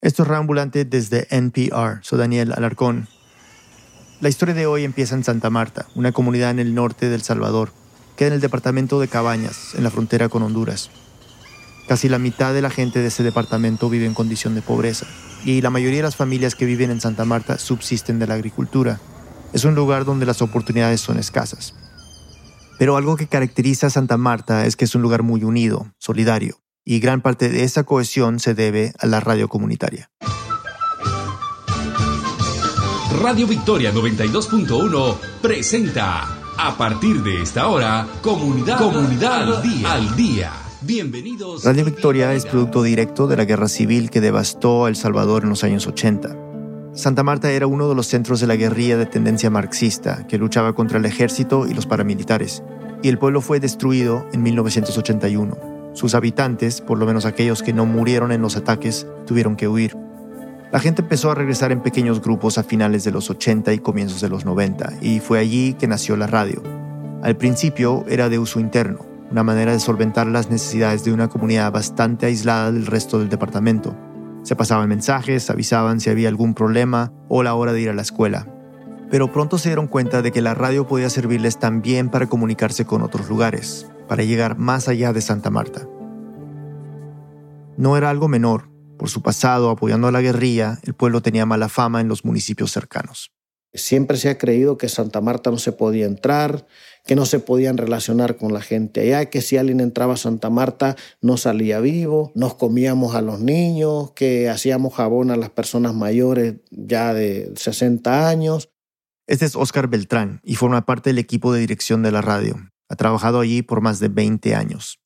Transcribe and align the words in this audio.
Esto 0.00 0.22
es 0.22 0.28
Reambulante 0.28 0.84
desde 0.84 1.26
NPR. 1.36 1.98
Soy 2.02 2.20
Daniel 2.20 2.52
Alarcón. 2.52 3.08
La 4.20 4.28
historia 4.28 4.54
de 4.54 4.64
hoy 4.64 4.84
empieza 4.84 5.16
en 5.16 5.24
Santa 5.24 5.50
Marta, 5.50 5.86
una 5.96 6.12
comunidad 6.12 6.52
en 6.52 6.60
el 6.60 6.72
norte 6.72 7.08
del 7.08 7.22
Salvador. 7.22 7.72
Queda 8.16 8.28
en 8.28 8.34
el 8.34 8.40
departamento 8.40 9.00
de 9.00 9.08
Cabañas, 9.08 9.74
en 9.74 9.82
la 9.82 9.90
frontera 9.90 10.28
con 10.28 10.44
Honduras. 10.44 10.92
Casi 11.88 12.08
la 12.08 12.20
mitad 12.20 12.54
de 12.54 12.62
la 12.62 12.70
gente 12.70 13.00
de 13.00 13.08
ese 13.08 13.24
departamento 13.24 13.90
vive 13.90 14.06
en 14.06 14.14
condición 14.14 14.54
de 14.54 14.62
pobreza 14.62 15.06
y 15.44 15.62
la 15.62 15.70
mayoría 15.70 15.96
de 15.96 16.04
las 16.04 16.16
familias 16.16 16.54
que 16.54 16.64
viven 16.64 16.92
en 16.92 17.00
Santa 17.00 17.24
Marta 17.24 17.58
subsisten 17.58 18.20
de 18.20 18.28
la 18.28 18.34
agricultura. 18.34 19.00
Es 19.52 19.64
un 19.64 19.74
lugar 19.74 20.04
donde 20.04 20.26
las 20.26 20.42
oportunidades 20.42 21.00
son 21.00 21.18
escasas. 21.18 21.74
Pero 22.78 22.96
algo 22.96 23.16
que 23.16 23.26
caracteriza 23.26 23.88
a 23.88 23.90
Santa 23.90 24.16
Marta 24.16 24.64
es 24.64 24.76
que 24.76 24.84
es 24.84 24.94
un 24.94 25.02
lugar 25.02 25.24
muy 25.24 25.42
unido, 25.42 25.92
solidario 25.98 26.60
y 26.88 27.00
gran 27.00 27.20
parte 27.20 27.50
de 27.50 27.64
esa 27.64 27.84
cohesión 27.84 28.40
se 28.40 28.54
debe 28.54 28.94
a 28.98 29.06
la 29.06 29.20
radio 29.20 29.46
comunitaria. 29.46 30.08
Radio 33.20 33.46
Victoria 33.46 33.92
92.1 33.92 35.16
presenta 35.42 36.38
a 36.56 36.78
partir 36.78 37.22
de 37.22 37.42
esta 37.42 37.68
hora 37.68 38.08
Comunidad, 38.22 38.78
Comunidad 38.78 39.54
al, 39.54 39.62
día. 39.62 39.92
al 39.92 40.16
Día. 40.16 40.52
Bienvenidos. 40.80 41.62
Radio 41.62 41.84
Victoria 41.84 42.32
es 42.32 42.46
producto 42.46 42.82
directo 42.82 43.26
de 43.26 43.36
la 43.36 43.44
guerra 43.44 43.68
civil 43.68 44.08
que 44.08 44.22
devastó 44.22 44.86
a 44.86 44.88
El 44.88 44.96
Salvador 44.96 45.42
en 45.42 45.50
los 45.50 45.64
años 45.64 45.86
80. 45.86 46.38
Santa 46.94 47.22
Marta 47.22 47.50
era 47.50 47.66
uno 47.66 47.90
de 47.90 47.96
los 47.96 48.06
centros 48.06 48.40
de 48.40 48.46
la 48.46 48.56
guerrilla 48.56 48.96
de 48.96 49.04
tendencia 49.04 49.50
marxista 49.50 50.26
que 50.26 50.38
luchaba 50.38 50.74
contra 50.74 50.96
el 50.96 51.04
ejército 51.04 51.66
y 51.66 51.74
los 51.74 51.84
paramilitares, 51.84 52.62
y 53.02 53.10
el 53.10 53.18
pueblo 53.18 53.42
fue 53.42 53.60
destruido 53.60 54.26
en 54.32 54.42
1981. 54.42 55.77
Sus 55.92 56.14
habitantes, 56.14 56.80
por 56.80 56.98
lo 56.98 57.06
menos 57.06 57.24
aquellos 57.24 57.62
que 57.62 57.72
no 57.72 57.86
murieron 57.86 58.32
en 58.32 58.42
los 58.42 58.56
ataques, 58.56 59.06
tuvieron 59.26 59.56
que 59.56 59.68
huir. 59.68 59.96
La 60.70 60.80
gente 60.80 61.02
empezó 61.02 61.30
a 61.30 61.34
regresar 61.34 61.72
en 61.72 61.80
pequeños 61.80 62.20
grupos 62.20 62.58
a 62.58 62.62
finales 62.62 63.02
de 63.02 63.10
los 63.10 63.30
80 63.30 63.72
y 63.72 63.78
comienzos 63.78 64.20
de 64.20 64.28
los 64.28 64.44
90, 64.44 64.98
y 65.00 65.20
fue 65.20 65.38
allí 65.38 65.72
que 65.74 65.88
nació 65.88 66.16
la 66.16 66.26
radio. 66.26 66.62
Al 67.22 67.36
principio 67.36 68.04
era 68.06 68.28
de 68.28 68.38
uso 68.38 68.60
interno, 68.60 69.06
una 69.30 69.42
manera 69.42 69.72
de 69.72 69.80
solventar 69.80 70.26
las 70.26 70.50
necesidades 70.50 71.04
de 71.04 71.12
una 71.12 71.28
comunidad 71.28 71.72
bastante 71.72 72.26
aislada 72.26 72.70
del 72.70 72.86
resto 72.86 73.18
del 73.18 73.30
departamento. 73.30 73.96
Se 74.42 74.56
pasaban 74.56 74.88
mensajes, 74.88 75.50
avisaban 75.50 76.00
si 76.00 76.10
había 76.10 76.28
algún 76.28 76.54
problema 76.54 77.12
o 77.28 77.42
la 77.42 77.54
hora 77.54 77.72
de 77.72 77.80
ir 77.80 77.90
a 77.90 77.94
la 77.94 78.02
escuela. 78.02 78.46
Pero 79.10 79.32
pronto 79.32 79.58
se 79.58 79.70
dieron 79.70 79.88
cuenta 79.88 80.22
de 80.22 80.32
que 80.32 80.42
la 80.42 80.54
radio 80.54 80.86
podía 80.86 81.10
servirles 81.10 81.58
también 81.58 82.10
para 82.10 82.26
comunicarse 82.26 82.84
con 82.84 83.02
otros 83.02 83.28
lugares, 83.28 83.86
para 84.08 84.24
llegar 84.24 84.58
más 84.58 84.88
allá 84.88 85.12
de 85.12 85.20
Santa 85.20 85.50
Marta. 85.50 85.88
No 87.76 87.96
era 87.96 88.10
algo 88.10 88.28
menor. 88.28 88.70
Por 88.98 89.08
su 89.08 89.22
pasado 89.22 89.70
apoyando 89.70 90.08
a 90.08 90.12
la 90.12 90.20
guerrilla, 90.20 90.80
el 90.82 90.94
pueblo 90.94 91.22
tenía 91.22 91.46
mala 91.46 91.68
fama 91.68 92.00
en 92.00 92.08
los 92.08 92.24
municipios 92.24 92.72
cercanos. 92.72 93.30
Siempre 93.72 94.16
se 94.16 94.30
ha 94.30 94.38
creído 94.38 94.78
que 94.78 94.88
Santa 94.88 95.20
Marta 95.20 95.50
no 95.50 95.58
se 95.58 95.72
podía 95.72 96.06
entrar, 96.06 96.66
que 97.04 97.14
no 97.14 97.26
se 97.26 97.38
podían 97.38 97.76
relacionar 97.76 98.36
con 98.36 98.52
la 98.52 98.62
gente 98.62 99.02
allá, 99.02 99.26
que 99.26 99.42
si 99.42 99.56
alguien 99.56 99.80
entraba 99.80 100.14
a 100.14 100.16
Santa 100.16 100.50
Marta 100.50 100.96
no 101.20 101.36
salía 101.36 101.78
vivo, 101.78 102.32
nos 102.34 102.54
comíamos 102.54 103.14
a 103.14 103.20
los 103.20 103.40
niños, 103.40 104.12
que 104.12 104.48
hacíamos 104.48 104.94
jabón 104.94 105.30
a 105.30 105.36
las 105.36 105.50
personas 105.50 105.94
mayores 105.94 106.56
ya 106.70 107.14
de 107.14 107.52
60 107.54 108.28
años. 108.28 108.70
Este 109.26 109.44
es 109.44 109.54
Oscar 109.54 109.88
Beltrán 109.88 110.40
y 110.42 110.56
forma 110.56 110.86
parte 110.86 111.10
del 111.10 111.18
equipo 111.18 111.52
de 111.52 111.60
dirección 111.60 112.02
de 112.02 112.10
la 112.10 112.22
radio. 112.22 112.56
Ha 112.88 112.96
trabajado 112.96 113.40
allí 113.40 113.62
por 113.62 113.80
más 113.80 114.00
de 114.00 114.08
20 114.08 114.54
años. 114.54 115.00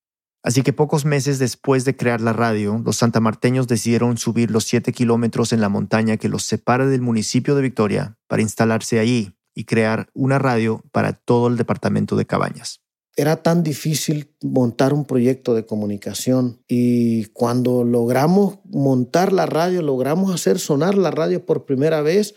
Así 0.44 0.62
que 0.62 0.72
pocos 0.72 1.04
meses 1.04 1.38
después 1.38 1.84
de 1.84 1.96
crear 1.96 2.20
la 2.20 2.32
radio, 2.32 2.82
los 2.84 2.96
santamarteños 2.96 3.68
decidieron 3.68 4.18
subir 4.18 4.50
los 4.50 4.64
7 4.64 4.92
kilómetros 4.92 5.52
en 5.52 5.60
la 5.60 5.68
montaña 5.68 6.16
que 6.16 6.28
los 6.28 6.42
separa 6.42 6.86
del 6.86 7.00
municipio 7.00 7.54
de 7.54 7.62
Victoria 7.62 8.18
para 8.26 8.42
instalarse 8.42 8.98
allí 8.98 9.36
y 9.54 9.64
crear 9.64 10.10
una 10.14 10.38
radio 10.38 10.82
para 10.90 11.12
todo 11.12 11.46
el 11.46 11.56
departamento 11.56 12.16
de 12.16 12.26
Cabañas. 12.26 12.80
Era 13.14 13.42
tan 13.42 13.62
difícil 13.62 14.34
montar 14.42 14.94
un 14.94 15.04
proyecto 15.04 15.54
de 15.54 15.66
comunicación 15.66 16.62
y 16.66 17.26
cuando 17.26 17.84
logramos 17.84 18.58
montar 18.64 19.32
la 19.32 19.44
radio, 19.44 19.82
logramos 19.82 20.34
hacer 20.34 20.58
sonar 20.58 20.96
la 20.96 21.10
radio 21.10 21.44
por 21.44 21.66
primera 21.66 22.00
vez, 22.00 22.34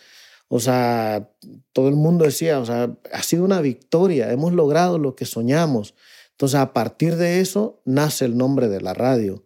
o 0.48 0.60
sea, 0.60 1.30
todo 1.74 1.90
el 1.90 1.96
mundo 1.96 2.26
decía, 2.26 2.60
o 2.60 2.66
sea, 2.66 2.96
ha 3.12 3.24
sido 3.24 3.44
una 3.44 3.62
victoria, 3.62 4.32
hemos 4.32 4.54
logrado 4.54 5.00
lo 5.00 5.16
que 5.16 5.26
soñamos. 5.26 5.96
Entonces, 6.32 6.60
a 6.60 6.74
partir 6.74 7.16
de 7.16 7.40
eso 7.40 7.82
nace 7.86 8.26
el 8.26 8.38
nombre 8.38 8.68
de 8.68 8.82
la 8.82 8.94
radio. 8.94 9.46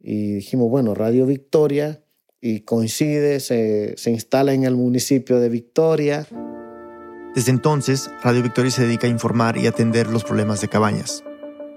Y 0.00 0.34
dijimos, 0.34 0.70
bueno, 0.70 0.94
Radio 0.94 1.26
Victoria, 1.26 2.02
y 2.40 2.60
coincide, 2.60 3.40
se, 3.40 3.94
se 3.96 4.10
instala 4.10 4.52
en 4.52 4.64
el 4.64 4.76
municipio 4.76 5.40
de 5.40 5.48
Victoria. 5.48 6.26
Desde 7.34 7.50
entonces, 7.50 8.10
Radio 8.22 8.42
Victoria 8.42 8.70
se 8.70 8.82
dedica 8.82 9.06
a 9.06 9.10
informar 9.10 9.56
y 9.56 9.66
atender 9.66 10.08
los 10.08 10.24
problemas 10.24 10.60
de 10.60 10.68
cabañas. 10.68 11.24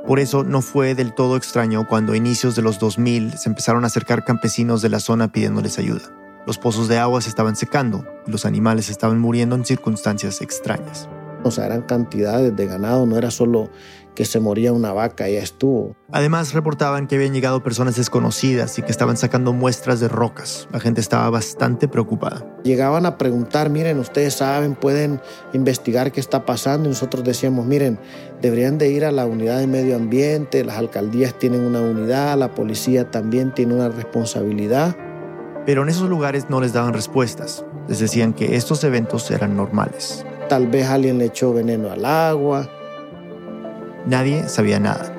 Por 0.06 0.20
eso 0.20 0.44
no 0.44 0.62
fue 0.62 0.94
del 0.94 1.14
todo 1.14 1.38
extraño 1.38 1.88
cuando 1.88 2.14
a 2.14 2.18
inicios 2.18 2.56
de 2.56 2.62
los 2.62 2.80
2000 2.80 3.38
se 3.38 3.50
empezaron 3.50 3.84
a 3.84 3.88
acercar 3.88 4.26
campesinos 4.26 4.82
de 4.82 4.90
la 4.90 5.00
zona 5.00 5.32
pidiéndoles 5.32 5.80
ayuda. 5.80 6.27
Los 6.48 6.58
pozos 6.58 6.88
de 6.88 6.98
agua 6.98 7.20
se 7.20 7.28
estaban 7.28 7.58
secando 7.58 8.06
y 8.26 8.32
los 8.32 8.46
animales 8.46 8.90
estaban 8.90 9.20
muriendo 9.20 9.54
en 9.58 9.66
circunstancias 9.66 10.42
extrañas. 10.42 11.10
O 11.44 11.52
sea, 11.52 11.66
eran 11.66 11.82
cantidades 11.82 12.56
de 12.56 12.66
ganado, 12.66 13.06
no 13.06 13.18
era 13.18 13.32
solo 13.32 13.70
que 14.16 14.24
se 14.24 14.40
moría 14.40 14.72
una 14.72 14.94
vaca 14.94 15.30
y 15.30 15.34
ya 15.34 15.42
estuvo. 15.42 15.94
Además, 16.10 16.54
reportaban 16.54 17.08
que 17.08 17.16
habían 17.16 17.34
llegado 17.34 17.64
personas 17.64 17.98
desconocidas 17.98 18.80
y 18.80 18.82
que 18.82 18.92
estaban 18.92 19.18
sacando 19.18 19.52
muestras 19.52 20.00
de 20.00 20.08
rocas. 20.08 20.70
La 20.72 20.80
gente 20.80 21.02
estaba 21.02 21.30
bastante 21.30 21.90
preocupada. 21.90 22.46
Llegaban 22.64 23.06
a 23.06 23.18
preguntar, 23.18 23.70
miren, 23.70 24.00
ustedes 24.00 24.36
saben, 24.36 24.76
pueden 24.76 25.20
investigar 25.52 26.14
qué 26.14 26.22
está 26.22 26.46
pasando. 26.46 26.88
Y 26.88 26.94
nosotros 26.94 27.26
decíamos, 27.26 27.66
miren, 27.66 28.00
deberían 28.42 28.78
de 28.78 28.90
ir 28.90 29.04
a 29.04 29.12
la 29.12 29.26
unidad 29.26 29.60
de 29.60 29.68
medio 29.68 29.98
ambiente, 29.98 30.64
las 30.64 30.78
alcaldías 30.78 31.38
tienen 31.38 31.60
una 31.60 31.82
unidad, 31.82 32.38
la 32.38 32.56
policía 32.56 33.12
también 33.12 33.54
tiene 33.54 33.76
una 33.76 33.90
responsabilidad 33.90 34.96
pero 35.68 35.84
en 35.84 35.90
esos 35.90 36.08
lugares 36.08 36.50
no 36.50 36.62
les 36.62 36.72
daban 36.72 36.94
respuestas. 36.94 37.66
Les 37.90 38.00
decían 38.00 38.32
que 38.32 38.56
estos 38.56 38.86
eventos 38.86 39.30
eran 39.32 39.58
normales. 39.58 40.26
Tal 40.48 40.68
vez 40.68 40.88
alguien 40.88 41.18
le 41.18 41.26
echó 41.26 41.54
veneno 41.54 41.92
al 41.92 42.06
agua. 42.06 42.70
Nadie 44.06 44.48
sabía 44.48 44.80
nada. 44.80 45.14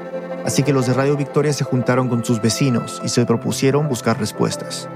Así 0.46 0.62
que 0.62 0.72
los 0.72 0.86
de 0.86 0.94
Radio 0.94 1.18
Victoria 1.18 1.52
se 1.52 1.64
juntaron 1.64 2.08
con 2.08 2.24
sus 2.24 2.40
vecinos 2.40 3.02
y 3.04 3.10
se 3.10 3.26
propusieron 3.26 3.90
buscar 3.90 4.18
respuestas. 4.18 4.88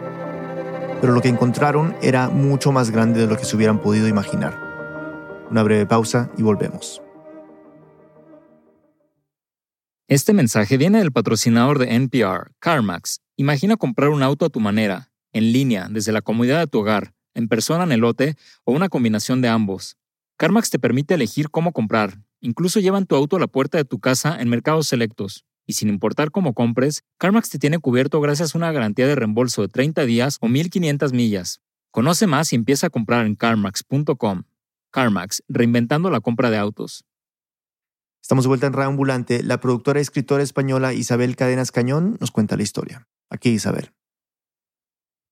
Pero 1.03 1.13
lo 1.13 1.21
que 1.21 1.29
encontraron 1.29 1.95
era 2.01 2.31
mucho 2.31 2.73
más 2.73 2.91
grande 2.91 3.21
de 3.21 3.27
lo 3.27 3.37
que 3.37 3.45
se 3.45 3.55
hubieran 3.55 3.79
podido 3.79 4.09
imaginar. 4.09 4.59
Una 5.51 5.63
breve 5.63 5.85
pausa 5.85 6.31
y 6.39 6.43
volvemos. 6.43 7.03
Este 10.09 10.33
mensaje 10.33 10.79
viene 10.79 11.01
del 11.01 11.13
patrocinador 11.13 11.79
de 11.79 11.95
NPR, 11.95 12.53
CarMax. 12.59 13.21
Imagina 13.37 13.77
comprar 13.77 14.09
un 14.09 14.23
auto 14.23 14.47
a 14.47 14.49
tu 14.49 14.59
manera 14.59 15.12
en 15.33 15.53
línea, 15.53 15.89
desde 15.91 16.13
la 16.13 16.23
comodidad 16.23 16.61
de 16.61 16.67
tu 16.67 16.81
hogar, 16.81 17.15
en 17.35 17.49
persona 17.49 17.85
en 17.85 17.93
el 17.93 18.01
lote 18.01 18.37
o 18.65 18.73
una 18.73 18.89
combinación 18.89 19.41
de 19.41 19.49
ambos. 19.49 19.97
CarMax 20.37 20.71
te 20.71 20.79
permite 20.79 21.15
elegir 21.15 21.51
cómo 21.51 21.73
comprar. 21.73 22.21
Incluso 22.41 22.81
llevan 22.81 23.07
tu 23.07 23.15
auto 23.15 23.37
a 23.37 23.41
la 23.41 23.47
puerta 23.47 23.79
de 23.79 23.85
tu 23.85 24.01
casa 24.01 24.41
en 24.41 24.49
mercados 24.49 24.89
selectos. 24.89 25.45
Y 25.67 25.75
sin 25.75 25.89
importar 25.89 26.31
cómo 26.31 26.55
compres, 26.55 27.05
CarMax 27.19 27.51
te 27.51 27.59
tiene 27.59 27.79
cubierto 27.79 28.21
gracias 28.21 28.55
a 28.55 28.59
una 28.59 28.73
garantía 28.73 29.07
de 29.07 29.15
reembolso 29.15 29.63
de 29.63 29.69
30 29.69 30.05
días 30.05 30.39
o 30.41 30.49
1500 30.49 31.13
millas. 31.13 31.61
Conoce 31.93 32.27
más 32.27 32.53
y 32.53 32.57
empieza 32.57 32.89
a 32.89 32.91
comprar 32.91 33.27
en 33.27 33.37
carmax.com. 33.37 34.43
CarMax, 34.91 35.43
reinventando 35.49 36.11
la 36.11 36.21
compra 36.21 36.51
de 36.51 36.59
autos. 36.59 37.05
Estamos 38.21 38.45
de 38.45 38.49
vuelta 38.49 38.67
en 38.67 38.79
Ambulante. 38.79 39.43
La 39.43 39.61
productora 39.61 40.01
y 40.01 40.03
escritora 40.03 40.43
española 40.43 40.95
Isabel 40.95 41.37
Cadenas 41.37 41.73
Cañón 41.73 42.17
nos 42.21 42.31
cuenta 42.31 42.57
la 42.57 42.63
historia. 42.63 43.09
Aquí 43.31 43.51
Isabel. 43.51 43.93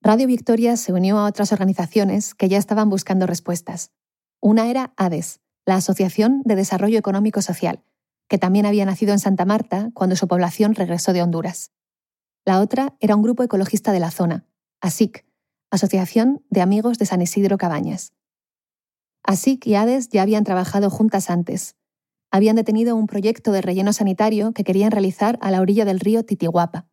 Radio 0.02 0.26
Victoria 0.26 0.78
se 0.78 0.94
unió 0.94 1.18
a 1.18 1.26
otras 1.26 1.52
organizaciones 1.52 2.34
que 2.34 2.48
ya 2.48 2.56
estaban 2.56 2.88
buscando 2.88 3.26
respuestas. 3.26 3.92
Una 4.40 4.70
era 4.70 4.94
ADES, 4.96 5.40
la 5.66 5.74
Asociación 5.74 6.40
de 6.46 6.56
Desarrollo 6.56 6.98
Económico 6.98 7.42
Social, 7.42 7.84
que 8.26 8.38
también 8.38 8.64
había 8.64 8.86
nacido 8.86 9.12
en 9.12 9.18
Santa 9.18 9.44
Marta 9.44 9.90
cuando 9.92 10.16
su 10.16 10.26
población 10.26 10.74
regresó 10.74 11.12
de 11.12 11.22
Honduras. 11.22 11.72
La 12.46 12.60
otra 12.60 12.96
era 13.00 13.14
un 13.14 13.22
grupo 13.22 13.42
ecologista 13.42 13.92
de 13.92 14.00
la 14.00 14.10
zona, 14.10 14.46
ASIC, 14.80 15.26
Asociación 15.70 16.42
de 16.48 16.62
Amigos 16.62 16.96
de 16.96 17.04
San 17.04 17.20
Isidro 17.20 17.58
Cabañas. 17.58 18.14
ASIC 19.22 19.66
y 19.66 19.74
ADES 19.74 20.08
ya 20.08 20.22
habían 20.22 20.44
trabajado 20.44 20.88
juntas 20.88 21.28
antes. 21.28 21.76
Habían 22.30 22.56
detenido 22.56 22.96
un 22.96 23.06
proyecto 23.06 23.52
de 23.52 23.60
relleno 23.60 23.92
sanitario 23.92 24.52
que 24.52 24.64
querían 24.64 24.92
realizar 24.92 25.38
a 25.42 25.50
la 25.50 25.60
orilla 25.60 25.84
del 25.84 26.00
río 26.00 26.24
Titihuapa. 26.24 26.88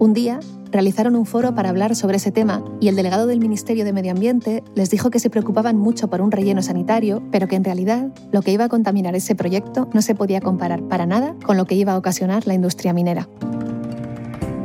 Un 0.00 0.14
día, 0.14 0.40
realizaron 0.72 1.14
un 1.14 1.26
foro 1.26 1.54
para 1.54 1.68
hablar 1.68 1.94
sobre 1.94 2.16
ese 2.16 2.32
tema 2.32 2.64
y 2.80 2.88
el 2.88 2.96
delegado 2.96 3.26
del 3.26 3.38
Ministerio 3.38 3.84
de 3.84 3.92
Medio 3.92 4.12
Ambiente 4.12 4.64
les 4.74 4.88
dijo 4.88 5.10
que 5.10 5.18
se 5.18 5.28
preocupaban 5.28 5.76
mucho 5.76 6.08
por 6.08 6.22
un 6.22 6.32
relleno 6.32 6.62
sanitario, 6.62 7.22
pero 7.30 7.48
que 7.48 7.56
en 7.56 7.64
realidad 7.64 8.08
lo 8.32 8.40
que 8.40 8.50
iba 8.50 8.64
a 8.64 8.70
contaminar 8.70 9.14
ese 9.14 9.34
proyecto 9.34 9.90
no 9.92 10.00
se 10.00 10.14
podía 10.14 10.40
comparar 10.40 10.82
para 10.84 11.04
nada 11.04 11.36
con 11.44 11.58
lo 11.58 11.66
que 11.66 11.74
iba 11.74 11.92
a 11.92 11.98
ocasionar 11.98 12.46
la 12.46 12.54
industria 12.54 12.94
minera. 12.94 13.28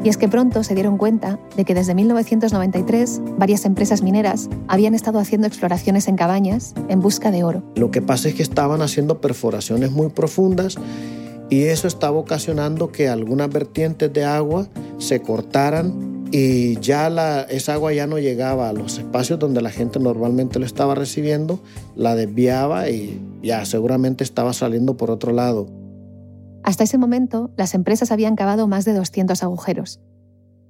Y 0.05 0.09
es 0.09 0.15
que 0.15 0.29
pronto 0.29 0.63
se 0.63 0.73
dieron 0.73 0.97
cuenta 0.97 1.37
de 1.57 1.65
que 1.65 1.73
desde 1.73 1.95
1993 1.95 3.21
varias 3.37 3.65
empresas 3.65 4.03
mineras 4.03 4.49
habían 4.69 4.95
estado 4.95 5.19
haciendo 5.19 5.47
exploraciones 5.47 6.07
en 6.07 6.15
cabañas 6.15 6.75
en 6.87 7.01
busca 7.01 7.31
de 7.31 7.43
oro. 7.43 7.61
Lo 7.75 7.91
que 7.91 8.01
pasa 8.01 8.29
es 8.29 8.35
que 8.35 8.43
estaban 8.43 8.81
haciendo 8.81 9.19
perforaciones 9.19 9.91
muy 9.91 10.07
profundas 10.07 10.77
y 11.49 11.63
eso 11.63 11.87
estaba 11.87 12.17
ocasionando 12.17 12.91
que 12.91 13.09
algunas 13.09 13.49
vertientes 13.49 14.11
de 14.11 14.23
agua 14.23 14.67
se 14.97 15.21
cortaran 15.21 16.27
y 16.31 16.79
ya 16.79 17.09
la, 17.09 17.41
esa 17.43 17.73
agua 17.73 17.93
ya 17.93 18.07
no 18.07 18.17
llegaba 18.17 18.69
a 18.69 18.73
los 18.73 18.97
espacios 18.97 19.39
donde 19.39 19.61
la 19.61 19.69
gente 19.69 19.99
normalmente 19.99 20.59
lo 20.59 20.65
estaba 20.65 20.95
recibiendo, 20.95 21.59
la 21.95 22.15
desviaba 22.15 22.89
y 22.89 23.21
ya 23.41 23.63
seguramente 23.65 24.23
estaba 24.23 24.53
saliendo 24.53 24.97
por 24.97 25.11
otro 25.11 25.31
lado. 25.31 25.67
Hasta 26.63 26.83
ese 26.83 26.97
momento, 26.97 27.51
las 27.57 27.75
empresas 27.75 28.11
habían 28.11 28.35
cavado 28.35 28.67
más 28.67 28.85
de 28.85 28.93
200 28.93 29.43
agujeros. 29.43 30.01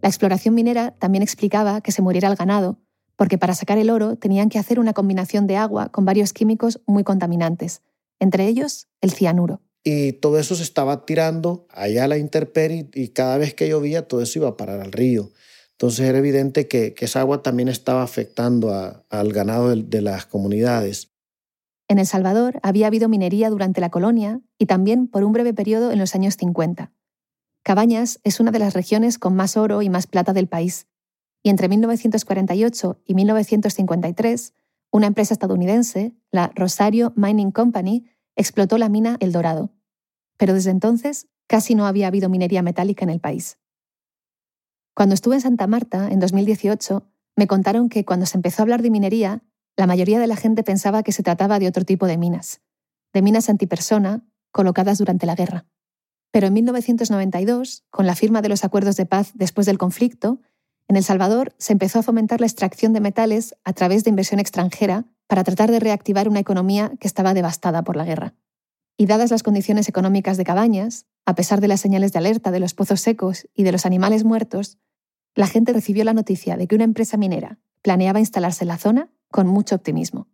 La 0.01 0.10
exploración 0.10 0.54
minera 0.54 0.92
también 0.92 1.24
explicaba 1.24 1.80
que 1.80 1.94
se 1.94 2.01
muriera 2.01 2.27
el 2.27 2.36
ganado, 2.36 2.77
porque 3.16 3.38
para 3.38 3.56
sacar 3.56 3.77
el 3.77 3.89
oro 3.89 4.18
tenían 4.18 4.50
que 4.50 4.60
hacer 4.60 4.77
una 4.77 4.94
combinación 4.94 5.48
de 5.48 5.56
agua 5.56 5.88
con 5.89 6.04
varios 6.04 6.33
químicos 6.33 6.81
muy 6.86 7.06
contaminantes, 7.06 7.81
entre 8.19 8.45
ellos 8.45 8.88
el 9.00 9.12
cianuro. 9.12 9.62
Y 9.87 10.13
todo 10.13 10.39
eso 10.39 10.55
se 10.55 10.63
estaba 10.63 11.05
tirando 11.05 11.67
allá 11.69 12.05
a 12.05 12.07
la 12.07 12.17
intemperie 12.17 12.89
y 12.93 13.09
cada 13.09 13.37
vez 13.37 13.53
que 13.53 13.69
llovía 13.69 14.07
todo 14.07 14.21
eso 14.23 14.39
iba 14.39 14.49
a 14.49 14.57
parar 14.57 14.81
al 14.81 14.91
río. 14.91 15.29
Entonces 15.73 16.07
era 16.07 16.17
evidente 16.17 16.67
que, 16.67 16.95
esa 16.97 17.19
agua 17.19 17.43
también 17.43 17.69
estaba 17.69 18.01
afectando 18.01 18.73
al 19.07 19.31
ganado 19.31 19.75
de 19.75 20.01
las 20.01 20.25
comunidades. 20.25 21.11
En 21.87 21.99
El 21.99 22.07
Salvador 22.07 22.59
había 22.63 22.87
habido 22.87 23.07
minería 23.07 23.51
durante 23.51 23.79
la 23.79 23.91
colonia 23.91 24.41
y 24.57 24.65
también 24.65 25.07
por 25.07 25.23
un 25.23 25.33
breve 25.33 25.53
periodo 25.53 25.91
en 25.91 25.99
los 25.99 26.15
años 26.15 26.35
50. 26.35 26.91
Cabañas 27.61 28.19
es 28.23 28.39
una 28.39 28.49
de 28.49 28.59
las 28.59 28.73
regiones 28.73 29.19
con 29.19 29.35
más 29.35 29.55
oro 29.55 29.83
y 29.83 29.89
más 29.89 30.07
plata 30.07 30.33
del 30.33 30.47
país, 30.47 30.88
y 31.43 31.49
entre 31.49 31.69
1948 31.69 33.01
y 33.05 33.13
1953, 33.13 34.53
una 34.89 35.05
empresa 35.05 35.35
estadounidense, 35.35 36.15
la 36.31 36.51
Rosario 36.55 37.13
Mining 37.15 37.51
Company, 37.51 38.05
explotó 38.35 38.77
la 38.77 38.89
mina 38.89 39.17
El 39.19 39.31
Dorado. 39.31 39.71
Pero 40.37 40.53
desde 40.53 40.71
entonces 40.71 41.27
casi 41.47 41.75
no 41.75 41.85
había 41.85 42.07
habido 42.07 42.29
minería 42.29 42.61
metálica 42.61 43.03
en 43.03 43.09
el 43.09 43.19
país. 43.19 43.57
Cuando 44.93 45.13
estuve 45.13 45.35
en 45.35 45.41
Santa 45.41 45.67
Marta, 45.67 46.09
en 46.09 46.19
2018, 46.19 47.03
me 47.35 47.47
contaron 47.47 47.89
que 47.89 48.05
cuando 48.05 48.25
se 48.25 48.37
empezó 48.37 48.61
a 48.61 48.63
hablar 48.63 48.81
de 48.81 48.89
minería, 48.89 49.43
la 49.75 49.87
mayoría 49.87 50.19
de 50.19 50.27
la 50.27 50.37
gente 50.37 50.63
pensaba 50.63 51.03
que 51.03 51.11
se 51.11 51.23
trataba 51.23 51.59
de 51.59 51.67
otro 51.67 51.83
tipo 51.83 52.07
de 52.07 52.17
minas, 52.17 52.61
de 53.13 53.21
minas 53.21 53.49
antipersona 53.49 54.25
colocadas 54.51 54.97
durante 54.97 55.25
la 55.25 55.35
guerra. 55.35 55.65
Pero 56.31 56.47
en 56.47 56.53
1992, 56.53 57.83
con 57.89 58.05
la 58.05 58.15
firma 58.15 58.41
de 58.41 58.49
los 58.49 58.63
acuerdos 58.63 58.95
de 58.95 59.05
paz 59.05 59.31
después 59.35 59.65
del 59.65 59.77
conflicto, 59.77 60.41
en 60.88 60.95
El 60.95 61.03
Salvador 61.03 61.53
se 61.57 61.73
empezó 61.73 61.99
a 61.99 62.03
fomentar 62.03 62.39
la 62.39 62.47
extracción 62.47 62.93
de 62.93 63.01
metales 63.01 63.55
a 63.63 63.73
través 63.73 64.03
de 64.03 64.11
inversión 64.11 64.39
extranjera 64.39 65.05
para 65.27 65.44
tratar 65.44 65.72
de 65.72 65.80
reactivar 65.80 66.30
una 66.30 66.39
economía 66.39 66.92
que 67.00 67.07
estaba 67.07 67.33
devastada 67.33 67.83
por 67.83 67.95
la 67.95 68.06
guerra. 68.06 68.33
Y 68.98 69.07
dadas 69.07 69.31
las 69.31 69.44
condiciones 69.44 69.89
económicas 69.89 70.38
de 70.38 70.45
Cabañas, 70.45 71.06
a 71.25 71.36
pesar 71.36 71.60
de 71.62 71.68
las 71.68 71.81
señales 71.81 72.13
de 72.13 72.19
alerta 72.19 72.51
de 72.51 72.60
los 72.60 72.74
pozos 72.74 73.01
secos 73.01 73.48
y 73.54 73.63
de 73.63 73.72
los 73.72 73.86
animales 73.86 74.24
muertos, 74.24 74.77
la 75.36 75.48
gente 75.48 75.74
recibió 75.74 76.04
la 76.04 76.13
noticia 76.13 76.56
de 76.56 76.68
que 76.68 76.75
una 76.75 76.86
empresa 76.86 77.18
minera 77.18 77.60
planeaba 77.81 78.19
instalarse 78.19 78.63
en 78.63 78.69
la 78.69 78.77
zona 78.77 79.10
con 79.30 79.48
mucho 79.48 79.75
optimismo. 79.75 80.27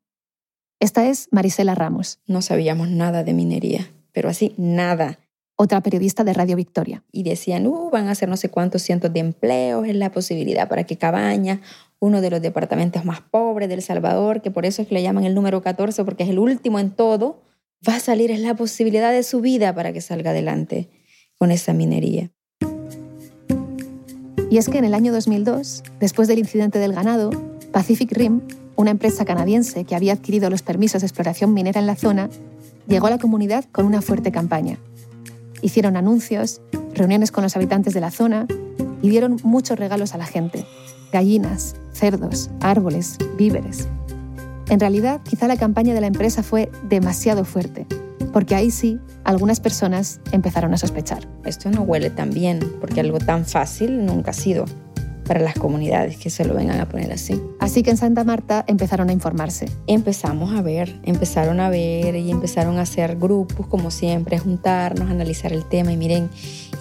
Esta 0.80 1.08
es 1.08 1.28
Marisela 1.32 1.76
Ramos. 1.76 2.20
No 2.28 2.42
sabíamos 2.42 2.90
nada 2.90 3.24
de 3.24 3.34
minería, 3.34 3.92
pero 4.12 4.30
así 4.30 4.54
nada. 4.58 5.20
Otra 5.64 5.80
periodista 5.82 6.24
de 6.24 6.34
Radio 6.34 6.56
Victoria. 6.56 7.04
Y 7.12 7.22
decían, 7.22 7.68
uh, 7.68 7.92
van 7.92 8.08
a 8.08 8.14
hacer 8.14 8.28
no 8.28 8.36
sé 8.36 8.50
cuántos 8.50 8.82
cientos 8.82 9.14
de 9.14 9.20
empleos, 9.20 9.88
es 9.88 9.96
la 9.96 10.12
posibilidad 10.12 10.68
para 10.68 10.86
que 10.86 10.98
Cabaña, 10.98 11.62
uno 12.00 12.20
de 12.20 12.32
los 12.32 12.42
departamentos 12.42 13.06
más 13.06 13.22
pobres 13.22 13.70
de 13.70 13.76
El 13.76 13.84
Salvador, 13.84 14.42
que 14.42 14.50
por 14.50 14.66
eso 14.66 14.82
es 14.82 14.88
que 14.88 14.96
le 14.96 15.04
llaman 15.04 15.24
el 15.24 15.36
número 15.36 15.62
14, 15.62 16.04
porque 16.04 16.24
es 16.24 16.30
el 16.30 16.40
último 16.40 16.80
en 16.80 16.90
todo, 16.90 17.44
va 17.88 17.98
a 17.98 18.00
salir, 18.00 18.32
es 18.32 18.40
la 18.40 18.56
posibilidad 18.56 19.12
de 19.12 19.22
su 19.22 19.40
vida 19.40 19.76
para 19.76 19.94
que 19.94 20.02
salga 20.02 20.32
adelante 20.32 20.90
con 21.38 21.52
esa 21.52 21.74
minería. 21.74 22.32
Y 24.50 24.58
es 24.58 24.68
que 24.68 24.80
en 24.80 24.86
el 24.86 24.96
año 24.96 25.14
2002, 25.14 25.84
después 26.00 26.28
del 26.28 26.40
incidente 26.40 26.80
del 26.80 26.94
ganado, 26.94 27.30
Pacific 27.72 28.12
Rim 28.14 28.42
una 28.76 28.92
empresa 28.92 29.26
canadiense 29.26 29.84
que 29.84 29.96
había 29.96 30.14
adquirido 30.14 30.50
los 30.50 30.64
permisos 30.64 31.02
de 31.02 31.08
exploración 31.08 31.54
minera 31.54 31.80
en 31.80 31.86
la 31.86 31.96
zona, 31.96 32.30
llegó 32.88 33.08
a 33.08 33.12
la 33.12 33.20
comunidad 33.20 33.66
con 33.72 33.86
una 33.86 34.02
fuerte 34.02 34.32
campaña. 34.32 34.80
Hicieron 35.62 35.98
anuncios, 35.98 36.62
reuniones 36.94 37.32
con 37.32 37.44
los 37.44 37.56
habitantes 37.56 37.94
de 37.94 38.02
la 38.02 38.12
zona 38.12 38.48
y 39.02 39.10
dieron 39.10 39.38
muchos 39.44 39.78
regalos 39.80 40.14
a 40.14 40.18
la 40.18 40.26
gente. 40.26 40.66
Gallinas, 41.12 41.76
cerdos, 41.92 42.50
árboles, 42.62 43.18
víveres. 43.38 43.88
En 44.70 44.80
realidad, 44.80 45.22
quizá 45.24 45.48
la 45.48 45.58
campaña 45.58 45.94
de 45.94 46.02
la 46.02 46.08
empresa 46.08 46.44
fue 46.44 46.72
demasiado 46.88 47.44
fuerte, 47.44 47.86
porque 48.32 48.56
ahí 48.56 48.72
sí, 48.72 49.00
algunas 49.24 49.60
personas 49.60 50.22
empezaron 50.32 50.74
a 50.74 50.78
sospechar. 50.78 51.28
Esto 51.44 51.70
no 51.70 51.82
huele 51.82 52.10
tan 52.10 52.30
bien, 52.30 52.60
porque 52.80 53.02
algo 53.02 53.20
tan 53.20 53.46
fácil 53.46 54.06
nunca 54.06 54.32
ha 54.32 54.34
sido 54.34 54.66
para 55.26 55.42
las 55.42 55.56
comunidades 55.56 56.18
que 56.18 56.30
se 56.30 56.46
lo 56.46 56.54
vengan 56.54 56.80
a 56.80 56.88
poner 56.88 57.12
así. 57.12 57.42
Así 57.62 57.84
que 57.84 57.92
en 57.92 57.98
Santa 57.98 58.24
Marta 58.24 58.66
empezaron 58.68 59.10
a 59.10 59.14
informarse. 59.14 59.70
Empezamos 59.86 60.52
a 60.56 60.64
ver, 60.64 61.00
empezaron 61.04 61.60
a 61.60 61.70
ver 61.70 62.16
y 62.16 62.32
empezaron 62.32 62.80
a 62.80 62.82
hacer 62.82 63.18
grupos, 63.18 63.68
como 63.68 63.92
siempre, 63.92 64.36
a 64.36 64.40
juntarnos, 64.40 65.08
a 65.08 65.12
analizar 65.12 65.54
el 65.54 65.64
tema 65.66 65.94
y 65.94 65.98
miren, 65.98 66.32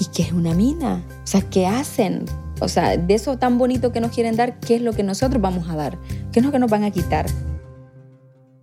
¿y 0.00 0.06
qué 0.06 0.22
es 0.22 0.32
una 0.32 0.54
mina? 0.54 1.04
O 1.22 1.26
sea, 1.26 1.42
¿qué 1.42 1.66
hacen? 1.66 2.24
O 2.62 2.68
sea, 2.68 2.96
de 2.96 3.12
eso 3.12 3.36
tan 3.36 3.58
bonito 3.58 3.92
que 3.92 4.00
nos 4.00 4.10
quieren 4.10 4.36
dar, 4.36 4.58
¿qué 4.58 4.76
es 4.76 4.80
lo 4.80 4.94
que 4.94 5.02
nosotros 5.02 5.42
vamos 5.42 5.68
a 5.68 5.76
dar? 5.76 5.98
¿Qué 6.32 6.40
es 6.40 6.46
lo 6.46 6.50
que 6.50 6.58
nos 6.58 6.70
van 6.70 6.84
a 6.84 6.90
quitar? 6.90 7.26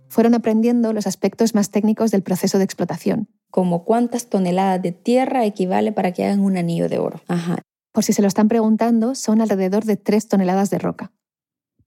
Fueron 0.08 0.34
aprendiendo 0.34 0.92
los 0.92 1.06
aspectos 1.06 1.54
más 1.54 1.70
técnicos 1.70 2.10
del 2.10 2.24
proceso 2.24 2.58
de 2.58 2.64
explotación. 2.64 3.28
Como 3.48 3.84
cuántas 3.84 4.26
toneladas 4.26 4.82
de 4.82 4.90
tierra 4.90 5.44
equivale 5.44 5.92
para 5.92 6.10
que 6.10 6.24
hagan 6.24 6.40
un 6.40 6.56
anillo 6.56 6.88
de 6.88 6.98
oro. 6.98 7.20
Ajá. 7.28 7.58
Por 7.92 8.02
si 8.02 8.12
se 8.12 8.22
lo 8.22 8.28
están 8.28 8.48
preguntando, 8.48 9.14
son 9.14 9.40
alrededor 9.40 9.84
de 9.84 9.96
3 9.96 10.26
toneladas 10.26 10.70
de 10.70 10.80
roca. 10.80 11.12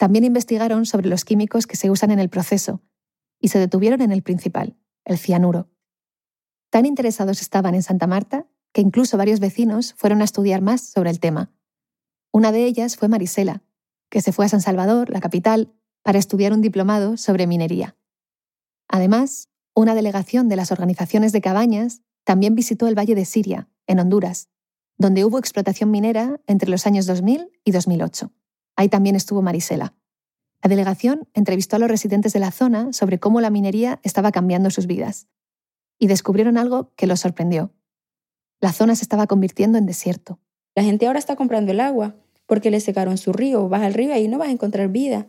También 0.01 0.23
investigaron 0.23 0.87
sobre 0.87 1.07
los 1.09 1.25
químicos 1.25 1.67
que 1.67 1.75
se 1.75 1.91
usan 1.91 2.09
en 2.09 2.17
el 2.17 2.27
proceso 2.27 2.81
y 3.39 3.49
se 3.49 3.59
detuvieron 3.59 4.01
en 4.01 4.11
el 4.11 4.23
principal, 4.23 4.75
el 5.05 5.19
cianuro. 5.19 5.69
Tan 6.71 6.87
interesados 6.87 7.39
estaban 7.39 7.75
en 7.75 7.83
Santa 7.83 8.07
Marta 8.07 8.47
que 8.73 8.81
incluso 8.81 9.15
varios 9.15 9.39
vecinos 9.39 9.93
fueron 9.93 10.21
a 10.21 10.23
estudiar 10.23 10.63
más 10.63 10.81
sobre 10.81 11.11
el 11.11 11.19
tema. 11.19 11.51
Una 12.31 12.51
de 12.51 12.65
ellas 12.65 12.97
fue 12.97 13.09
Marisela, 13.09 13.61
que 14.09 14.23
se 14.23 14.31
fue 14.31 14.47
a 14.47 14.49
San 14.49 14.61
Salvador, 14.61 15.11
la 15.11 15.19
capital, 15.19 15.71
para 16.01 16.17
estudiar 16.17 16.51
un 16.51 16.63
diplomado 16.63 17.15
sobre 17.15 17.45
minería. 17.45 17.95
Además, 18.87 19.49
una 19.75 19.93
delegación 19.93 20.49
de 20.49 20.55
las 20.55 20.71
organizaciones 20.71 21.31
de 21.31 21.41
cabañas 21.41 22.01
también 22.23 22.55
visitó 22.55 22.87
el 22.87 22.97
Valle 22.97 23.13
de 23.13 23.25
Siria, 23.25 23.69
en 23.85 23.99
Honduras, 23.99 24.49
donde 24.97 25.25
hubo 25.25 25.37
explotación 25.37 25.91
minera 25.91 26.41
entre 26.47 26.71
los 26.71 26.87
años 26.87 27.05
2000 27.05 27.51
y 27.63 27.71
2008. 27.71 28.31
Ahí 28.75 28.89
también 28.89 29.15
estuvo 29.15 29.41
Marisela. 29.41 29.93
La 30.63 30.69
delegación 30.69 31.27
entrevistó 31.33 31.75
a 31.75 31.79
los 31.79 31.89
residentes 31.89 32.33
de 32.33 32.39
la 32.39 32.51
zona 32.51 32.93
sobre 32.93 33.19
cómo 33.19 33.41
la 33.41 33.49
minería 33.49 33.99
estaba 34.03 34.31
cambiando 34.31 34.69
sus 34.69 34.85
vidas. 34.85 35.27
Y 35.97 36.07
descubrieron 36.07 36.57
algo 36.57 36.91
que 36.95 37.07
los 37.07 37.19
sorprendió. 37.19 37.71
La 38.59 38.71
zona 38.71 38.95
se 38.95 39.03
estaba 39.03 39.27
convirtiendo 39.27 39.77
en 39.77 39.87
desierto. 39.87 40.39
La 40.75 40.83
gente 40.83 41.07
ahora 41.07 41.19
está 41.19 41.35
comprando 41.35 41.71
el 41.71 41.79
agua 41.79 42.15
porque 42.45 42.69
le 42.69 42.79
secaron 42.79 43.17
su 43.17 43.33
río. 43.33 43.69
Vas 43.69 43.81
al 43.81 43.93
río 43.93 44.09
y 44.09 44.11
ahí 44.11 44.27
no 44.27 44.37
vas 44.37 44.49
a 44.49 44.51
encontrar 44.51 44.89
vida. 44.89 45.27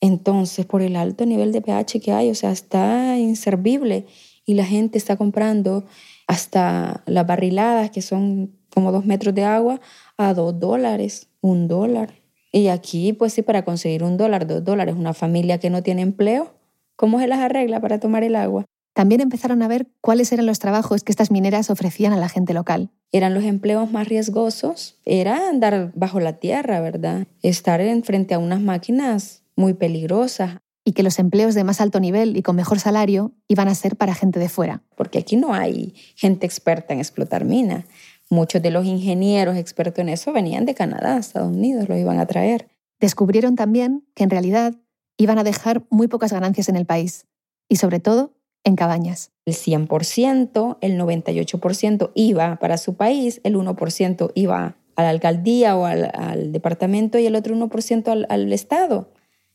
Entonces, 0.00 0.66
por 0.66 0.82
el 0.82 0.96
alto 0.96 1.26
nivel 1.26 1.52
de 1.52 1.60
pH 1.60 2.00
que 2.00 2.12
hay, 2.12 2.30
o 2.30 2.34
sea, 2.34 2.52
está 2.52 3.18
inservible 3.18 4.06
y 4.44 4.54
la 4.54 4.64
gente 4.64 4.98
está 4.98 5.16
comprando 5.16 5.84
hasta 6.26 7.02
las 7.06 7.26
barriladas 7.26 7.90
que 7.90 8.02
son 8.02 8.56
como 8.74 8.92
dos 8.92 9.04
metros 9.04 9.34
de 9.34 9.44
agua 9.44 9.80
a 10.16 10.34
dos 10.34 10.58
dólares, 10.58 11.28
un 11.40 11.68
dólar. 11.68 12.21
Y 12.52 12.68
aquí, 12.68 13.14
pues 13.14 13.32
sí, 13.32 13.42
para 13.42 13.64
conseguir 13.64 14.04
un 14.04 14.18
dólar, 14.18 14.46
dos 14.46 14.62
dólares, 14.62 14.94
una 14.96 15.14
familia 15.14 15.58
que 15.58 15.70
no 15.70 15.82
tiene 15.82 16.02
empleo, 16.02 16.54
¿cómo 16.96 17.18
se 17.18 17.26
las 17.26 17.38
arregla 17.38 17.80
para 17.80 17.98
tomar 17.98 18.22
el 18.22 18.36
agua? 18.36 18.66
También 18.94 19.22
empezaron 19.22 19.62
a 19.62 19.68
ver 19.68 19.88
cuáles 20.02 20.30
eran 20.32 20.44
los 20.44 20.58
trabajos 20.58 21.02
que 21.02 21.12
estas 21.12 21.30
mineras 21.30 21.70
ofrecían 21.70 22.12
a 22.12 22.18
la 22.18 22.28
gente 22.28 22.52
local. 22.52 22.90
Eran 23.10 23.32
los 23.32 23.44
empleos 23.44 23.90
más 23.90 24.06
riesgosos, 24.06 24.98
era 25.06 25.48
andar 25.48 25.92
bajo 25.94 26.20
la 26.20 26.34
tierra, 26.34 26.80
¿verdad? 26.80 27.26
Estar 27.42 27.80
en 27.80 28.04
frente 28.04 28.34
a 28.34 28.38
unas 28.38 28.60
máquinas 28.60 29.42
muy 29.56 29.72
peligrosas. 29.72 30.58
Y 30.84 30.92
que 30.92 31.04
los 31.04 31.20
empleos 31.20 31.54
de 31.54 31.62
más 31.62 31.80
alto 31.80 32.00
nivel 32.00 32.36
y 32.36 32.42
con 32.42 32.56
mejor 32.56 32.80
salario 32.80 33.30
iban 33.46 33.68
a 33.68 33.74
ser 33.74 33.96
para 33.96 34.14
gente 34.14 34.40
de 34.40 34.48
fuera. 34.48 34.82
Porque 34.96 35.20
aquí 35.20 35.36
no 35.36 35.54
hay 35.54 35.94
gente 36.16 36.44
experta 36.44 36.92
en 36.92 36.98
explotar 36.98 37.44
minas. 37.44 37.84
Muchos 38.32 38.62
de 38.62 38.70
los 38.70 38.86
ingenieros 38.86 39.58
expertos 39.58 39.98
en 39.98 40.08
eso 40.08 40.32
venían 40.32 40.64
de 40.64 40.74
Canadá, 40.74 41.18
Estados 41.18 41.54
Unidos, 41.54 41.86
lo 41.90 41.98
iban 41.98 42.18
a 42.18 42.24
traer. 42.24 42.70
Descubrieron 42.98 43.56
también 43.56 44.06
que 44.14 44.24
en 44.24 44.30
realidad 44.30 44.74
iban 45.18 45.38
a 45.38 45.44
dejar 45.44 45.82
muy 45.90 46.08
pocas 46.08 46.32
ganancias 46.32 46.70
en 46.70 46.76
el 46.76 46.86
país 46.86 47.26
y 47.68 47.76
sobre 47.76 48.00
todo 48.00 48.32
en 48.64 48.74
cabañas. 48.74 49.32
El 49.44 49.52
100%, 49.52 50.78
el 50.80 50.98
98% 50.98 52.10
iba 52.14 52.56
para 52.56 52.78
su 52.78 52.94
país, 52.94 53.42
el 53.44 53.54
1% 53.54 54.32
iba 54.34 54.78
a 54.96 55.02
la 55.02 55.10
alcaldía 55.10 55.76
o 55.76 55.84
al, 55.84 56.52
departamento 56.52 57.18
y 57.18 57.26
el 57.26 57.36
otro 57.36 57.54
1% 57.54 58.08
al, 58.08 58.26
al 58.30 58.50
Estado 58.50 59.10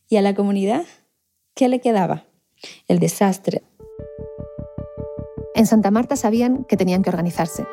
y 0.08 0.18
a 0.18 0.22
la 0.22 0.36
comunidad. 0.36 0.86
¿Qué 1.56 1.68
le 1.68 1.82
quedaba? 1.82 2.26
El 2.88 3.00
desastre. 3.00 3.64
En 5.56 5.66
Santa 5.66 5.90
Marta 5.90 6.16
sabían 6.16 6.64
que 6.66 6.78
tenían 6.78 7.02
que 7.02 7.10
organizarse. 7.10 7.64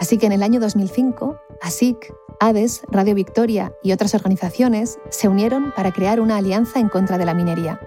Así 0.00 0.18
que 0.18 0.26
en 0.26 0.32
el 0.32 0.42
año 0.42 0.60
2005, 0.60 1.38
ASIC, 1.60 2.14
ADES, 2.40 2.82
Radio 2.88 3.14
Victoria 3.14 3.72
y 3.82 3.92
otras 3.92 4.14
organizaciones 4.14 4.98
se 5.10 5.28
unieron 5.28 5.72
para 5.72 5.92
crear 5.92 6.20
una 6.20 6.36
alianza 6.36 6.80
en 6.80 6.88
contra 6.88 7.18
de 7.18 7.24
la 7.24 7.34
minería. 7.34 7.80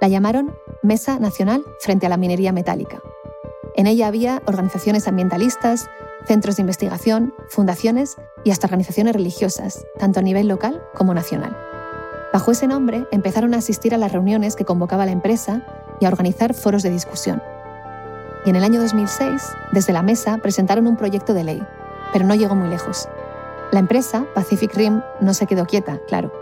La 0.00 0.08
llamaron 0.08 0.56
Mesa 0.82 1.18
Nacional 1.18 1.64
frente 1.80 2.06
a 2.06 2.08
la 2.08 2.16
Minería 2.16 2.52
Metálica. 2.52 3.02
En 3.74 3.86
ella 3.86 4.06
había 4.06 4.42
organizaciones 4.46 5.08
ambientalistas, 5.08 5.88
centros 6.26 6.56
de 6.56 6.62
investigación, 6.62 7.34
fundaciones 7.48 8.16
y 8.44 8.50
hasta 8.50 8.66
organizaciones 8.66 9.14
religiosas, 9.14 9.84
tanto 9.98 10.20
a 10.20 10.22
nivel 10.22 10.48
local 10.48 10.82
como 10.94 11.12
nacional. 11.12 11.56
Bajo 12.32 12.50
ese 12.50 12.66
nombre 12.66 13.06
empezaron 13.12 13.54
a 13.54 13.58
asistir 13.58 13.94
a 13.94 13.98
las 13.98 14.12
reuniones 14.12 14.56
que 14.56 14.64
convocaba 14.64 15.06
la 15.06 15.12
empresa 15.12 15.64
y 16.00 16.04
a 16.04 16.08
organizar 16.08 16.54
foros 16.54 16.82
de 16.82 16.90
discusión. 16.90 17.42
Y 18.44 18.50
en 18.50 18.56
el 18.56 18.64
año 18.64 18.80
2006, 18.80 19.42
desde 19.72 19.92
la 19.92 20.02
mesa, 20.02 20.38
presentaron 20.38 20.86
un 20.86 20.96
proyecto 20.96 21.32
de 21.32 21.44
ley, 21.44 21.62
pero 22.12 22.26
no 22.26 22.34
llegó 22.34 22.54
muy 22.54 22.68
lejos. 22.68 23.08
La 23.72 23.80
empresa, 23.80 24.26
Pacific 24.34 24.74
Rim, 24.74 25.00
no 25.20 25.34
se 25.34 25.46
quedó 25.46 25.66
quieta, 25.66 25.98
claro. 26.06 26.32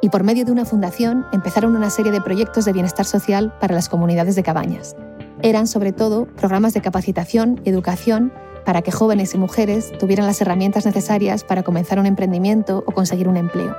Y 0.00 0.10
por 0.10 0.24
medio 0.24 0.44
de 0.44 0.52
una 0.52 0.64
fundación 0.64 1.26
empezaron 1.32 1.76
una 1.76 1.90
serie 1.90 2.12
de 2.12 2.20
proyectos 2.20 2.64
de 2.64 2.72
bienestar 2.72 3.06
social 3.06 3.52
para 3.60 3.74
las 3.74 3.88
comunidades 3.88 4.36
de 4.36 4.42
cabañas. 4.42 4.96
Eran 5.40 5.66
sobre 5.66 5.92
todo 5.92 6.26
programas 6.26 6.74
de 6.74 6.80
capacitación 6.80 7.60
y 7.64 7.70
educación 7.70 8.32
para 8.64 8.82
que 8.82 8.92
jóvenes 8.92 9.34
y 9.34 9.38
mujeres 9.38 9.96
tuvieran 9.98 10.26
las 10.26 10.40
herramientas 10.40 10.84
necesarias 10.84 11.44
para 11.44 11.62
comenzar 11.62 11.98
un 11.98 12.06
emprendimiento 12.06 12.84
o 12.86 12.92
conseguir 12.92 13.28
un 13.28 13.36
empleo. 13.36 13.76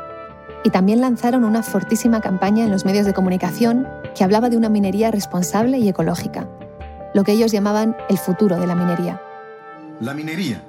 Y 0.64 0.72
también 0.72 1.00
lanzaron 1.00 1.44
una 1.44 1.62
fortísima 1.62 2.22
campaña 2.22 2.64
en 2.64 2.72
los 2.72 2.86
medios 2.86 3.06
de 3.06 3.14
comunicación 3.14 3.88
que 4.16 4.24
hablaba 4.24 4.50
de 4.50 4.58
una 4.58 4.70
minería 4.70 5.12
responsable 5.12 5.78
y 5.78 5.88
ecológica, 5.88 6.48
lo 7.14 7.24
que 7.24 7.34
ellos 7.34 7.52
llamaban 7.52 7.96
el 8.10 8.18
futuro 8.18 8.60
de 8.60 8.68
la 8.68 8.76
minería. 8.76 9.22
La 10.00 10.14
minería 10.14 10.64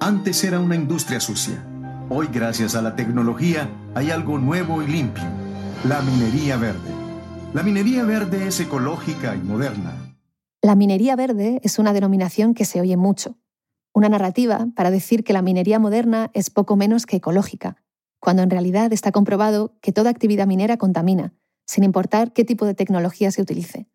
antes 0.00 0.44
era 0.44 0.60
una 0.60 0.74
industria 0.74 1.18
sucia. 1.18 1.64
Hoy, 2.10 2.28
gracias 2.30 2.74
a 2.74 2.82
la 2.82 2.94
tecnología, 2.94 3.70
hay 3.94 4.10
algo 4.10 4.38
nuevo 4.38 4.82
y 4.82 4.86
limpio. 4.86 5.24
La 5.88 6.02
minería 6.02 6.58
verde. 6.58 6.90
La 7.54 7.62
minería 7.62 8.04
verde 8.04 8.48
es 8.48 8.60
ecológica 8.60 9.34
y 9.34 9.38
moderna. 9.38 9.94
La 10.60 10.74
minería 10.74 11.16
verde 11.16 11.60
es 11.62 11.78
una 11.78 11.92
denominación 11.92 12.52
que 12.52 12.66
se 12.66 12.80
oye 12.80 12.98
mucho. 12.98 13.38
Una 13.94 14.08
narrativa 14.08 14.66
para 14.76 14.90
decir 14.90 15.24
que 15.24 15.32
la 15.32 15.40
minería 15.40 15.78
moderna 15.78 16.30
es 16.34 16.50
poco 16.50 16.76
menos 16.76 17.06
que 17.06 17.16
ecológica, 17.16 17.76
cuando 18.20 18.42
en 18.42 18.50
realidad 18.50 18.92
está 18.92 19.12
comprobado 19.12 19.72
que 19.80 19.92
toda 19.92 20.10
actividad 20.10 20.46
minera 20.46 20.76
contamina, 20.76 21.32
sin 21.66 21.84
importar 21.84 22.32
qué 22.32 22.44
tipo 22.44 22.66
de 22.66 22.74
tecnología 22.74 23.30
se 23.30 23.40
utilice. 23.40 23.86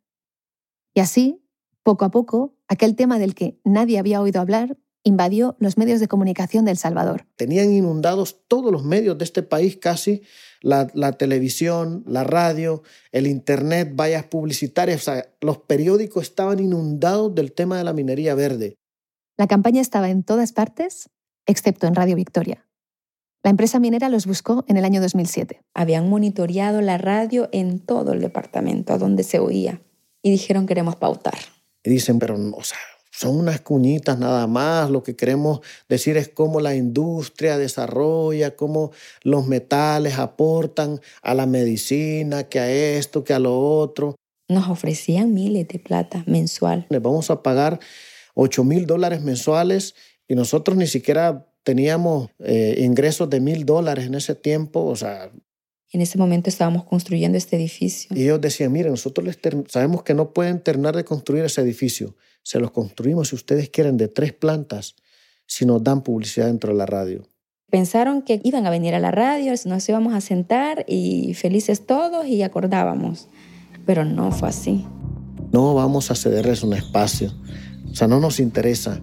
Y 0.95 1.01
así, 1.01 1.43
poco 1.83 2.05
a 2.05 2.11
poco, 2.11 2.55
aquel 2.67 2.95
tema 2.95 3.19
del 3.19 3.35
que 3.35 3.59
nadie 3.63 3.99
había 3.99 4.21
oído 4.21 4.41
hablar 4.41 4.77
invadió 5.03 5.55
los 5.59 5.77
medios 5.77 5.99
de 5.99 6.07
comunicación 6.07 6.65
de 6.65 6.71
El 6.71 6.77
Salvador. 6.77 7.25
Tenían 7.35 7.71
inundados 7.71 8.41
todos 8.47 8.71
los 8.71 8.83
medios 8.83 9.17
de 9.17 9.25
este 9.25 9.43
país 9.43 9.77
casi, 9.77 10.23
la, 10.61 10.87
televisión, 11.13 12.03
la 12.05 12.23
radio, 12.23 12.83
el 13.11 13.27
internet, 13.27 13.93
vallas 13.95 14.25
publicitarias, 14.25 15.01
o 15.01 15.03
sea, 15.11 15.25
los 15.41 15.59
periódicos 15.59 16.23
estaban 16.23 16.59
inundados 16.59 17.33
del 17.33 17.53
tema 17.53 17.77
de 17.77 17.83
la 17.83 17.93
minería 17.93 18.35
verde. 18.35 18.75
La 19.37 19.47
campaña 19.47 19.81
estaba 19.81 20.09
en 20.09 20.23
todas 20.23 20.51
partes, 20.51 21.09
excepto 21.45 21.87
en 21.87 21.95
Radio 21.95 22.15
Victoria. 22.15 22.65
La 23.41 23.51
empresa 23.51 23.79
minera 23.79 24.09
los 24.09 24.25
buscó 24.25 24.65
en 24.67 24.75
el 24.75 24.83
año 24.83 24.99
2007. 24.99 25.61
Habían 25.73 26.09
monitoreado 26.09 26.81
la 26.81 26.97
radio 26.97 27.47
en 27.53 27.79
todo 27.79 28.11
el 28.11 28.19
departamento, 28.19 28.93
a 28.93 28.97
donde 28.97 29.23
se 29.23 29.39
oía, 29.39 29.81
y 30.21 30.29
dijeron 30.29 30.67
queremos 30.67 30.97
pautar. 30.97 31.37
Y 31.83 31.89
dicen, 31.89 32.19
pero, 32.19 32.35
o 32.35 32.63
sea, 32.63 32.77
son 33.19 33.35
unas 33.35 33.59
cuñitas 33.59 34.17
nada 34.17 34.47
más. 34.47 34.89
Lo 34.89 35.03
que 35.03 35.15
queremos 35.15 35.59
decir 35.89 36.15
es 36.15 36.29
cómo 36.29 36.61
la 36.61 36.75
industria 36.75 37.57
desarrolla, 37.57 38.55
cómo 38.55 38.91
los 39.23 39.45
metales 39.45 40.17
aportan 40.17 41.01
a 41.21 41.33
la 41.33 41.45
medicina, 41.45 42.43
que 42.43 42.59
a 42.59 42.71
esto, 42.71 43.25
que 43.25 43.33
a 43.33 43.39
lo 43.39 43.59
otro. 43.59 44.15
Nos 44.47 44.69
ofrecían 44.69 45.33
miles 45.33 45.67
de 45.67 45.79
plata 45.79 46.23
mensual. 46.27 46.85
Les 46.89 47.01
vamos 47.01 47.29
a 47.29 47.43
pagar 47.43 47.79
8 48.35 48.63
mil 48.63 48.85
dólares 48.87 49.21
mensuales 49.21 49.95
y 50.27 50.35
nosotros 50.35 50.77
ni 50.77 50.87
siquiera 50.87 51.45
teníamos 51.63 52.29
eh, 52.39 52.75
ingresos 52.79 53.29
de 53.29 53.41
mil 53.41 53.65
dólares 53.65 54.05
en 54.05 54.15
ese 54.15 54.33
tiempo. 54.33 54.85
O 54.85 54.95
sea, 54.95 55.29
en 55.91 56.01
ese 56.01 56.17
momento 56.17 56.49
estábamos 56.49 56.83
construyendo 56.83 57.37
este 57.37 57.55
edificio. 57.55 58.15
Y 58.15 58.23
ellos 58.23 58.39
decían, 58.41 58.71
miren, 58.71 58.91
nosotros 58.91 59.25
les 59.25 59.39
sabemos 59.67 60.03
que 60.03 60.13
no 60.13 60.33
pueden 60.33 60.61
terminar 60.61 60.95
de 60.95 61.03
construir 61.03 61.43
ese 61.45 61.61
edificio. 61.61 62.15
Se 62.43 62.59
los 62.59 62.71
construimos, 62.71 63.29
si 63.29 63.35
ustedes 63.35 63.69
quieren, 63.69 63.97
de 63.97 64.07
tres 64.07 64.33
plantas, 64.33 64.95
si 65.47 65.65
nos 65.65 65.83
dan 65.83 66.01
publicidad 66.03 66.45
dentro 66.45 66.71
de 66.71 66.77
la 66.77 66.85
radio. 66.85 67.27
Pensaron 67.71 68.21
que 68.21 68.39
iban 68.43 68.65
a 68.65 68.69
venir 68.69 68.95
a 68.95 68.99
la 68.99 69.11
radio, 69.11 69.53
nos 69.65 69.89
íbamos 69.89 70.13
a 70.13 70.21
sentar 70.21 70.85
y 70.87 71.33
felices 71.33 71.85
todos 71.85 72.25
y 72.27 72.41
acordábamos. 72.43 73.27
Pero 73.85 74.05
no 74.05 74.31
fue 74.31 74.49
así. 74.49 74.85
No 75.51 75.73
vamos 75.73 76.11
a 76.11 76.15
cederles 76.15 76.63
un 76.63 76.73
espacio. 76.73 77.33
O 77.91 77.95
sea, 77.95 78.07
no 78.07 78.19
nos 78.19 78.39
interesa. 78.39 79.01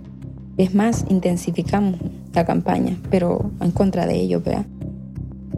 Es 0.57 0.75
más, 0.75 1.05
intensificamos 1.11 2.01
la 2.33 2.45
campaña, 2.45 2.97
pero 3.11 3.51
en 3.61 3.73
contra 3.73 4.07
de 4.07 4.17
ellos, 4.17 4.43
¿verdad? 4.43 4.67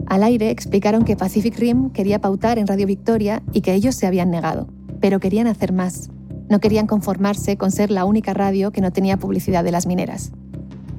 Al 0.09 0.23
aire 0.23 0.49
explicaron 0.49 1.05
que 1.05 1.15
Pacific 1.15 1.55
Rim 1.59 1.91
quería 1.91 2.19
pautar 2.19 2.57
en 2.57 2.65
Radio 2.65 2.87
Victoria 2.87 3.43
y 3.53 3.61
que 3.61 3.75
ellos 3.75 3.93
se 3.93 4.07
habían 4.07 4.31
negado, 4.31 4.67
pero 4.99 5.19
querían 5.19 5.45
hacer 5.45 5.71
más. 5.71 6.09
No 6.49 6.59
querían 6.59 6.87
conformarse 6.87 7.57
con 7.57 7.69
ser 7.69 7.91
la 7.91 8.05
única 8.05 8.33
radio 8.33 8.71
que 8.71 8.81
no 8.81 8.91
tenía 8.91 9.17
publicidad 9.17 9.63
de 9.63 9.71
las 9.71 9.85
mineras. 9.85 10.31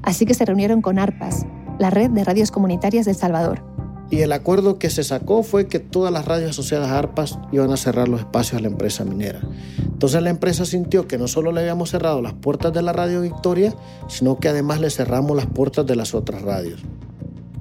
Así 0.03 0.27
que 0.27 0.35
se 0.35 0.45
reunieron 0.45 0.81
con 0.81 1.01
ARPAS, 1.01 1.45
la 1.81 1.91
red 1.91 2.11
de 2.11 2.23
radios 2.23 2.53
comunitarias 2.53 3.05
del 3.05 3.17
Salvador. 3.17 3.65
Y 4.11 4.21
el 4.21 4.31
acuerdo 4.31 4.79
que 4.79 4.91
se 4.91 5.03
sacó 5.03 5.43
fue 5.43 5.67
que 5.67 5.81
todas 5.81 6.13
las 6.13 6.25
radios 6.25 6.51
asociadas 6.51 6.91
a 6.91 6.99
ARPAS 6.99 7.41
iban 7.51 7.73
a 7.73 7.77
cerrar 7.77 8.09
los 8.09 8.21
espacios 8.21 8.59
a 8.59 8.63
la 8.63 8.69
empresa 8.69 9.05
minera. 9.05 9.41
Entonces 9.83 10.23
la 10.23 10.31
empresa 10.31 10.65
sintió 10.65 11.09
que 11.09 11.19
no 11.19 11.27
solo 11.27 11.51
le 11.51 11.63
habíamos 11.63 11.91
cerrado 11.91 12.23
las 12.23 12.35
puertas 12.35 12.73
de 12.73 12.83
la 12.83 12.93
Radio 12.93 13.23
Victoria, 13.23 13.75
sino 14.07 14.39
que 14.39 14.49
además 14.49 14.81
le 14.81 14.91
cerramos 14.91 15.37
las 15.37 15.47
puertas 15.47 15.85
de 15.85 15.97
las 15.97 16.15
otras 16.15 16.43
radios. 16.43 16.81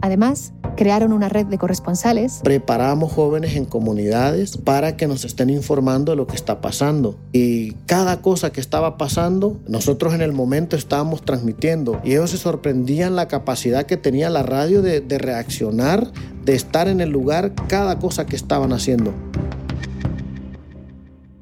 Además, 0.02 0.54
crearon 0.78 1.12
una 1.12 1.28
red 1.28 1.46
de 1.48 1.58
corresponsales. 1.58 2.40
Preparamos 2.44 3.12
jóvenes 3.12 3.56
en 3.56 3.66
comunidades 3.66 4.58
para 4.58 4.96
que 4.96 5.08
nos 5.08 5.26
estén 5.26 5.50
informando 5.50 6.14
de 6.14 6.16
lo 6.16 6.26
que 6.26 6.36
está 6.36 6.62
pasando. 6.62 7.18
Y 7.34 7.74
cada 7.86 8.22
cosa 8.22 8.52
que 8.52 8.62
estaba 8.62 8.98
pasando, 8.98 9.60
nosotros 9.68 10.14
en 10.14 10.22
el 10.22 10.32
momento 10.32 10.78
estábamos 10.78 11.24
transmitiendo. 11.24 12.00
Y 12.04 12.12
ellos 12.12 12.32
se 12.32 12.38
sorprendían 12.38 13.18
la 13.18 13.28
capacidad 13.28 13.86
que 13.86 13.98
tenía 13.98 14.30
la 14.30 14.44
radio 14.44 14.82
de, 14.82 15.02
de 15.02 15.18
reaccionar, 15.18 16.12
de 16.46 16.56
estar 16.56 16.88
en 16.88 17.02
el 17.02 17.10
lugar 17.10 17.54
cada 17.68 18.00
cosa 18.00 18.26
que 18.26 18.38
estaban 18.38 18.72
haciendo. 18.72 19.14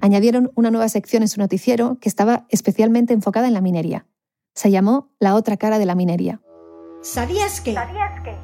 Añadieron 0.01 0.51
una 0.55 0.71
nueva 0.71 0.89
sección 0.89 1.21
en 1.21 1.27
su 1.27 1.39
noticiero 1.39 1.97
que 1.99 2.09
estaba 2.09 2.45
especialmente 2.49 3.13
enfocada 3.13 3.47
en 3.47 3.53
la 3.53 3.61
minería. 3.61 4.07
Se 4.55 4.71
llamó 4.71 5.11
La 5.19 5.35
otra 5.35 5.57
cara 5.57 5.77
de 5.77 5.85
la 5.85 5.93
minería. 5.93 6.41
¿Sabías 7.09 7.61
que? 7.61 7.73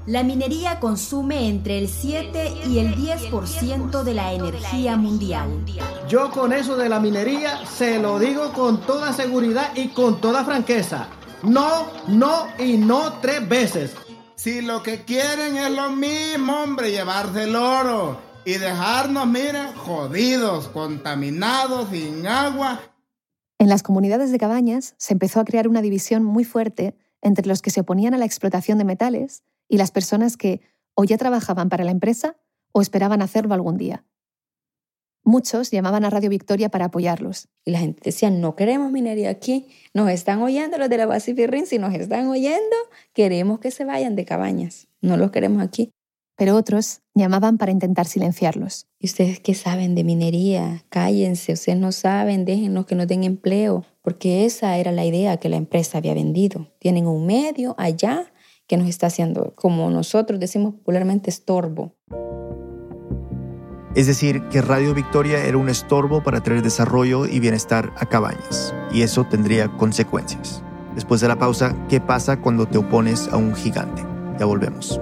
La 0.05 0.23
minería 0.23 0.79
consume 0.79 1.49
entre 1.49 1.79
el 1.79 1.89
7 1.89 2.53
y 2.65 2.79
el 2.79 2.95
10% 2.95 4.03
de 4.03 4.13
la 4.13 4.31
energía 4.31 4.95
mundial. 4.95 5.49
Yo 6.07 6.31
con 6.31 6.53
eso 6.53 6.77
de 6.77 6.87
la 6.87 7.01
minería 7.01 7.65
se 7.65 7.99
lo 7.99 8.19
digo 8.19 8.53
con 8.53 8.79
toda 8.79 9.11
seguridad 9.11 9.75
y 9.75 9.89
con 9.89 10.21
toda 10.21 10.45
franqueza. 10.45 11.09
No, 11.43 11.87
no 12.07 12.47
y 12.57 12.77
no 12.77 13.19
tres 13.19 13.47
veces. 13.49 13.95
Si 14.35 14.61
lo 14.61 14.81
que 14.81 15.03
quieren 15.03 15.57
es 15.57 15.69
lo 15.69 15.91
mismo, 15.91 16.63
hombre, 16.63 16.91
llevarse 16.91 17.43
el 17.43 17.57
oro 17.57 18.17
y 18.45 18.53
dejarnos, 18.53 19.27
miren, 19.27 19.73
jodidos, 19.75 20.69
contaminados, 20.69 21.89
sin 21.89 22.25
agua. 22.25 22.79
En 23.59 23.67
las 23.67 23.83
comunidades 23.83 24.31
de 24.31 24.39
cabañas 24.39 24.95
se 24.97 25.13
empezó 25.13 25.41
a 25.41 25.45
crear 25.45 25.67
una 25.67 25.81
división 25.81 26.23
muy 26.23 26.45
fuerte 26.45 26.95
entre 27.23 27.47
los 27.47 27.61
que 27.61 27.71
se 27.71 27.81
oponían 27.81 28.13
a 28.13 28.17
la 28.17 28.25
explotación 28.25 28.77
de 28.77 28.83
metales 28.83 29.43
y 29.67 29.77
las 29.77 29.91
personas 29.91 30.37
que 30.37 30.61
o 30.95 31.03
ya 31.05 31.17
trabajaban 31.17 31.69
para 31.69 31.83
la 31.83 31.91
empresa 31.91 32.37
o 32.71 32.81
esperaban 32.81 33.21
hacerlo 33.21 33.55
algún 33.55 33.77
día. 33.77 34.05
Muchos 35.25 35.71
llamaban 35.71 36.03
a 36.03 36.09
Radio 36.09 36.29
Victoria 36.29 36.67
para 36.67 36.85
apoyarlos. 36.85 37.47
Y 37.63 37.71
la 37.71 37.79
gente 37.79 38.01
decía, 38.03 38.29
no 38.29 38.57
queremos 38.57 38.91
minería 38.91 39.29
aquí, 39.29 39.67
nos 39.93 40.09
están 40.09 40.41
oyendo 40.41 40.77
los 40.77 40.89
de 40.89 40.97
la 40.97 41.07
Pacific 41.07 41.49
Rim, 41.49 41.65
si 41.65 41.79
nos 41.79 41.93
están 41.93 42.27
oyendo, 42.27 42.75
queremos 43.13 43.59
que 43.59 43.71
se 43.71 43.85
vayan 43.85 44.17
de 44.17 44.25
cabañas, 44.25 44.87
no 45.01 45.15
los 45.15 45.31
queremos 45.31 45.63
aquí. 45.63 45.91
Pero 46.35 46.55
otros 46.55 47.01
llamaban 47.13 47.57
para 47.57 47.71
intentar 47.71 48.05
silenciarlos. 48.05 48.87
¿Y 48.99 49.05
ustedes 49.05 49.39
qué 49.39 49.53
saben 49.53 49.95
de 49.95 50.03
minería? 50.03 50.83
Cállense, 50.89 51.53
ustedes 51.53 51.77
no 51.77 51.93
saben, 51.93 52.43
déjenlos 52.43 52.85
que 52.85 52.95
no 52.95 53.05
den 53.05 53.23
empleo, 53.23 53.85
porque 54.03 54.45
esa 54.45 54.77
era 54.77 54.91
la 54.91 55.05
idea 55.05 55.37
que 55.37 55.49
la 55.49 55.55
empresa 55.55 55.97
había 55.97 56.13
vendido. 56.13 56.67
Tienen 56.77 57.07
un 57.07 57.25
medio 57.25 57.73
allá 57.77 58.31
que 58.67 58.77
nos 58.77 58.87
está 58.87 59.07
haciendo, 59.07 59.53
como 59.55 59.89
nosotros 59.89 60.39
decimos 60.39 60.75
popularmente, 60.75 61.29
estorbo. 61.29 61.95
Es 63.95 64.07
decir, 64.07 64.47
que 64.49 64.61
Radio 64.61 64.93
Victoria 64.93 65.45
era 65.45 65.57
un 65.57 65.69
estorbo 65.69 66.23
para 66.23 66.41
traer 66.41 66.63
desarrollo 66.63 67.25
y 67.27 67.39
bienestar 67.39 67.93
a 67.97 68.05
Cabañas, 68.07 68.73
y 68.91 69.03
eso 69.03 69.23
tendría 69.25 69.69
consecuencias. 69.69 70.63
Después 70.95 71.21
de 71.21 71.27
la 71.27 71.37
pausa, 71.37 71.75
¿qué 71.89 72.01
pasa 72.01 72.41
cuando 72.41 72.65
te 72.65 72.77
opones 72.77 73.27
a 73.29 73.37
un 73.37 73.55
gigante? 73.55 74.03
Ya 74.39 74.45
volvemos. 74.45 74.99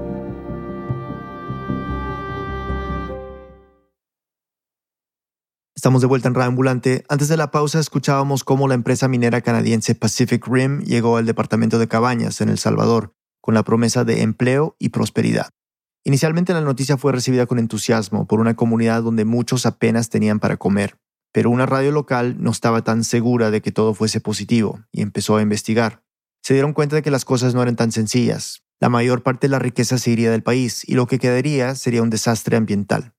Estamos 5.82 6.02
de 6.02 6.08
vuelta 6.08 6.28
en 6.28 6.36
Radio 6.36 6.50
Ambulante. 6.50 7.04
Antes 7.10 7.28
de 7.28 7.38
la 7.38 7.50
pausa 7.50 7.80
escuchábamos 7.80 8.44
cómo 8.44 8.68
la 8.68 8.76
empresa 8.76 9.08
minera 9.08 9.42
canadiense 9.42 9.96
Pacific 9.96 10.46
Rim 10.46 10.82
llegó 10.82 11.18
al 11.18 11.26
departamento 11.26 11.80
de 11.80 11.88
Cabañas, 11.88 12.40
en 12.40 12.50
El 12.50 12.60
Salvador, 12.60 13.16
con 13.42 13.56
la 13.56 13.64
promesa 13.64 14.04
de 14.04 14.22
empleo 14.22 14.76
y 14.78 14.90
prosperidad. 14.90 15.50
Inicialmente 16.04 16.54
la 16.54 16.62
noticia 16.62 16.98
fue 16.98 17.14
recibida 17.14 17.48
con 17.48 17.58
entusiasmo 17.58 18.28
por 18.28 18.40
una 18.40 18.56
comunidad 18.56 19.02
donde 19.02 19.26
muchos 19.26 19.66
apenas 19.66 20.10
tenían 20.10 20.40
para 20.40 20.58
comer, 20.58 21.00
pero 21.34 21.50
una 21.50 21.66
radio 21.66 21.92
local 21.92 22.36
no 22.38 22.52
estaba 22.52 22.84
tan 22.84 23.04
segura 23.04 23.50
de 23.50 23.64
que 23.64 23.72
todo 23.72 23.96
fuese 23.96 24.22
positivo 24.22 24.82
y 24.92 25.02
empezó 25.02 25.38
a 25.38 25.42
investigar. 25.42 26.04
Se 26.44 26.54
dieron 26.54 26.74
cuenta 26.74 26.96
de 26.96 27.02
que 27.02 27.10
las 27.10 27.26
cosas 27.26 27.56
no 27.56 27.64
eran 27.64 27.76
tan 27.76 27.92
sencillas. 27.92 28.62
La 28.80 28.90
mayor 28.90 29.24
parte 29.24 29.48
de 29.48 29.52
la 29.54 29.58
riqueza 29.58 29.98
se 29.98 30.12
iría 30.12 30.30
del 30.30 30.44
país 30.44 30.88
y 30.88 30.94
lo 30.94 31.08
que 31.08 31.18
quedaría 31.18 31.74
sería 31.74 32.04
un 32.04 32.12
desastre 32.12 32.56
ambiental. 32.56 33.16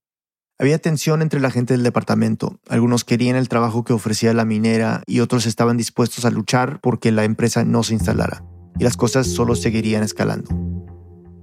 Había 0.63 0.79
tensión 0.79 1.23
entre 1.23 1.41
la 1.41 1.51
gente 1.51 1.75
del 1.75 1.83
departamento. 1.83 2.61
Algunos 2.69 3.05
querían 3.05 3.35
el 3.35 3.49
trabajo 3.49 3.83
que 3.83 3.95
ofrecía 3.95 4.33
la 4.33 4.45
minera 4.45 5.03
y 5.09 5.19
otros 5.19 5.45
estaban 5.47 5.77
dispuestos 5.77 6.25
a 6.25 6.31
luchar 6.31 6.79
porque 6.81 7.11
la 7.11 7.25
empresa 7.25 7.65
no 7.65 7.83
se 7.83 7.95
instalara. 7.95 8.45
Y 8.79 8.85
las 8.85 8.97
cosas 8.97 9.27
solo 9.27 9.57
seguirían 9.57 10.05
escalando. 10.05 10.51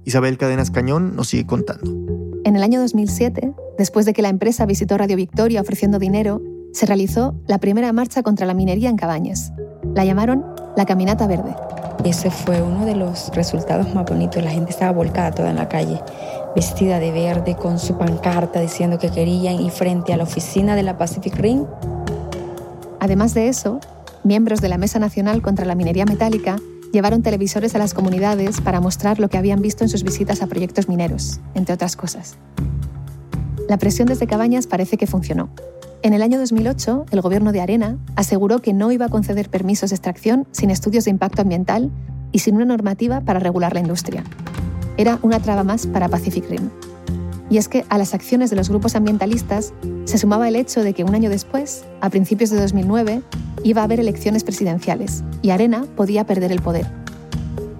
Isabel 0.06 0.38
Cadenas 0.38 0.70
Cañón 0.70 1.16
nos 1.16 1.28
sigue 1.28 1.44
contando. 1.44 1.92
En 2.44 2.56
el 2.56 2.62
año 2.62 2.80
2007, 2.80 3.52
después 3.76 4.06
de 4.06 4.14
que 4.14 4.22
la 4.22 4.30
empresa 4.30 4.64
visitó 4.64 4.96
Radio 4.96 5.16
Victoria 5.16 5.60
ofreciendo 5.60 5.98
dinero, 5.98 6.40
se 6.72 6.86
realizó 6.86 7.38
la 7.46 7.58
primera 7.58 7.92
marcha 7.92 8.22
contra 8.22 8.46
la 8.46 8.54
minería 8.54 8.88
en 8.88 8.96
Cabañas. 8.96 9.52
La 9.94 10.06
llamaron 10.06 10.46
la 10.78 10.86
Caminata 10.86 11.26
Verde. 11.26 11.54
Ese 12.06 12.30
fue 12.30 12.62
uno 12.62 12.86
de 12.86 12.96
los 12.96 13.30
resultados 13.34 13.94
más 13.94 14.06
bonitos. 14.06 14.42
La 14.42 14.50
gente 14.50 14.70
estaba 14.70 14.92
volcada 14.92 15.32
toda 15.32 15.50
en 15.50 15.56
la 15.56 15.68
calle 15.68 16.00
vestida 16.54 16.98
de 16.98 17.12
verde 17.12 17.56
con 17.56 17.78
su 17.78 17.96
pancarta 17.96 18.60
diciendo 18.60 18.98
que 18.98 19.10
querían 19.10 19.60
ir 19.60 19.70
frente 19.70 20.12
a 20.12 20.16
la 20.16 20.24
oficina 20.24 20.74
de 20.74 20.82
la 20.82 20.98
Pacific 20.98 21.34
Ring. 21.36 21.64
Además 22.98 23.34
de 23.34 23.48
eso, 23.48 23.80
miembros 24.24 24.60
de 24.60 24.68
la 24.68 24.78
Mesa 24.78 24.98
Nacional 24.98 25.42
contra 25.42 25.64
la 25.64 25.74
Minería 25.74 26.04
Metálica 26.04 26.56
llevaron 26.92 27.22
televisores 27.22 27.74
a 27.74 27.78
las 27.78 27.94
comunidades 27.94 28.60
para 28.60 28.80
mostrar 28.80 29.20
lo 29.20 29.28
que 29.28 29.38
habían 29.38 29.62
visto 29.62 29.84
en 29.84 29.90
sus 29.90 30.02
visitas 30.02 30.42
a 30.42 30.48
proyectos 30.48 30.88
mineros, 30.88 31.40
entre 31.54 31.74
otras 31.74 31.96
cosas. 31.96 32.36
La 33.68 33.78
presión 33.78 34.08
desde 34.08 34.26
Cabañas 34.26 34.66
parece 34.66 34.96
que 34.96 35.06
funcionó. 35.06 35.50
En 36.02 36.14
el 36.14 36.22
año 36.22 36.38
2008, 36.38 37.06
el 37.12 37.20
gobierno 37.20 37.52
de 37.52 37.60
Arena 37.60 37.98
aseguró 38.16 38.60
que 38.60 38.72
no 38.72 38.90
iba 38.90 39.06
a 39.06 39.10
conceder 39.10 39.50
permisos 39.50 39.90
de 39.90 39.96
extracción 39.96 40.48
sin 40.50 40.70
estudios 40.70 41.04
de 41.04 41.10
impacto 41.10 41.42
ambiental 41.42 41.90
y 42.32 42.40
sin 42.40 42.56
una 42.56 42.64
normativa 42.64 43.20
para 43.20 43.38
regular 43.38 43.74
la 43.74 43.80
industria 43.80 44.24
era 45.00 45.18
una 45.22 45.40
traba 45.40 45.64
más 45.64 45.86
para 45.86 46.08
Pacific 46.08 46.48
Rim. 46.50 46.68
Y 47.48 47.56
es 47.56 47.68
que 47.68 47.84
a 47.88 47.96
las 47.96 48.12
acciones 48.14 48.50
de 48.50 48.56
los 48.56 48.68
grupos 48.68 48.94
ambientalistas 48.94 49.72
se 50.04 50.18
sumaba 50.18 50.46
el 50.46 50.56
hecho 50.56 50.82
de 50.82 50.92
que 50.92 51.04
un 51.04 51.14
año 51.14 51.30
después, 51.30 51.84
a 52.00 52.10
principios 52.10 52.50
de 52.50 52.60
2009, 52.60 53.22
iba 53.64 53.80
a 53.80 53.84
haber 53.84 53.98
elecciones 53.98 54.44
presidenciales 54.44 55.24
y 55.42 55.50
Arena 55.50 55.86
podía 55.96 56.24
perder 56.26 56.52
el 56.52 56.60
poder. 56.60 56.86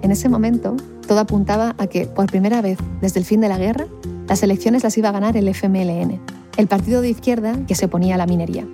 En 0.01 0.11
ese 0.11 0.29
momento, 0.29 0.75
todo 1.07 1.19
apuntaba 1.19 1.75
a 1.77 1.87
que, 1.87 2.07
por 2.07 2.25
primera 2.25 2.61
vez 2.61 2.79
desde 3.01 3.19
el 3.19 3.25
fin 3.25 3.39
de 3.39 3.49
la 3.49 3.59
guerra, 3.59 3.85
las 4.27 4.41
elecciones 4.41 4.83
las 4.83 4.97
iba 4.97 5.09
a 5.09 5.13
ganar 5.13 5.37
el 5.37 5.47
FMLN, 5.47 6.19
el 6.57 6.67
partido 6.67 7.01
de 7.01 7.09
izquierda 7.09 7.55
que 7.67 7.75
se 7.75 7.85
oponía 7.85 8.15
a 8.15 8.17
la 8.17 8.25
minería. 8.25 8.65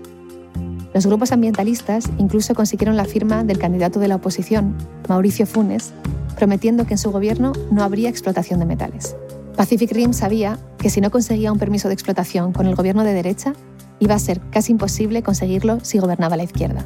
Los 0.93 1.06
grupos 1.06 1.32
ambientalistas 1.32 2.06
incluso 2.17 2.56
consiguieron 2.56 2.95
la 2.95 3.06
firma 3.06 3.43
del 3.43 3.60
candidato 3.60 4.00
de 4.00 4.08
la 4.08 4.15
oposición, 4.15 4.76
Mauricio 5.08 5.45
Funes, 5.45 5.93
prometiendo 6.38 6.86
que 6.86 6.93
en 6.93 6.97
su 6.97 7.12
gobierno 7.12 7.52
no 7.71 7.84
habría 7.84 8.10
explotación 8.10 8.60
de 8.60 8.65
metales. 8.65 9.15
Pacific 9.56 9.91
Rim 9.91 10.13
sabía 10.13 10.60
que 10.78 10.91
si 10.91 11.02
no 11.02 11.10
conseguía 11.10 11.52
un 11.52 11.58
permiso 11.58 11.88
de 11.88 11.95
explotación 11.95 12.54
con 12.54 12.67
el 12.67 12.76
gobierno 12.76 13.04
de 13.04 13.13
derecha, 13.13 13.54
iba 14.00 14.13
a 14.13 14.19
ser 14.19 14.39
casi 14.52 14.71
imposible 14.71 15.23
conseguirlo 15.23 15.80
si 15.84 15.97
gobernaba 15.97 16.38
la 16.38 16.43
izquierda. 16.43 16.86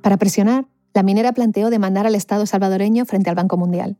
Para 0.00 0.16
presionar, 0.16 0.66
la 0.94 1.02
minera 1.02 1.32
planteó 1.32 1.68
demandar 1.68 2.06
al 2.06 2.14
Estado 2.14 2.46
salvadoreño 2.46 3.04
frente 3.04 3.28
al 3.28 3.36
Banco 3.36 3.58
Mundial. 3.58 3.98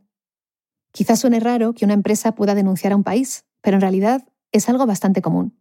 Quizás 0.91 1.19
suene 1.19 1.39
raro 1.39 1.73
que 1.73 1.85
una 1.85 1.93
empresa 1.93 2.33
pueda 2.33 2.55
denunciar 2.55 2.93
a 2.93 2.95
un 2.95 3.03
país, 3.03 3.45
pero 3.61 3.77
en 3.77 3.81
realidad 3.81 4.27
es 4.51 4.67
algo 4.67 4.87
bastante 4.87 5.21
común. 5.21 5.55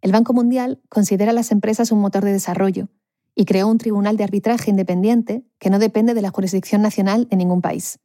El 0.00 0.12
Banco 0.12 0.32
Mundial 0.32 0.80
considera 0.88 1.32
a 1.32 1.34
las 1.34 1.50
empresas 1.50 1.90
un 1.90 2.00
motor 2.00 2.24
de 2.24 2.32
desarrollo 2.32 2.88
y 3.34 3.44
creó 3.44 3.68
un 3.68 3.78
tribunal 3.78 4.16
de 4.16 4.24
arbitraje 4.24 4.70
independiente 4.70 5.44
que 5.58 5.70
no 5.70 5.78
depende 5.78 6.14
de 6.14 6.22
la 6.22 6.30
jurisdicción 6.30 6.82
nacional 6.82 7.28
de 7.28 7.36
ningún 7.36 7.60
país. 7.60 7.98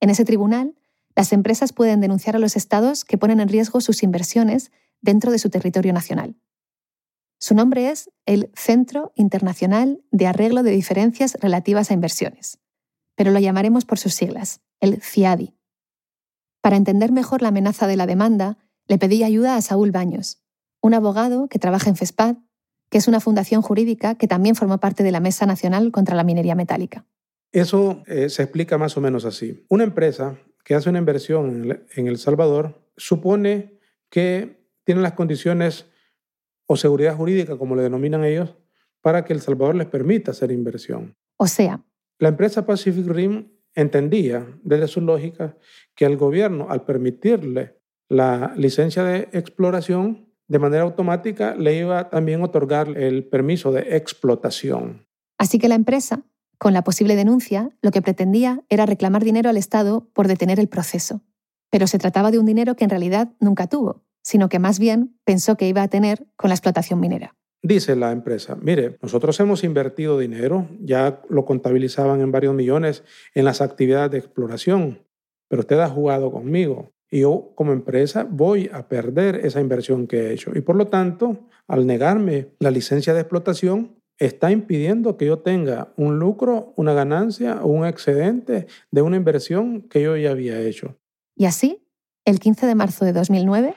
En 0.00 0.10
ese 0.10 0.24
tribunal, 0.24 0.74
las 1.16 1.32
empresas 1.32 1.72
pueden 1.72 2.00
denunciar 2.00 2.36
a 2.36 2.38
los 2.38 2.56
estados 2.56 3.04
que 3.04 3.18
ponen 3.18 3.40
en 3.40 3.48
riesgo 3.48 3.80
sus 3.80 4.02
inversiones 4.02 4.72
dentro 5.00 5.30
de 5.32 5.38
su 5.38 5.50
territorio 5.50 5.92
nacional. 5.92 6.36
Su 7.38 7.54
nombre 7.54 7.90
es 7.90 8.10
el 8.26 8.50
Centro 8.54 9.12
Internacional 9.16 10.02
de 10.10 10.26
Arreglo 10.26 10.62
de 10.62 10.70
Diferencias 10.70 11.36
Relativas 11.40 11.90
a 11.90 11.94
Inversiones, 11.94 12.58
pero 13.16 13.30
lo 13.32 13.38
llamaremos 13.38 13.84
por 13.84 13.98
sus 13.98 14.14
siglas, 14.14 14.60
el 14.80 15.02
CIADI. 15.02 15.54
Para 16.60 16.76
entender 16.76 17.12
mejor 17.12 17.42
la 17.42 17.48
amenaza 17.48 17.86
de 17.86 17.96
la 17.96 18.06
demanda, 18.06 18.58
le 18.86 18.98
pedí 18.98 19.22
ayuda 19.22 19.56
a 19.56 19.62
Saúl 19.62 19.90
Baños, 19.90 20.42
un 20.80 20.94
abogado 20.94 21.48
que 21.48 21.58
trabaja 21.58 21.90
en 21.90 21.96
FESPAD 21.96 22.36
que 22.90 22.98
es 22.98 23.08
una 23.08 23.20
fundación 23.20 23.62
jurídica 23.62 24.14
que 24.14 24.28
también 24.28 24.54
forma 24.54 24.78
parte 24.78 25.02
de 25.02 25.12
la 25.12 25.20
Mesa 25.20 25.46
Nacional 25.46 25.90
contra 25.92 26.14
la 26.14 26.24
Minería 26.24 26.54
Metálica. 26.54 27.04
Eso 27.52 28.02
eh, 28.06 28.28
se 28.28 28.42
explica 28.42 28.78
más 28.78 28.96
o 28.96 29.00
menos 29.00 29.24
así. 29.24 29.64
Una 29.68 29.84
empresa 29.84 30.36
que 30.64 30.74
hace 30.74 30.90
una 30.90 30.98
inversión 30.98 31.84
en 31.94 32.06
El 32.06 32.18
Salvador 32.18 32.82
supone 32.96 33.78
que 34.10 34.64
tiene 34.84 35.02
las 35.02 35.12
condiciones 35.12 35.86
o 36.66 36.76
seguridad 36.76 37.16
jurídica, 37.16 37.58
como 37.58 37.76
le 37.76 37.82
denominan 37.82 38.24
ellos, 38.24 38.56
para 39.00 39.24
que 39.24 39.32
El 39.32 39.40
Salvador 39.40 39.74
les 39.74 39.86
permita 39.86 40.30
hacer 40.30 40.50
inversión. 40.50 41.14
O 41.36 41.46
sea, 41.46 41.84
la 42.18 42.28
empresa 42.28 42.64
Pacific 42.64 43.06
Rim 43.06 43.50
entendía 43.74 44.46
desde 44.62 44.88
su 44.88 45.00
lógica 45.00 45.56
que 45.94 46.06
el 46.06 46.16
gobierno, 46.16 46.68
al 46.70 46.84
permitirle 46.84 47.80
la 48.08 48.54
licencia 48.56 49.04
de 49.04 49.28
exploración, 49.32 50.33
de 50.48 50.58
manera 50.58 50.82
automática 50.82 51.54
le 51.54 51.76
iba 51.76 52.10
también 52.10 52.40
a 52.40 52.44
otorgar 52.44 52.96
el 52.96 53.24
permiso 53.24 53.72
de 53.72 53.96
explotación. 53.96 55.06
Así 55.38 55.58
que 55.58 55.68
la 55.68 55.74
empresa, 55.74 56.22
con 56.58 56.72
la 56.72 56.84
posible 56.84 57.16
denuncia, 57.16 57.70
lo 57.82 57.90
que 57.90 58.02
pretendía 58.02 58.62
era 58.68 58.86
reclamar 58.86 59.24
dinero 59.24 59.50
al 59.50 59.56
Estado 59.56 60.08
por 60.12 60.28
detener 60.28 60.60
el 60.60 60.68
proceso. 60.68 61.22
Pero 61.70 61.86
se 61.86 61.98
trataba 61.98 62.30
de 62.30 62.38
un 62.38 62.46
dinero 62.46 62.76
que 62.76 62.84
en 62.84 62.90
realidad 62.90 63.32
nunca 63.40 63.66
tuvo, 63.66 64.04
sino 64.22 64.48
que 64.48 64.58
más 64.58 64.78
bien 64.78 65.18
pensó 65.24 65.56
que 65.56 65.68
iba 65.68 65.82
a 65.82 65.88
tener 65.88 66.26
con 66.36 66.48
la 66.50 66.54
explotación 66.54 67.00
minera. 67.00 67.34
Dice 67.62 67.96
la 67.96 68.12
empresa, 68.12 68.56
mire, 68.60 68.98
nosotros 69.00 69.40
hemos 69.40 69.64
invertido 69.64 70.18
dinero, 70.18 70.68
ya 70.80 71.22
lo 71.30 71.46
contabilizaban 71.46 72.20
en 72.20 72.30
varios 72.30 72.54
millones 72.54 73.04
en 73.34 73.46
las 73.46 73.62
actividades 73.62 74.10
de 74.10 74.18
exploración, 74.18 74.98
pero 75.48 75.60
usted 75.60 75.80
ha 75.80 75.88
jugado 75.88 76.30
conmigo 76.30 76.92
y 77.14 77.20
yo 77.20 77.52
como 77.54 77.72
empresa 77.72 78.26
voy 78.28 78.68
a 78.72 78.88
perder 78.88 79.36
esa 79.46 79.60
inversión 79.60 80.08
que 80.08 80.16
he 80.16 80.32
hecho. 80.32 80.50
Y 80.52 80.62
por 80.62 80.74
lo 80.74 80.88
tanto, 80.88 81.46
al 81.68 81.86
negarme 81.86 82.48
la 82.58 82.72
licencia 82.72 83.14
de 83.14 83.20
explotación, 83.20 83.94
está 84.18 84.50
impidiendo 84.50 85.16
que 85.16 85.26
yo 85.26 85.38
tenga 85.38 85.92
un 85.96 86.18
lucro, 86.18 86.72
una 86.74 86.92
ganancia 86.92 87.60
o 87.62 87.68
un 87.68 87.86
excedente 87.86 88.66
de 88.90 89.02
una 89.02 89.16
inversión 89.16 89.82
que 89.82 90.02
yo 90.02 90.16
ya 90.16 90.32
había 90.32 90.58
hecho. 90.58 90.98
Y 91.36 91.44
así, 91.44 91.86
el 92.24 92.40
15 92.40 92.66
de 92.66 92.74
marzo 92.74 93.04
de 93.04 93.12
2009, 93.12 93.76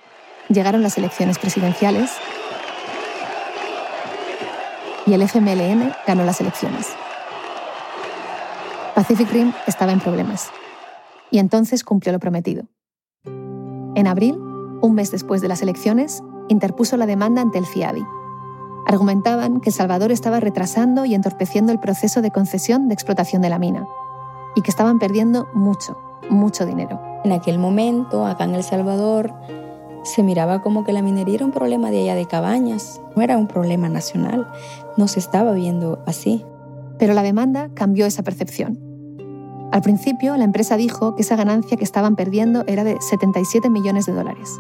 llegaron 0.50 0.82
las 0.82 0.98
elecciones 0.98 1.38
presidenciales 1.38 2.10
y 5.06 5.14
el 5.14 5.22
FMLN 5.22 5.92
ganó 6.08 6.26
las 6.26 6.42
elecciones. 6.42 6.88
Pacific 8.96 9.32
Rim 9.32 9.54
estaba 9.68 9.92
en 9.92 10.00
problemas 10.00 10.50
y 11.30 11.38
entonces 11.38 11.84
cumplió 11.84 12.12
lo 12.14 12.20
prometido. 12.20 12.68
En 13.98 14.06
abril, 14.06 14.40
un 14.82 14.94
mes 14.94 15.10
después 15.10 15.42
de 15.42 15.48
las 15.48 15.64
elecciones, 15.64 16.22
interpuso 16.50 16.98
la 16.98 17.08
demanda 17.08 17.42
ante 17.42 17.58
el 17.58 17.66
FIADI. 17.66 18.06
Argumentaban 18.86 19.60
que 19.60 19.72
El 19.72 19.74
Salvador 19.74 20.12
estaba 20.12 20.40
retrasando 20.40 21.04
y 21.06 21.16
entorpeciendo 21.16 21.72
el 21.72 21.80
proceso 21.80 22.22
de 22.22 22.30
concesión 22.30 22.90
de 22.90 22.94
explotación 22.94 23.42
de 23.42 23.50
la 23.50 23.58
mina 23.58 23.88
y 24.56 24.62
que 24.62 24.70
estaban 24.70 25.00
perdiendo 25.00 25.48
mucho, 25.56 25.98
mucho 26.30 26.68
dinero. 26.68 27.02
En 27.24 27.32
aquel 27.32 27.58
momento, 27.58 28.28
acá 28.28 28.44
en 28.44 28.54
El 28.54 28.62
Salvador, 28.62 29.34
se 30.04 30.22
miraba 30.22 30.62
como 30.62 30.84
que 30.84 30.94
la 30.94 31.02
minería 31.02 31.38
era 31.38 31.46
un 31.46 31.52
problema 31.52 31.90
de 31.90 32.02
allá 32.02 32.14
de 32.14 32.28
cabañas, 32.28 33.02
no 33.16 33.24
era 33.24 33.36
un 33.36 33.48
problema 33.48 33.90
nacional, 33.90 34.48
no 34.96 35.08
se 35.08 35.18
estaba 35.18 35.54
viendo 35.54 36.04
así. 36.06 36.46
Pero 37.00 37.16
la 37.16 37.24
demanda 37.24 37.72
cambió 37.74 38.06
esa 38.06 38.22
percepción. 38.22 38.87
Al 39.72 39.82
principio, 39.82 40.38
la 40.38 40.46
empresa 40.46 40.78
dijo 40.78 41.16
que 41.16 41.24
esa 41.24 41.36
ganancia 41.36 41.78
que 41.78 41.84
estaban 41.84 42.16
perdiendo 42.16 42.64
era 42.68 42.84
de 42.84 42.98
77 43.02 43.70
millones 43.70 44.06
de 44.06 44.14
dólares. 44.14 44.60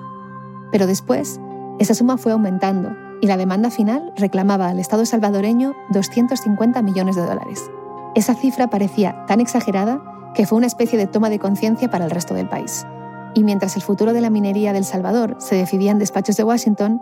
Pero 0.71 0.85
después, 0.85 1.39
esa 1.79 1.93
suma 1.93 2.17
fue 2.17 2.33
aumentando 2.33 2.95
y 3.21 3.27
la 3.27 3.37
demanda 3.37 3.69
final 3.69 4.11
reclamaba 4.15 4.67
al 4.67 4.79
Estado 4.79 5.05
salvadoreño 5.05 5.75
250 5.91 6.81
millones 6.81 7.15
de 7.15 7.23
dólares. 7.23 7.71
Esa 8.15 8.35
cifra 8.35 8.69
parecía 8.69 9.25
tan 9.27 9.39
exagerada 9.39 10.01
que 10.33 10.45
fue 10.45 10.57
una 10.57 10.67
especie 10.67 10.99
de 10.99 11.07
toma 11.07 11.29
de 11.29 11.39
conciencia 11.39 11.89
para 11.89 12.05
el 12.05 12.11
resto 12.11 12.33
del 12.33 12.49
país. 12.49 12.85
Y 13.33 13.43
mientras 13.43 13.75
el 13.75 13.81
futuro 13.81 14.13
de 14.13 14.21
la 14.21 14.29
minería 14.29 14.73
del 14.73 14.85
Salvador 14.85 15.35
se 15.39 15.55
decidía 15.55 15.91
en 15.91 15.99
despachos 15.99 16.35
de 16.37 16.43
Washington, 16.43 17.01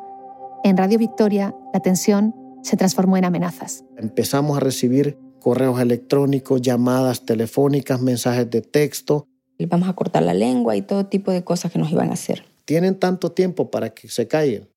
en 0.64 0.78
Radio 0.78 1.00
Victoria 1.00 1.56
la 1.74 1.80
tensión 1.80 2.36
se 2.62 2.78
transformó 2.78 3.18
en 3.18 3.26
amenazas. 3.26 3.84
Empezamos 3.98 4.58
a 4.58 4.60
recibir 4.60 5.20
correos 5.46 5.80
electrónicos, 5.80 6.60
llamadas 6.60 7.24
telefónicas, 7.24 8.02
mensajes 8.02 8.50
de 8.50 8.62
texto. 8.64 9.28
Vamos 9.60 9.88
a 9.88 9.94
cortar 9.94 10.24
la 10.24 10.34
lengua 10.34 10.76
y 10.76 10.82
todo 10.82 11.06
tipo 11.06 11.30
de 11.30 11.44
cosas 11.44 11.72
que 11.72 11.78
nos 11.78 11.92
iban 11.92 12.10
a 12.10 12.14
hacer. 12.14 12.44
Tienen 12.66 12.98
tanto 12.98 13.32
tiempo 13.32 13.70
para 13.70 13.92
que 13.92 14.08
se 14.08 14.28
callen. 14.28 14.68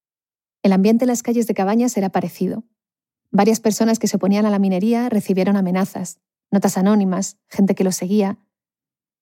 El 0.63 0.73
ambiente 0.73 1.07
en 1.07 1.09
las 1.09 1.23
calles 1.23 1.47
de 1.47 1.55
Cabañas 1.55 1.97
era 1.97 2.11
parecido. 2.11 2.65
Varias 3.31 3.61
personas 3.61 3.99
que 3.99 4.09
se 4.09 4.17
oponían 4.19 4.45
a 4.45 4.51
la 4.51 4.59
minería 4.59 5.09
recibieron 5.09 5.57
amenazas, 5.57 6.19
notas 6.51 6.77
anónimas, 6.77 7.39
gente 7.49 7.75
que 7.75 7.85
los 7.85 7.97
seguía. 7.97 8.39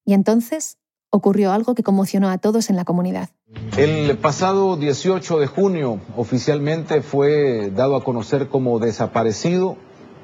Y 0.04 0.14
entonces 0.14 0.78
ocurrió 1.10 1.52
algo 1.52 1.76
que 1.76 1.84
conmocionó 1.84 2.28
a 2.28 2.38
todos 2.38 2.70
en 2.70 2.74
la 2.74 2.84
comunidad. 2.84 3.30
El 3.78 4.18
pasado 4.18 4.76
18 4.76 5.38
de 5.38 5.46
junio 5.46 6.00
oficialmente 6.16 7.02
fue 7.02 7.70
dado 7.70 7.94
a 7.94 8.02
conocer 8.02 8.48
como 8.48 8.80
desaparecido 8.80 9.76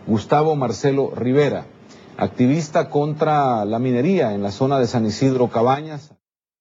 Gustavo 0.06 0.56
Marcelo 0.56 1.12
Rivera, 1.14 1.66
activista 2.16 2.90
contra 2.90 3.64
la 3.64 3.78
minería 3.78 4.34
en 4.34 4.42
la 4.42 4.50
zona 4.50 4.80
de 4.80 4.86
San 4.86 5.06
Isidro 5.06 5.48
Cabañas. 5.48 6.12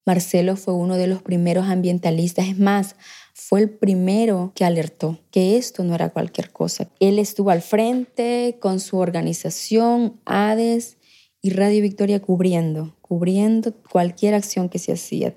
Marcelo 0.05 0.55
fue 0.55 0.73
uno 0.73 0.95
de 0.95 1.07
los 1.07 1.21
primeros 1.21 1.67
ambientalistas, 1.67 2.47
es 2.47 2.59
más, 2.59 2.95
fue 3.33 3.61
el 3.61 3.69
primero 3.69 4.51
que 4.55 4.65
alertó 4.65 5.19
que 5.31 5.57
esto 5.57 5.83
no 5.83 5.95
era 5.95 6.09
cualquier 6.09 6.51
cosa. 6.51 6.89
Él 6.99 7.19
estuvo 7.19 7.49
al 7.49 7.61
frente 7.61 8.57
con 8.59 8.79
su 8.79 8.97
organización, 8.97 10.19
ADES 10.25 10.97
y 11.41 11.51
Radio 11.51 11.81
Victoria 11.81 12.21
cubriendo, 12.21 12.95
cubriendo 13.01 13.73
cualquier 13.91 14.35
acción 14.35 14.69
que 14.69 14.79
se 14.79 14.93
hacía. 14.93 15.35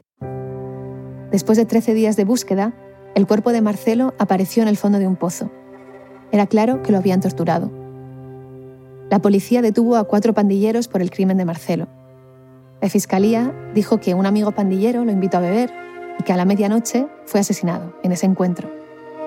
Después 1.30 1.58
de 1.58 1.64
13 1.64 1.94
días 1.94 2.16
de 2.16 2.24
búsqueda, 2.24 2.74
el 3.14 3.26
cuerpo 3.26 3.52
de 3.52 3.60
Marcelo 3.60 4.14
apareció 4.18 4.62
en 4.62 4.68
el 4.68 4.76
fondo 4.76 4.98
de 4.98 5.06
un 5.06 5.16
pozo. 5.16 5.50
Era 6.32 6.46
claro 6.46 6.82
que 6.82 6.92
lo 6.92 6.98
habían 6.98 7.20
torturado. 7.20 7.83
La 9.10 9.20
policía 9.20 9.62
detuvo 9.62 9.96
a 9.96 10.04
cuatro 10.04 10.32
pandilleros 10.34 10.88
por 10.88 11.02
el 11.02 11.10
crimen 11.10 11.36
de 11.36 11.44
Marcelo. 11.44 11.88
La 12.80 12.88
fiscalía 12.88 13.54
dijo 13.74 13.98
que 14.00 14.14
un 14.14 14.26
amigo 14.26 14.52
pandillero 14.52 15.04
lo 15.04 15.12
invitó 15.12 15.38
a 15.38 15.40
beber 15.40 15.70
y 16.18 16.22
que 16.22 16.32
a 16.32 16.36
la 16.36 16.44
medianoche 16.44 17.06
fue 17.24 17.40
asesinado 17.40 17.94
en 18.02 18.12
ese 18.12 18.26
encuentro. 18.26 18.70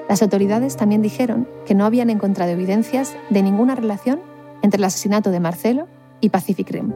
Las 0.10 0.22
autoridades 0.22 0.78
también 0.78 1.02
dijeron 1.02 1.48
que 1.66 1.76
no 1.76 1.86
habían 1.86 2.10
encontrado 2.10 2.52
evidencias 2.52 3.16
de 3.30 3.44
ninguna 3.44 3.76
relación 3.76 4.20
entre 4.62 4.80
el 4.80 4.86
asesinato 4.86 5.32
de 5.32 5.40
Marcelo 5.40 5.88
y 6.22 6.30
Pacific 6.30 6.70
Rim. 6.72 6.94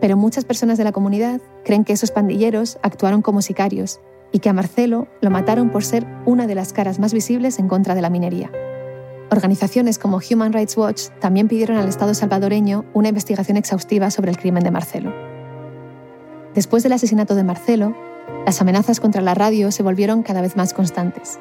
Pero 0.00 0.16
muchas 0.16 0.44
personas 0.44 0.78
de 0.78 0.84
la 0.84 0.92
comunidad 0.92 1.40
creen 1.64 1.84
que 1.84 1.92
esos 1.92 2.12
pandilleros 2.12 2.78
actuaron 2.82 3.20
como 3.20 3.42
sicarios 3.42 4.00
y 4.32 4.38
que 4.38 4.48
a 4.48 4.52
Marcelo 4.52 5.08
lo 5.20 5.30
mataron 5.30 5.70
por 5.70 5.84
ser 5.84 6.06
una 6.24 6.46
de 6.46 6.54
las 6.54 6.72
caras 6.72 6.98
más 6.98 7.12
visibles 7.12 7.58
en 7.58 7.68
contra 7.68 7.94
de 7.94 8.02
la 8.02 8.10
minería. 8.10 8.50
Organizaciones 9.30 9.98
como 9.98 10.20
Human 10.30 10.54
Rights 10.54 10.76
Watch 10.76 11.08
también 11.20 11.48
pidieron 11.48 11.76
al 11.76 11.88
Estado 11.88 12.14
salvadoreño 12.14 12.86
una 12.94 13.08
investigación 13.08 13.58
exhaustiva 13.58 14.10
sobre 14.10 14.30
el 14.30 14.38
crimen 14.38 14.64
de 14.64 14.70
Marcelo. 14.70 15.12
Después 16.54 16.82
del 16.82 16.92
asesinato 16.92 17.34
de 17.34 17.44
Marcelo, 17.44 17.94
las 18.46 18.60
amenazas 18.62 19.00
contra 19.00 19.20
la 19.20 19.34
radio 19.34 19.70
se 19.70 19.82
volvieron 19.82 20.22
cada 20.22 20.40
vez 20.40 20.56
más 20.56 20.72
constantes. 20.72 21.38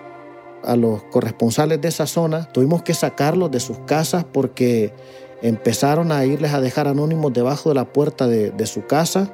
A 0.65 0.76
los 0.76 1.04
corresponsales 1.04 1.80
de 1.80 1.88
esa 1.88 2.08
zona 2.08 2.52
tuvimos 2.52 2.84
que 2.84 2.93
sacarlos 2.93 3.52
de 3.52 3.62
sus 3.62 3.80
casas 3.80 4.26
porque 4.26 4.93
empezaron 5.41 6.12
a 6.12 6.26
irles 6.26 6.54
a 6.54 6.60
dejar 6.60 6.89
anónimos 6.89 7.32
debajo 7.32 7.69
de 7.69 7.76
la 7.76 7.86
puerta 7.93 8.28
de, 8.28 8.65
su 8.65 8.86
casa, 8.86 9.32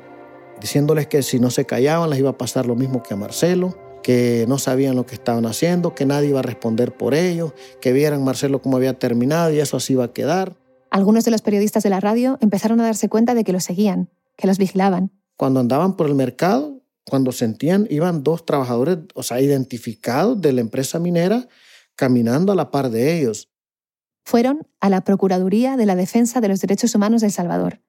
diciéndoles 0.61 1.07
que 1.07 1.23
si 1.23 1.39
no 1.39 1.49
se 1.49 1.65
callaban 1.65 2.11
les 2.11 2.19
iba 2.19 2.29
a 2.29 2.37
pasar 2.37 2.67
lo 2.67 2.75
mismo 2.75 3.01
que 3.01 3.15
a 3.15 3.17
Marcelo 3.17 3.75
que 4.03 4.45
no 4.47 4.59
sabían 4.59 4.95
lo 4.95 5.05
que 5.07 5.15
estaban 5.15 5.45
haciendo, 5.45 5.95
que 5.95 6.05
nadie 6.05 6.29
iba 6.29 6.39
a 6.39 6.43
responder 6.43 6.95
por 6.95 7.15
ellos, 7.15 7.53
que 7.81 7.93
vieran 7.93 8.23
Marcelo 8.23 8.61
cómo 8.61 8.77
había 8.77 8.99
terminado 8.99 9.51
y 9.51 9.59
eso 9.59 9.77
así 9.77 9.93
iba 9.93 10.03
a 10.03 10.13
quedar. 10.13 10.55
Algunos 10.91 11.25
de 11.25 11.31
los 11.31 11.41
periodistas 11.41 11.81
de 11.81 11.89
la 11.89 11.99
radio 11.99 12.37
empezaron 12.41 12.79
a 12.81 12.83
darse 12.83 13.09
cuenta 13.09 13.33
de 13.33 13.43
que 13.43 13.53
los 13.53 13.63
seguían, 13.63 14.09
que 14.37 14.45
los 14.45 14.59
vigilaban. 14.59 15.11
Cuando 15.37 15.59
andaban 15.59 15.95
por 15.95 16.07
el 16.07 16.13
mercado, 16.13 16.83
cuando 17.05 17.31
sentían, 17.31 17.87
iban 17.89 18.23
dos 18.23 18.45
trabajadores, 18.45 18.99
o 19.15 19.23
sea, 19.23 19.41
identificados 19.41 20.39
de 20.39 20.53
la 20.53 20.61
empresa 20.61 20.99
minera, 20.99 21.47
caminando 21.95 22.51
a 22.51 22.55
la 22.55 22.69
par 22.69 22.91
de 22.91 23.17
ellos. 23.17 23.49
Fueron 24.25 24.67
a 24.79 24.89
la 24.89 25.03
Procuraduría 25.03 25.75
de 25.77 25.85
la 25.85 25.95
Defensa 25.95 26.41
de 26.41 26.49
los 26.49 26.61
Derechos 26.61 26.93
Humanos 26.93 27.21
de 27.21 27.27
El 27.27 27.33
Salvador. 27.33 27.81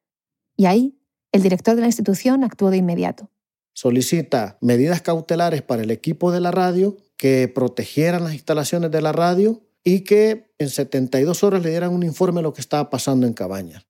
Y 0.57 0.66
ahí, 0.66 0.98
el 1.33 1.42
director 1.42 1.74
de 1.74 1.83
la 1.83 1.88
institución 1.88 2.42
actuó 2.42 2.70
de 2.70 2.79
inmediato 2.79 3.31
solicita 3.75 4.57
medidas 4.61 5.03
cautelares 5.03 5.63
para 5.63 5.83
el 5.83 5.91
equipo 5.91 6.33
de 6.33 6.41
la 6.41 6.51
radio, 6.51 6.97
que 7.17 7.49
protegieran 7.49 8.25
las 8.25 8.33
instalaciones 8.33 8.91
de 8.91 9.03
la 9.03 9.13
radio 9.13 9.61
y 9.85 10.01
que 10.01 10.53
en 10.59 10.71
72 10.71 11.45
horas 11.45 11.63
le 11.63 11.71
dieran 11.71 11.93
un 11.93 12.03
informe 12.03 12.39
de 12.39 12.45
lo 12.45 12.55
que 12.55 12.61
estaba 12.61 12.89
pasando 12.89 13.27
en 13.27 13.35
Cabañas. 13.35 13.87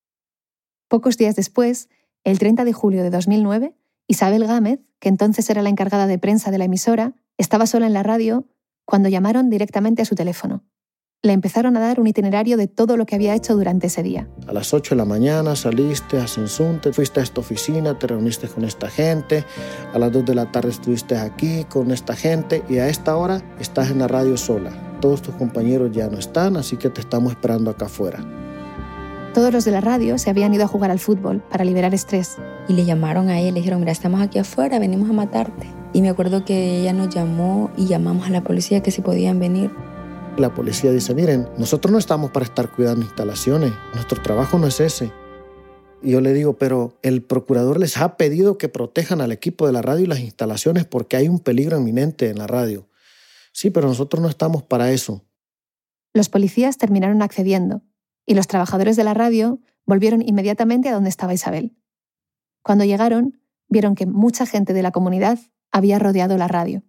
Pocos 0.88 1.16
días 1.16 1.36
después, 1.36 1.88
el 2.24 2.38
30 2.38 2.64
de 2.64 2.72
julio 2.72 3.02
de 3.02 3.10
2009, 3.10 3.74
Isabel 4.08 4.46
Gámez, 4.46 4.80
que 4.98 5.08
entonces 5.08 5.48
era 5.48 5.62
la 5.62 5.68
encargada 5.68 6.06
de 6.06 6.18
prensa 6.18 6.50
de 6.50 6.58
la 6.58 6.64
emisora, 6.64 7.14
estaba 7.38 7.66
sola 7.66 7.86
en 7.86 7.92
la 7.92 8.02
radio 8.02 8.46
cuando 8.84 9.08
llamaron 9.08 9.48
directamente 9.50 10.02
a 10.02 10.04
su 10.04 10.14
teléfono 10.14 10.64
le 11.24 11.32
empezaron 11.32 11.74
a 11.78 11.80
dar 11.80 12.00
un 12.00 12.06
itinerario 12.06 12.58
de 12.58 12.68
todo 12.68 12.98
lo 12.98 13.06
que 13.06 13.14
había 13.14 13.34
hecho 13.34 13.56
durante 13.56 13.86
ese 13.86 14.02
día. 14.02 14.28
A 14.46 14.52
las 14.52 14.74
8 14.74 14.94
de 14.94 14.96
la 14.98 15.06
mañana 15.06 15.56
saliste 15.56 16.18
a 16.18 16.26
Sensunte, 16.26 16.92
fuiste 16.92 17.20
a 17.20 17.22
esta 17.22 17.40
oficina, 17.40 17.98
te 17.98 18.06
reuniste 18.06 18.46
con 18.46 18.62
esta 18.62 18.90
gente, 18.90 19.42
a 19.94 19.98
las 19.98 20.12
2 20.12 20.26
de 20.26 20.34
la 20.34 20.52
tarde 20.52 20.68
estuviste 20.68 21.16
aquí 21.16 21.64
con 21.64 21.90
esta 21.92 22.14
gente 22.14 22.62
y 22.68 22.76
a 22.76 22.88
esta 22.88 23.16
hora 23.16 23.42
estás 23.58 23.90
en 23.90 24.00
la 24.00 24.06
radio 24.06 24.36
sola. 24.36 24.98
Todos 25.00 25.22
tus 25.22 25.34
compañeros 25.36 25.92
ya 25.92 26.08
no 26.08 26.18
están, 26.18 26.58
así 26.58 26.76
que 26.76 26.90
te 26.90 27.00
estamos 27.00 27.32
esperando 27.32 27.70
acá 27.70 27.86
afuera. 27.86 28.22
Todos 29.32 29.50
los 29.50 29.64
de 29.64 29.70
la 29.70 29.80
radio 29.80 30.18
se 30.18 30.28
habían 30.28 30.52
ido 30.52 30.64
a 30.64 30.68
jugar 30.68 30.90
al 30.90 30.98
fútbol 30.98 31.42
para 31.50 31.64
liberar 31.64 31.94
estrés. 31.94 32.36
Y 32.68 32.74
le 32.74 32.84
llamaron 32.84 33.30
a 33.30 33.40
él, 33.40 33.54
le 33.54 33.60
dijeron, 33.60 33.80
mira, 33.80 33.92
estamos 33.92 34.20
aquí 34.20 34.38
afuera, 34.38 34.78
venimos 34.78 35.08
a 35.08 35.14
matarte. 35.14 35.66
Y 35.94 36.02
me 36.02 36.10
acuerdo 36.10 36.44
que 36.44 36.80
ella 36.80 36.92
nos 36.92 37.08
llamó 37.08 37.70
y 37.76 37.86
llamamos 37.86 38.26
a 38.26 38.30
la 38.30 38.42
policía 38.42 38.82
que 38.82 38.90
si 38.90 39.00
podían 39.00 39.40
venir. 39.40 39.72
La 40.36 40.52
policía 40.52 40.90
dice, 40.90 41.14
miren, 41.14 41.48
nosotros 41.58 41.92
no 41.92 41.98
estamos 41.98 42.32
para 42.32 42.44
estar 42.44 42.72
cuidando 42.72 43.06
instalaciones, 43.06 43.72
nuestro 43.94 44.20
trabajo 44.20 44.58
no 44.58 44.66
es 44.66 44.80
ese. 44.80 45.12
Y 46.02 46.10
yo 46.10 46.20
le 46.20 46.32
digo, 46.32 46.58
pero 46.58 46.98
el 47.02 47.22
procurador 47.22 47.78
les 47.78 47.96
ha 47.98 48.16
pedido 48.16 48.58
que 48.58 48.68
protejan 48.68 49.20
al 49.20 49.30
equipo 49.30 49.66
de 49.66 49.72
la 49.72 49.80
radio 49.80 50.04
y 50.04 50.08
las 50.08 50.18
instalaciones 50.18 50.86
porque 50.86 51.16
hay 51.16 51.28
un 51.28 51.38
peligro 51.38 51.78
inminente 51.78 52.30
en 52.30 52.38
la 52.38 52.48
radio. 52.48 52.88
Sí, 53.52 53.70
pero 53.70 53.86
nosotros 53.86 54.20
no 54.20 54.28
estamos 54.28 54.64
para 54.64 54.90
eso. 54.90 55.24
Los 56.12 56.28
policías 56.28 56.78
terminaron 56.78 57.22
accediendo 57.22 57.82
y 58.26 58.34
los 58.34 58.48
trabajadores 58.48 58.96
de 58.96 59.04
la 59.04 59.14
radio 59.14 59.60
volvieron 59.86 60.20
inmediatamente 60.20 60.88
a 60.88 60.94
donde 60.94 61.10
estaba 61.10 61.32
Isabel. 61.32 61.76
Cuando 62.62 62.84
llegaron, 62.84 63.40
vieron 63.68 63.94
que 63.94 64.06
mucha 64.06 64.46
gente 64.46 64.72
de 64.72 64.82
la 64.82 64.90
comunidad 64.90 65.38
había 65.70 66.00
rodeado 66.00 66.36
la 66.36 66.48
radio. 66.48 66.82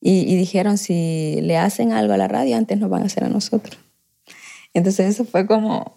Y, 0.00 0.36
dijeron, 0.36 0.78
si 0.78 1.40
le 1.42 1.56
hacen 1.56 1.92
algo 1.92 2.12
a 2.12 2.16
la 2.16 2.28
radio, 2.28 2.56
antes 2.56 2.78
nos 2.78 2.90
van 2.90 3.02
a 3.02 3.06
hacer 3.06 3.24
a 3.24 3.28
nosotros. 3.28 3.78
Entonces 4.72 5.08
eso 5.08 5.24
fue 5.24 5.46
como, 5.46 5.94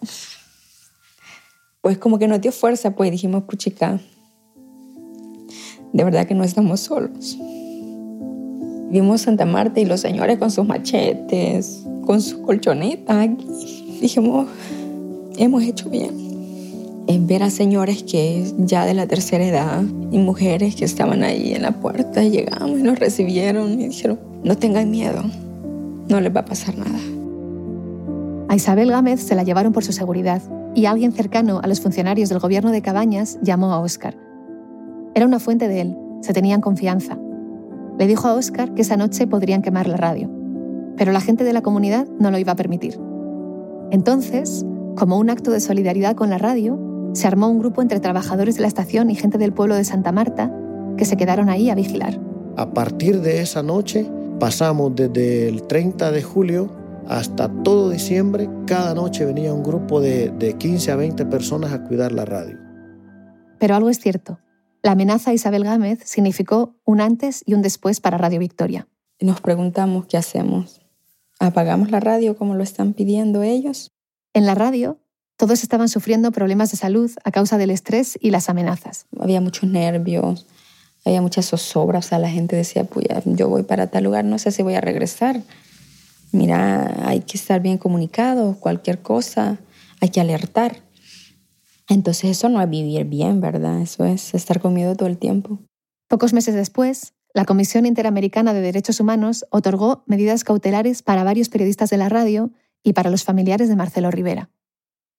pues 1.80 1.98
como 1.98 2.18
que 2.18 2.26
nos 2.26 2.40
dio 2.40 2.50
fuerza, 2.50 2.92
pues 2.96 3.10
dijimos, 3.10 3.44
puchica, 3.44 4.00
de 5.92 6.04
verdad 6.04 6.26
que 6.26 6.34
no 6.34 6.44
estamos 6.44 6.80
solos. 6.80 7.36
Vimos 8.90 9.20
Santa 9.20 9.44
Marta 9.44 9.78
y 9.80 9.84
los 9.84 10.00
señores 10.00 10.38
con 10.38 10.50
sus 10.50 10.66
machetes, 10.66 11.84
con 12.04 12.20
sus 12.20 12.40
colchonetas. 12.40 13.28
Dijimos, 14.00 14.48
hemos 15.36 15.62
hecho 15.62 15.88
bien 15.88 16.29
ver 17.18 17.42
a 17.42 17.50
señores 17.50 18.02
que 18.02 18.44
ya 18.58 18.84
de 18.84 18.94
la 18.94 19.06
tercera 19.06 19.44
edad 19.44 19.82
y 20.10 20.18
mujeres 20.18 20.76
que 20.76 20.84
estaban 20.84 21.22
ahí 21.22 21.54
en 21.54 21.62
la 21.62 21.72
puerta. 21.72 22.22
Llegamos 22.22 22.78
y 22.78 22.82
nos 22.82 22.98
recibieron 22.98 23.72
y 23.80 23.88
dijeron, 23.88 24.20
no 24.44 24.56
tengan 24.56 24.90
miedo, 24.90 25.22
no 26.08 26.20
les 26.20 26.34
va 26.34 26.40
a 26.40 26.44
pasar 26.44 26.76
nada. 26.76 26.98
A 28.48 28.56
Isabel 28.56 28.90
Gámez 28.90 29.20
se 29.20 29.34
la 29.34 29.44
llevaron 29.44 29.72
por 29.72 29.84
su 29.84 29.92
seguridad 29.92 30.42
y 30.74 30.86
alguien 30.86 31.12
cercano 31.12 31.60
a 31.62 31.66
los 31.66 31.80
funcionarios 31.80 32.28
del 32.28 32.38
gobierno 32.38 32.70
de 32.70 32.82
Cabañas 32.82 33.38
llamó 33.42 33.72
a 33.72 33.80
Oscar. 33.80 34.16
Era 35.14 35.26
una 35.26 35.40
fuente 35.40 35.68
de 35.68 35.80
él, 35.80 35.96
se 36.20 36.32
tenían 36.32 36.60
confianza. 36.60 37.18
Le 37.98 38.06
dijo 38.06 38.28
a 38.28 38.34
Oscar 38.34 38.74
que 38.74 38.82
esa 38.82 38.96
noche 38.96 39.26
podrían 39.26 39.62
quemar 39.62 39.86
la 39.88 39.96
radio, 39.96 40.30
pero 40.96 41.12
la 41.12 41.20
gente 41.20 41.44
de 41.44 41.52
la 41.52 41.62
comunidad 41.62 42.06
no 42.18 42.30
lo 42.30 42.38
iba 42.38 42.52
a 42.52 42.56
permitir. 42.56 42.98
Entonces, 43.90 44.64
como 44.96 45.18
un 45.18 45.30
acto 45.30 45.50
de 45.50 45.60
solidaridad 45.60 46.14
con 46.14 46.30
la 46.30 46.38
radio, 46.38 46.89
se 47.12 47.26
armó 47.26 47.48
un 47.48 47.58
grupo 47.58 47.82
entre 47.82 48.00
trabajadores 48.00 48.56
de 48.56 48.62
la 48.62 48.68
estación 48.68 49.10
y 49.10 49.14
gente 49.14 49.38
del 49.38 49.52
pueblo 49.52 49.74
de 49.74 49.84
Santa 49.84 50.12
Marta 50.12 50.52
que 50.96 51.04
se 51.04 51.16
quedaron 51.16 51.48
ahí 51.48 51.70
a 51.70 51.74
vigilar. 51.74 52.20
A 52.56 52.72
partir 52.72 53.20
de 53.20 53.40
esa 53.40 53.62
noche 53.62 54.10
pasamos 54.38 54.94
desde 54.94 55.48
el 55.48 55.62
30 55.66 56.10
de 56.12 56.22
julio 56.22 56.70
hasta 57.08 57.48
todo 57.62 57.90
diciembre, 57.90 58.48
cada 58.66 58.94
noche 58.94 59.24
venía 59.24 59.52
un 59.52 59.64
grupo 59.64 60.00
de, 60.00 60.30
de 60.30 60.56
15 60.56 60.92
a 60.92 60.96
20 60.96 61.26
personas 61.26 61.72
a 61.72 61.82
cuidar 61.82 62.12
la 62.12 62.24
radio. 62.24 62.56
Pero 63.58 63.74
algo 63.74 63.90
es 63.90 63.98
cierto. 63.98 64.38
La 64.82 64.92
amenaza 64.92 65.32
a 65.32 65.34
Isabel 65.34 65.64
Gámez 65.64 65.98
significó 66.04 66.76
un 66.84 67.00
antes 67.00 67.42
y 67.44 67.54
un 67.54 67.62
después 67.62 68.00
para 68.00 68.16
Radio 68.16 68.38
Victoria. 68.38 68.86
Nos 69.20 69.40
preguntamos 69.40 70.06
qué 70.06 70.16
hacemos. 70.16 70.80
¿Apagamos 71.40 71.90
la 71.90 72.00
radio 72.00 72.36
como 72.36 72.54
lo 72.54 72.62
están 72.62 72.92
pidiendo 72.94 73.42
ellos? 73.42 73.92
En 74.32 74.46
la 74.46 74.54
radio, 74.54 74.99
todos 75.40 75.62
estaban 75.62 75.88
sufriendo 75.88 76.32
problemas 76.32 76.70
de 76.70 76.76
salud 76.76 77.10
a 77.24 77.30
causa 77.30 77.56
del 77.56 77.70
estrés 77.70 78.18
y 78.20 78.30
las 78.30 78.50
amenazas. 78.50 79.06
Había 79.18 79.40
muchos 79.40 79.70
nervios, 79.70 80.46
había 81.02 81.22
muchas 81.22 81.48
zozobras. 81.48 82.04
O 82.04 82.08
sea, 82.10 82.18
la 82.18 82.28
gente 82.28 82.56
decía, 82.56 82.84
pues 82.84 83.06
yo 83.24 83.48
voy 83.48 83.62
para 83.62 83.86
tal 83.86 84.04
lugar, 84.04 84.22
no 84.26 84.38
sé 84.38 84.50
si 84.50 84.62
voy 84.62 84.74
a 84.74 84.82
regresar. 84.82 85.40
Mira, 86.30 87.08
hay 87.08 87.20
que 87.20 87.38
estar 87.38 87.62
bien 87.62 87.78
comunicado, 87.78 88.56
cualquier 88.60 89.00
cosa, 89.00 89.56
hay 90.02 90.10
que 90.10 90.20
alertar. 90.20 90.82
Entonces 91.88 92.32
eso 92.32 92.50
no 92.50 92.60
es 92.60 92.68
vivir 92.68 93.06
bien, 93.06 93.40
¿verdad? 93.40 93.80
Eso 93.80 94.04
es 94.04 94.34
estar 94.34 94.60
con 94.60 94.74
miedo 94.74 94.94
todo 94.94 95.08
el 95.08 95.16
tiempo. 95.16 95.58
Pocos 96.06 96.34
meses 96.34 96.54
después, 96.54 97.14
la 97.32 97.46
Comisión 97.46 97.86
Interamericana 97.86 98.52
de 98.52 98.60
Derechos 98.60 99.00
Humanos 99.00 99.46
otorgó 99.48 100.04
medidas 100.06 100.44
cautelares 100.44 101.00
para 101.00 101.24
varios 101.24 101.48
periodistas 101.48 101.88
de 101.88 101.96
la 101.96 102.10
radio 102.10 102.50
y 102.82 102.92
para 102.92 103.08
los 103.08 103.24
familiares 103.24 103.70
de 103.70 103.76
Marcelo 103.76 104.10
Rivera. 104.10 104.50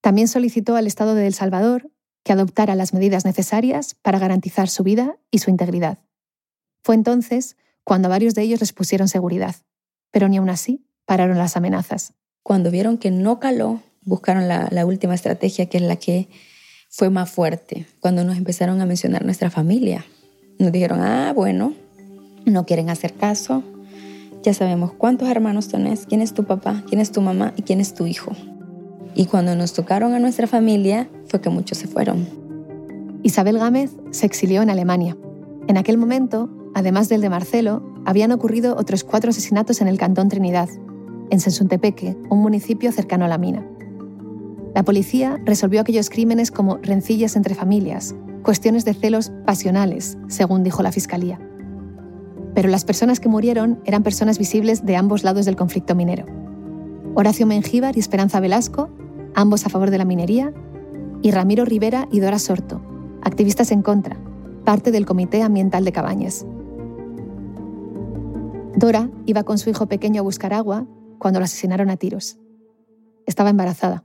También 0.01 0.27
solicitó 0.27 0.75
al 0.75 0.87
Estado 0.87 1.15
de 1.15 1.27
El 1.27 1.33
Salvador 1.33 1.91
que 2.23 2.33
adoptara 2.33 2.75
las 2.75 2.93
medidas 2.93 3.25
necesarias 3.25 3.95
para 4.01 4.19
garantizar 4.19 4.67
su 4.67 4.83
vida 4.83 5.17
y 5.31 5.39
su 5.39 5.49
integridad. 5.49 5.99
Fue 6.83 6.95
entonces 6.95 7.57
cuando 7.83 8.09
varios 8.09 8.35
de 8.35 8.43
ellos 8.43 8.59
les 8.59 8.73
pusieron 8.73 9.07
seguridad, 9.07 9.55
pero 10.11 10.27
ni 10.27 10.37
aún 10.37 10.49
así 10.49 10.85
pararon 11.05 11.37
las 11.37 11.57
amenazas. 11.57 12.13
Cuando 12.43 12.71
vieron 12.71 12.97
que 12.97 13.11
no 13.11 13.39
caló, 13.39 13.81
buscaron 14.03 14.47
la, 14.47 14.67
la 14.71 14.85
última 14.85 15.15
estrategia, 15.15 15.67
que 15.67 15.77
es 15.77 15.83
la 15.83 15.95
que 15.95 16.29
fue 16.89 17.09
más 17.09 17.29
fuerte 17.29 17.85
cuando 17.99 18.23
nos 18.23 18.37
empezaron 18.37 18.81
a 18.81 18.85
mencionar 18.85 19.23
nuestra 19.23 19.49
familia. 19.49 20.05
Nos 20.59 20.71
dijeron, 20.71 21.01
ah, 21.01 21.33
bueno, 21.33 21.73
no 22.45 22.65
quieren 22.65 22.89
hacer 22.89 23.13
caso, 23.13 23.63
ya 24.43 24.53
sabemos 24.53 24.93
cuántos 24.93 25.29
hermanos 25.29 25.69
tenés, 25.69 26.05
quién 26.05 26.21
es 26.21 26.33
tu 26.33 26.45
papá, 26.45 26.83
quién 26.87 26.99
es 26.99 27.11
tu 27.11 27.21
mamá 27.21 27.53
y 27.55 27.61
quién 27.61 27.79
es 27.79 27.93
tu 27.93 28.07
hijo. 28.07 28.35
Y 29.15 29.25
cuando 29.25 29.55
nos 29.55 29.73
tocaron 29.73 30.13
a 30.13 30.19
nuestra 30.19 30.47
familia, 30.47 31.09
fue 31.25 31.41
que 31.41 31.49
muchos 31.49 31.77
se 31.77 31.87
fueron. 31.87 32.27
Isabel 33.23 33.59
Gámez 33.59 33.91
se 34.11 34.25
exilió 34.25 34.61
en 34.61 34.69
Alemania. 34.69 35.17
En 35.67 35.77
aquel 35.77 35.97
momento, 35.97 36.49
además 36.73 37.09
del 37.09 37.21
de 37.21 37.29
Marcelo, 37.29 37.83
habían 38.05 38.31
ocurrido 38.31 38.75
otros 38.77 39.03
cuatro 39.03 39.29
asesinatos 39.29 39.81
en 39.81 39.87
el 39.87 39.97
Cantón 39.97 40.29
Trinidad, 40.29 40.69
en 41.29 41.39
Sensuntepeque, 41.39 42.17
un 42.29 42.39
municipio 42.39 42.91
cercano 42.91 43.25
a 43.25 43.27
la 43.27 43.37
mina. 43.37 43.65
La 44.73 44.83
policía 44.83 45.39
resolvió 45.45 45.81
aquellos 45.81 46.09
crímenes 46.09 46.49
como 46.49 46.77
rencillas 46.77 47.35
entre 47.35 47.55
familias, 47.55 48.15
cuestiones 48.43 48.85
de 48.85 48.93
celos 48.93 49.31
pasionales, 49.45 50.17
según 50.27 50.63
dijo 50.63 50.81
la 50.81 50.91
Fiscalía. 50.91 51.39
Pero 52.55 52.69
las 52.69 52.85
personas 52.85 53.19
que 53.19 53.29
murieron 53.29 53.81
eran 53.85 54.03
personas 54.03 54.39
visibles 54.39 54.85
de 54.85 54.95
ambos 54.95 55.23
lados 55.23 55.45
del 55.45 55.55
conflicto 55.55 55.93
minero. 55.93 56.25
Horacio 57.15 57.45
Mengíbar 57.45 57.95
y 57.97 57.99
Esperanza 57.99 58.39
Velasco, 58.39 58.89
ambos 59.35 59.65
a 59.65 59.69
favor 59.69 59.89
de 59.91 59.97
la 59.97 60.05
minería, 60.05 60.53
y 61.21 61.31
Ramiro 61.31 61.65
Rivera 61.65 62.07
y 62.11 62.19
Dora 62.19 62.39
Sorto, 62.39 62.81
activistas 63.21 63.71
en 63.71 63.81
contra, 63.81 64.17
parte 64.65 64.91
del 64.91 65.05
Comité 65.05 65.41
Ambiental 65.41 65.85
de 65.85 65.91
Cabañas. 65.91 66.45
Dora 68.75 69.09
iba 69.25 69.43
con 69.43 69.57
su 69.57 69.69
hijo 69.69 69.85
pequeño 69.85 70.21
a 70.21 70.23
buscar 70.23 70.53
agua 70.53 70.87
cuando 71.19 71.39
lo 71.39 71.45
asesinaron 71.45 71.89
a 71.89 71.97
tiros. 71.97 72.37
Estaba 73.27 73.51
embarazada. 73.51 74.03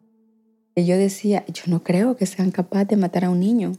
Yo 0.77 0.99
decía, 0.99 1.47
yo 1.47 1.63
no 1.69 1.83
creo 1.83 2.17
que 2.17 2.27
sean 2.27 2.51
capaces 2.51 2.89
de 2.89 2.97
matar 2.97 3.25
a 3.25 3.31
un 3.31 3.41
niño. 3.41 3.73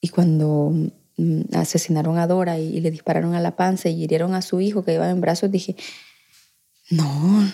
Y 0.00 0.08
cuando 0.08 0.72
mm, 1.18 1.40
asesinaron 1.54 2.16
a 2.18 2.26
Dora 2.26 2.58
y, 2.58 2.80
le 2.80 2.90
dispararon 2.90 3.34
a 3.34 3.40
la 3.40 3.56
panza 3.56 3.90
y 3.90 4.02
hirieron 4.02 4.34
a 4.34 4.40
su 4.40 4.62
hijo 4.62 4.82
que 4.82 4.92
llevaba 4.92 5.10
en 5.10 5.20
brazos, 5.20 5.50
dije, 5.50 5.76
no, 6.90 7.52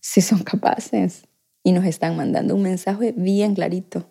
si 0.00 0.20
son 0.20 0.44
capaces. 0.44 1.24
Y 1.66 1.72
nos 1.72 1.84
están 1.84 2.16
mandando 2.16 2.54
un 2.54 2.62
mensaje 2.62 3.12
bien 3.16 3.56
clarito, 3.56 4.06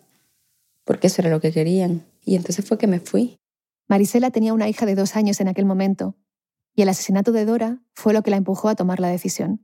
porque 0.84 1.08
eso 1.08 1.22
era 1.22 1.30
lo 1.30 1.40
que 1.40 1.54
querían. 1.54 2.04
Y 2.26 2.36
entonces 2.36 2.66
fue 2.66 2.78
que 2.78 2.88
me 2.88 3.00
fui. 3.00 3.38
Marisela 3.88 4.30
tenía 4.32 4.54
una 4.54 4.68
hija 4.68 4.86
de 4.86 4.96
dos 4.96 5.16
años 5.16 5.40
en 5.40 5.48
aquel 5.48 5.66
momento, 5.66 6.16
y 6.76 6.82
el 6.82 6.90
asesinato 6.90 7.32
de 7.32 7.46
Dora 7.46 7.80
fue 7.94 8.12
lo 8.12 8.24
que 8.24 8.32
la 8.32 8.38
empujó 8.38 8.68
a 8.68 8.76
tomar 8.76 9.00
la 9.00 9.08
decisión 9.08 9.62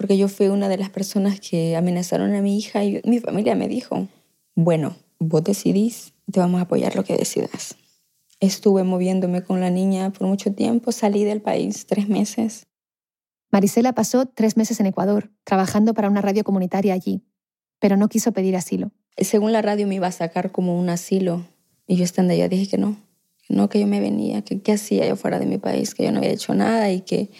porque 0.00 0.16
yo 0.16 0.28
fui 0.28 0.48
una 0.48 0.70
de 0.70 0.78
las 0.78 0.88
personas 0.88 1.40
que 1.40 1.76
amenazaron 1.76 2.34
a 2.34 2.40
mi 2.40 2.56
hija 2.56 2.82
y 2.82 3.02
mi 3.04 3.20
familia 3.20 3.54
me 3.54 3.68
dijo, 3.68 4.08
bueno, 4.54 4.96
vos 5.18 5.44
decidís, 5.44 6.14
te 6.32 6.40
vamos 6.40 6.58
a 6.58 6.62
apoyar 6.62 6.96
lo 6.96 7.04
que 7.04 7.18
decidas. 7.18 7.76
Estuve 8.40 8.82
moviéndome 8.82 9.42
con 9.42 9.60
la 9.60 9.68
niña 9.68 10.08
por 10.08 10.26
mucho 10.26 10.54
tiempo, 10.54 10.90
salí 10.90 11.24
del 11.24 11.42
país 11.42 11.84
tres 11.84 12.08
meses. 12.08 12.66
Marisela 13.50 13.92
pasó 13.92 14.26
tres 14.26 14.56
meses 14.56 14.78
en 14.80 14.86
Ecuador, 14.86 15.30
trabajando 15.44 15.92
para 15.94 16.08
una 16.08 16.20
radio 16.20 16.44
comunitaria 16.44 16.94
allí, 16.94 17.24
pero 17.80 17.96
no 17.96 18.08
quiso 18.08 18.32
pedir 18.32 18.56
asilo. 18.56 18.92
Según 19.16 19.52
la 19.52 19.62
radio 19.62 19.86
me 19.86 19.96
iba 19.96 20.06
a 20.06 20.12
sacar 20.12 20.52
como 20.52 20.78
un 20.78 20.88
asilo, 20.88 21.46
y 21.86 21.96
yo 21.96 22.04
estando 22.04 22.32
allá 22.32 22.48
dije 22.48 22.68
que 22.68 22.78
no, 22.78 22.96
no, 23.48 23.68
que 23.68 23.80
yo 23.80 23.86
me 23.88 24.00
venía, 24.00 24.42
que 24.42 24.62
qué 24.62 24.72
hacía 24.72 25.06
yo 25.08 25.16
fuera 25.16 25.40
de 25.40 25.46
mi 25.46 25.58
país, 25.58 25.94
que 25.94 26.04
yo 26.04 26.12
no 26.12 26.18
había 26.18 26.30
hecho 26.30 26.54
nada 26.54 26.90
y 26.92 27.00
que, 27.00 27.30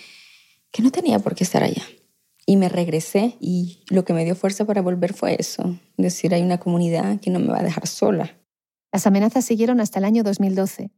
que 0.73 0.83
no 0.83 0.91
tenía 0.91 1.21
por 1.21 1.37
qué 1.37 1.45
estar 1.45 1.63
allá. 1.63 1.85
Y 2.45 2.57
me 2.57 2.69
regresé 2.69 3.37
y 3.39 3.85
lo 3.91 4.05
que 4.05 4.13
me 4.13 4.25
dio 4.25 4.35
fuerza 4.35 4.65
para 4.65 4.83
volver 4.83 5.15
fue 5.15 5.37
eso, 5.39 5.79
decir, 5.97 6.35
hay 6.35 6.43
una 6.43 6.59
comunidad 6.59 7.21
que 7.21 7.31
no 7.31 7.39
me 7.39 7.47
va 7.47 7.61
a 7.61 7.63
dejar 7.63 7.87
sola. 7.87 8.37
Las 8.93 9.07
amenazas 9.07 9.45
siguieron 9.45 9.81
hasta 9.81 10.01
el 10.01 10.05
año 10.05 10.25
2012, 10.25 10.91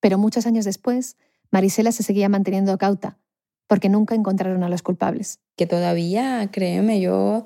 pero 0.00 0.18
muchos 0.18 0.46
años 0.46 0.64
después, 0.64 1.16
Marisela 1.52 1.92
se 1.92 2.02
seguía 2.02 2.28
manteniendo 2.28 2.76
cauta, 2.76 3.18
porque 3.66 3.88
nunca 3.88 4.14
encontraron 4.14 4.62
a 4.62 4.68
los 4.68 4.82
culpables. 4.82 5.40
Que 5.56 5.66
todavía, 5.66 6.48
créeme, 6.50 7.00
yo 7.00 7.44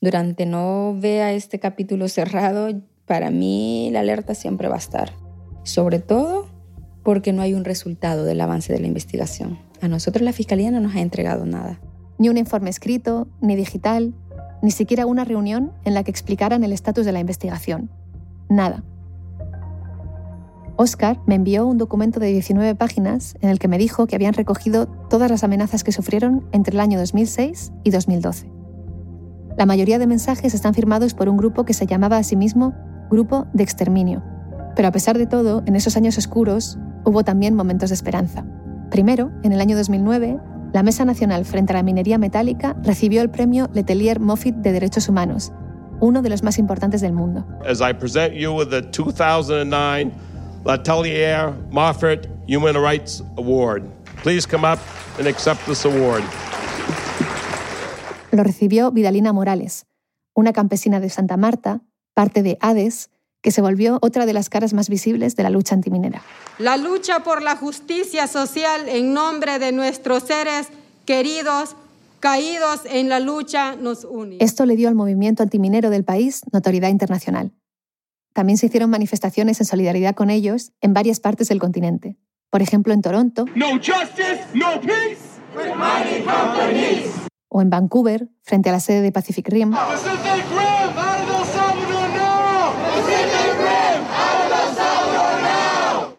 durante 0.00 0.46
no 0.46 0.96
vea 0.98 1.32
este 1.32 1.58
capítulo 1.58 2.08
cerrado, 2.08 2.70
para 3.06 3.30
mí 3.30 3.90
la 3.92 4.00
alerta 4.00 4.34
siempre 4.34 4.68
va 4.68 4.76
a 4.76 4.78
estar. 4.78 5.12
Sobre 5.64 5.98
todo 5.98 6.48
porque 7.02 7.32
no 7.32 7.42
hay 7.42 7.54
un 7.54 7.64
resultado 7.64 8.24
del 8.24 8.40
avance 8.40 8.72
de 8.72 8.80
la 8.80 8.86
investigación. 8.86 9.58
A 9.80 9.88
nosotros 9.88 10.22
la 10.22 10.32
Fiscalía 10.32 10.70
no 10.70 10.80
nos 10.80 10.94
ha 10.94 11.00
entregado 11.00 11.46
nada. 11.46 11.80
Ni 12.18 12.28
un 12.28 12.36
informe 12.36 12.70
escrito, 12.70 13.28
ni 13.40 13.56
digital, 13.56 14.14
ni 14.62 14.70
siquiera 14.70 15.06
una 15.06 15.24
reunión 15.24 15.72
en 15.84 15.94
la 15.94 16.04
que 16.04 16.10
explicaran 16.10 16.64
el 16.64 16.72
estatus 16.72 17.06
de 17.06 17.12
la 17.12 17.20
investigación. 17.20 17.90
Nada. 18.48 18.84
Oscar 20.82 21.20
me 21.26 21.34
envió 21.34 21.66
un 21.66 21.76
documento 21.76 22.20
de 22.20 22.28
19 22.28 22.74
páginas 22.74 23.34
en 23.42 23.50
el 23.50 23.58
que 23.58 23.68
me 23.68 23.76
dijo 23.76 24.06
que 24.06 24.16
habían 24.16 24.32
recogido 24.32 24.86
todas 25.10 25.30
las 25.30 25.44
amenazas 25.44 25.84
que 25.84 25.92
sufrieron 25.92 26.48
entre 26.52 26.72
el 26.72 26.80
año 26.80 26.98
2006 26.98 27.70
y 27.84 27.90
2012. 27.90 28.50
La 29.58 29.66
mayoría 29.66 29.98
de 29.98 30.06
mensajes 30.06 30.54
están 30.54 30.72
firmados 30.72 31.12
por 31.12 31.28
un 31.28 31.36
grupo 31.36 31.66
que 31.66 31.74
se 31.74 31.84
llamaba 31.84 32.16
a 32.16 32.22
sí 32.22 32.34
mismo 32.34 32.72
Grupo 33.10 33.46
de 33.52 33.62
Exterminio. 33.62 34.22
Pero 34.74 34.88
a 34.88 34.90
pesar 34.90 35.18
de 35.18 35.26
todo, 35.26 35.62
en 35.66 35.76
esos 35.76 35.98
años 35.98 36.16
oscuros 36.16 36.78
hubo 37.04 37.24
también 37.24 37.54
momentos 37.54 37.90
de 37.90 37.94
esperanza. 37.94 38.46
Primero, 38.90 39.30
en 39.42 39.52
el 39.52 39.60
año 39.60 39.76
2009, 39.76 40.38
la 40.72 40.82
Mesa 40.82 41.04
Nacional 41.04 41.44
frente 41.44 41.74
a 41.74 41.76
la 41.76 41.82
Minería 41.82 42.16
Metálica 42.16 42.74
recibió 42.82 43.20
el 43.20 43.28
premio 43.28 43.68
Letelier 43.74 44.18
Moffitt 44.18 44.56
de 44.56 44.72
Derechos 44.72 45.10
Humanos, 45.10 45.52
uno 46.00 46.22
de 46.22 46.30
los 46.30 46.42
más 46.42 46.58
importantes 46.58 47.02
del 47.02 47.12
mundo. 47.12 47.46
As 47.68 47.82
I 47.82 47.92
present 47.92 48.32
you 48.32 48.52
with 48.52 48.70
the 48.70 48.80
2009 48.80 50.29
Letelier 50.64 51.54
Moffitt 51.70 52.28
Human 52.46 52.76
Rights 52.76 53.22
Award. 53.36 53.82
Please 54.22 54.46
come 54.46 54.64
up 54.64 54.78
and 55.18 55.26
accept 55.26 55.64
this 55.66 55.84
award. 55.84 56.22
Lo 58.32 58.44
recibió 58.44 58.92
Vidalina 58.92 59.32
Morales, 59.32 59.86
una 60.34 60.52
campesina 60.52 61.00
de 61.00 61.08
Santa 61.08 61.36
Marta, 61.36 61.80
parte 62.14 62.42
de 62.42 62.58
ADES, 62.60 63.10
que 63.42 63.50
se 63.50 63.62
volvió 63.62 63.98
otra 64.02 64.26
de 64.26 64.32
las 64.32 64.50
caras 64.50 64.72
más 64.74 64.88
visibles 64.88 65.34
de 65.34 65.42
la 65.42 65.50
lucha 65.50 65.74
antiminera. 65.74 66.22
La 66.58 66.76
lucha 66.76 67.20
por 67.20 67.42
la 67.42 67.56
justicia 67.56 68.26
social 68.26 68.88
en 68.88 69.14
nombre 69.14 69.58
de 69.58 69.72
nuestros 69.72 70.24
seres 70.24 70.68
queridos 71.06 71.74
caídos 72.20 72.82
en 72.84 73.08
la 73.08 73.18
lucha 73.18 73.76
nos 73.76 74.04
une. 74.04 74.36
Esto 74.40 74.66
le 74.66 74.76
dio 74.76 74.88
al 74.88 74.94
movimiento 74.94 75.42
antiminero 75.42 75.88
del 75.88 76.04
país 76.04 76.42
notoriedad 76.52 76.90
internacional. 76.90 77.50
También 78.32 78.58
se 78.58 78.66
hicieron 78.66 78.90
manifestaciones 78.90 79.60
en 79.60 79.66
solidaridad 79.66 80.14
con 80.14 80.30
ellos 80.30 80.72
en 80.80 80.94
varias 80.94 81.20
partes 81.20 81.48
del 81.48 81.58
continente. 81.58 82.16
Por 82.50 82.62
ejemplo, 82.62 82.92
en 82.92 83.02
Toronto. 83.02 83.44
O 87.48 87.62
en 87.62 87.70
Vancouver, 87.70 88.28
frente 88.42 88.68
a 88.68 88.72
la 88.72 88.80
sede 88.80 89.02
de 89.02 89.12
Pacific 89.12 89.48
Rim. 89.48 89.72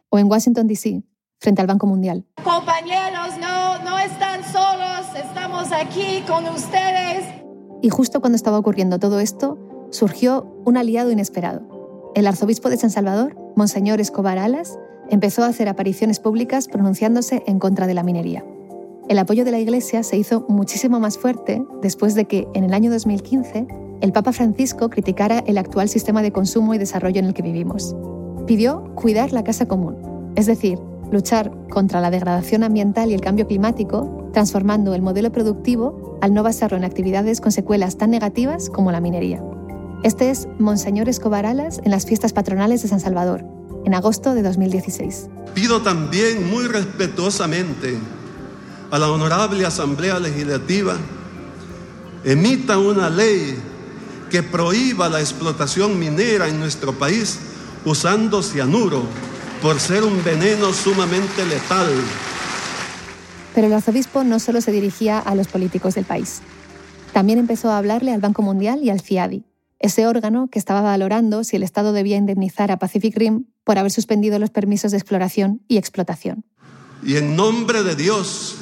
O 0.09 0.19
en 0.19 0.29
Washington, 0.29 0.67
D.C., 0.67 1.03
frente 1.39 1.61
al 1.61 1.67
Banco 1.67 1.87
Mundial. 1.87 2.25
Compañeros, 2.43 3.37
no, 3.39 3.79
no 3.83 3.97
están 3.97 4.43
solos, 4.43 5.07
estamos 5.15 5.71
aquí 5.71 6.21
con 6.27 6.45
ustedes. 6.49 7.25
Y 7.81 7.89
justo 7.89 8.19
cuando 8.19 8.35
estaba 8.35 8.57
ocurriendo 8.59 8.99
todo 8.99 9.19
esto, 9.21 9.57
surgió 9.89 10.43
un 10.65 10.77
aliado 10.77 11.11
inesperado. 11.11 11.80
El 12.13 12.27
arzobispo 12.27 12.69
de 12.69 12.75
San 12.75 12.89
Salvador, 12.89 13.37
Monseñor 13.55 14.01
Escobar 14.01 14.37
Alas, 14.37 14.77
empezó 15.09 15.43
a 15.43 15.47
hacer 15.47 15.69
apariciones 15.69 16.19
públicas 16.19 16.67
pronunciándose 16.67 17.41
en 17.47 17.57
contra 17.57 17.87
de 17.87 17.93
la 17.93 18.03
minería. 18.03 18.43
El 19.07 19.17
apoyo 19.17 19.45
de 19.45 19.51
la 19.51 19.59
Iglesia 19.59 20.03
se 20.03 20.17
hizo 20.17 20.45
muchísimo 20.49 20.99
más 20.99 21.17
fuerte 21.17 21.63
después 21.81 22.13
de 22.13 22.25
que, 22.25 22.49
en 22.53 22.65
el 22.65 22.73
año 22.73 22.91
2015, 22.91 23.65
el 24.01 24.11
Papa 24.11 24.33
Francisco 24.33 24.89
criticara 24.89 25.39
el 25.47 25.57
actual 25.57 25.87
sistema 25.87 26.21
de 26.21 26.33
consumo 26.33 26.73
y 26.73 26.77
desarrollo 26.77 27.19
en 27.19 27.27
el 27.27 27.33
que 27.33 27.43
vivimos. 27.43 27.95
Pidió 28.45 28.93
cuidar 28.95 29.31
la 29.31 29.45
casa 29.45 29.69
común, 29.69 29.95
es 30.35 30.47
decir, 30.47 30.79
luchar 31.11 31.51
contra 31.69 32.01
la 32.01 32.11
degradación 32.11 32.63
ambiental 32.63 33.09
y 33.09 33.13
el 33.13 33.21
cambio 33.21 33.47
climático, 33.47 34.29
transformando 34.33 34.95
el 34.95 35.01
modelo 35.01 35.31
productivo 35.31 36.17
al 36.21 36.33
no 36.33 36.43
basarlo 36.43 36.77
en 36.77 36.83
actividades 36.83 37.39
con 37.39 37.53
secuelas 37.53 37.97
tan 37.97 38.11
negativas 38.11 38.69
como 38.69 38.91
la 38.91 38.99
minería. 38.99 39.41
Este 40.03 40.31
es 40.31 40.47
Monseñor 40.57 41.09
Escobar 41.09 41.45
Alas 41.45 41.79
en 41.83 41.91
las 41.91 42.07
fiestas 42.07 42.33
patronales 42.33 42.81
de 42.81 42.87
San 42.87 42.99
Salvador, 42.99 43.43
en 43.85 43.93
agosto 43.93 44.33
de 44.33 44.41
2016. 44.41 45.29
Pido 45.53 45.83
también 45.83 46.49
muy 46.49 46.65
respetuosamente 46.65 47.99
a 48.89 48.97
la 48.97 49.11
Honorable 49.11 49.63
Asamblea 49.63 50.19
Legislativa 50.19 50.97
emita 52.23 52.79
una 52.79 53.11
ley 53.11 53.55
que 54.31 54.41
prohíba 54.41 55.07
la 55.07 55.19
explotación 55.19 55.99
minera 55.99 56.47
en 56.47 56.59
nuestro 56.59 56.93
país 56.93 57.37
usando 57.85 58.41
cianuro 58.41 59.03
por 59.61 59.79
ser 59.79 60.03
un 60.03 60.23
veneno 60.23 60.73
sumamente 60.73 61.45
letal. 61.45 61.89
Pero 63.53 63.67
el 63.67 63.73
arzobispo 63.73 64.23
no 64.23 64.39
solo 64.39 64.61
se 64.61 64.71
dirigía 64.71 65.19
a 65.19 65.35
los 65.35 65.47
políticos 65.47 65.93
del 65.93 66.05
país. 66.05 66.41
También 67.13 67.37
empezó 67.37 67.69
a 67.69 67.77
hablarle 67.77 68.13
al 68.13 68.21
Banco 68.21 68.41
Mundial 68.41 68.79
y 68.81 68.89
al 68.89 69.01
CIADI, 69.01 69.43
ese 69.81 70.05
órgano 70.05 70.47
que 70.47 70.59
estaba 70.59 70.81
valorando 70.81 71.43
si 71.43 71.55
el 71.55 71.63
Estado 71.63 71.91
debía 71.91 72.15
indemnizar 72.15 72.71
a 72.71 72.77
Pacific 72.77 73.17
Rim 73.17 73.45
por 73.63 73.79
haber 73.79 73.91
suspendido 73.91 74.37
los 74.37 74.51
permisos 74.51 74.91
de 74.91 74.97
exploración 74.97 75.63
y 75.67 75.77
explotación. 75.77 76.45
Y 77.03 77.17
en 77.17 77.35
nombre 77.35 77.81
de 77.81 77.95
Dios 77.95 78.57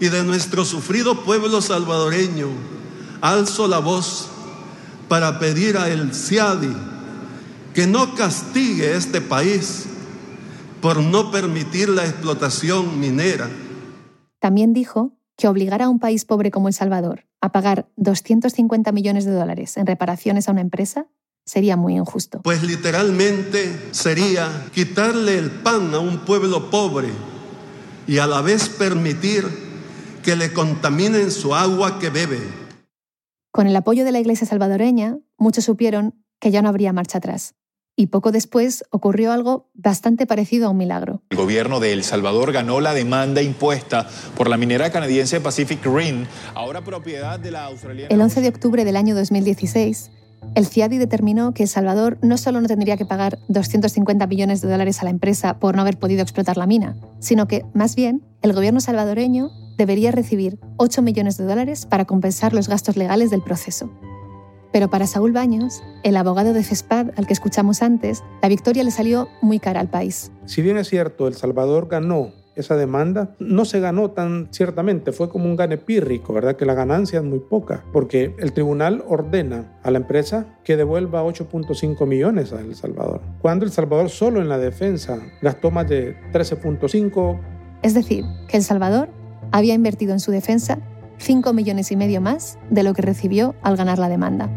y 0.00 0.08
de 0.08 0.24
nuestro 0.24 0.64
sufrido 0.64 1.22
pueblo 1.22 1.60
salvadoreño, 1.60 2.48
alzo 3.20 3.68
la 3.68 3.78
voz 3.78 4.30
para 5.06 5.38
pedir 5.38 5.76
a 5.76 5.90
el 5.90 6.14
CIADI 6.14 6.74
que 7.74 7.86
no 7.86 8.14
castigue 8.14 8.96
este 8.96 9.20
país 9.20 9.84
por 10.80 11.02
no 11.02 11.30
permitir 11.30 11.90
la 11.90 12.06
explotación 12.06 12.98
minera. 12.98 13.50
También 14.38 14.72
dijo 14.72 15.12
que 15.36 15.46
obligar 15.46 15.82
a 15.82 15.90
un 15.90 15.98
país 15.98 16.24
pobre 16.24 16.50
como 16.50 16.68
El 16.68 16.74
Salvador 16.74 17.26
a 17.42 17.50
pagar 17.50 17.88
250 17.96 18.92
millones 18.92 19.24
de 19.24 19.32
dólares 19.32 19.76
en 19.76 19.86
reparaciones 19.86 20.48
a 20.48 20.52
una 20.52 20.60
empresa 20.60 21.08
sería 21.44 21.76
muy 21.76 21.96
injusto. 21.96 22.40
Pues 22.42 22.62
literalmente 22.62 23.90
sería 23.90 24.48
quitarle 24.72 25.38
el 25.38 25.50
pan 25.50 25.92
a 25.92 25.98
un 25.98 26.20
pueblo 26.24 26.70
pobre 26.70 27.08
y 28.06 28.18
a 28.18 28.28
la 28.28 28.40
vez 28.42 28.68
permitir 28.68 29.44
que 30.22 30.36
le 30.36 30.52
contaminen 30.52 31.32
su 31.32 31.54
agua 31.54 31.98
que 31.98 32.10
bebe. 32.10 32.40
Con 33.50 33.66
el 33.66 33.74
apoyo 33.74 34.04
de 34.04 34.12
la 34.12 34.20
Iglesia 34.20 34.46
salvadoreña, 34.46 35.18
muchos 35.36 35.64
supieron 35.64 36.24
que 36.40 36.52
ya 36.52 36.62
no 36.62 36.68
habría 36.68 36.92
marcha 36.92 37.18
atrás. 37.18 37.56
Y 38.02 38.08
poco 38.08 38.32
después 38.32 38.82
ocurrió 38.90 39.30
algo 39.30 39.70
bastante 39.74 40.26
parecido 40.26 40.66
a 40.66 40.70
un 40.70 40.76
milagro. 40.76 41.22
El 41.30 41.36
gobierno 41.36 41.78
de 41.78 41.92
El 41.92 42.02
Salvador 42.02 42.50
ganó 42.50 42.80
la 42.80 42.94
demanda 42.94 43.42
impuesta 43.42 44.08
por 44.36 44.48
la 44.48 44.56
minera 44.56 44.90
canadiense 44.90 45.40
Pacific 45.40 45.86
Rim, 45.86 46.26
ahora 46.56 46.82
propiedad 46.82 47.38
de 47.38 47.52
la 47.52 47.66
australiana. 47.66 48.12
El 48.12 48.20
11 48.20 48.40
de 48.40 48.48
octubre 48.48 48.84
del 48.84 48.96
año 48.96 49.14
2016, 49.14 50.10
el 50.56 50.66
CIADI 50.66 50.98
determinó 50.98 51.54
que 51.54 51.62
El 51.62 51.68
Salvador 51.68 52.18
no 52.22 52.38
solo 52.38 52.60
no 52.60 52.66
tendría 52.66 52.96
que 52.96 53.06
pagar 53.06 53.38
250 53.46 54.26
millones 54.26 54.62
de 54.62 54.68
dólares 54.68 55.00
a 55.00 55.04
la 55.04 55.10
empresa 55.10 55.60
por 55.60 55.76
no 55.76 55.82
haber 55.82 55.96
podido 55.96 56.22
explotar 56.22 56.56
la 56.56 56.66
mina, 56.66 56.96
sino 57.20 57.46
que, 57.46 57.64
más 57.72 57.94
bien, 57.94 58.24
el 58.42 58.52
gobierno 58.52 58.80
salvadoreño 58.80 59.52
debería 59.78 60.10
recibir 60.10 60.58
8 60.76 61.02
millones 61.02 61.36
de 61.36 61.44
dólares 61.44 61.86
para 61.86 62.04
compensar 62.04 62.52
los 62.52 62.66
gastos 62.66 62.96
legales 62.96 63.30
del 63.30 63.42
proceso. 63.42 63.92
Pero 64.72 64.88
para 64.88 65.06
Saúl 65.06 65.32
Baños, 65.32 65.82
el 66.02 66.16
abogado 66.16 66.52
de 66.52 66.62
FESPAD 66.62 67.10
al 67.16 67.26
que 67.26 67.32
escuchamos 67.32 67.82
antes, 67.82 68.24
la 68.42 68.48
victoria 68.48 68.84
le 68.84 68.90
salió 68.90 69.28
muy 69.40 69.58
cara 69.58 69.80
al 69.80 69.88
país. 69.88 70.32
Si 70.46 70.62
bien 70.62 70.78
es 70.78 70.88
cierto, 70.88 71.28
El 71.28 71.34
Salvador 71.34 71.88
ganó 71.88 72.32
esa 72.54 72.76
demanda 72.76 73.34
no 73.38 73.64
se 73.64 73.80
ganó 73.80 74.10
tan 74.10 74.48
ciertamente, 74.50 75.12
fue 75.12 75.28
como 75.28 75.46
un 75.46 75.56
gane 75.56 75.78
pírrico, 75.78 76.32
¿verdad? 76.32 76.56
Que 76.56 76.66
la 76.66 76.74
ganancia 76.74 77.18
es 77.18 77.24
muy 77.24 77.38
poca, 77.38 77.84
porque 77.92 78.34
el 78.38 78.52
tribunal 78.52 79.04
ordena 79.08 79.78
a 79.82 79.90
la 79.90 79.98
empresa 79.98 80.58
que 80.64 80.76
devuelva 80.76 81.24
8.5 81.24 82.06
millones 82.06 82.52
a 82.52 82.60
El 82.60 82.74
Salvador, 82.74 83.20
cuando 83.40 83.64
El 83.64 83.72
Salvador 83.72 84.10
solo 84.10 84.40
en 84.40 84.48
la 84.48 84.58
defensa 84.58 85.18
gastó 85.40 85.70
más 85.70 85.88
de 85.88 86.16
13.5. 86.32 87.40
Es 87.82 87.94
decir, 87.94 88.24
que 88.48 88.58
El 88.58 88.62
Salvador 88.62 89.08
había 89.50 89.74
invertido 89.74 90.12
en 90.12 90.20
su 90.20 90.30
defensa 90.30 90.78
5 91.22 91.52
millones 91.52 91.92
y 91.92 91.96
medio 91.96 92.20
más 92.20 92.58
de 92.68 92.82
lo 92.82 92.94
que 92.94 93.02
recibió 93.02 93.54
al 93.62 93.76
ganar 93.76 94.00
la 94.00 94.08
demanda. 94.08 94.50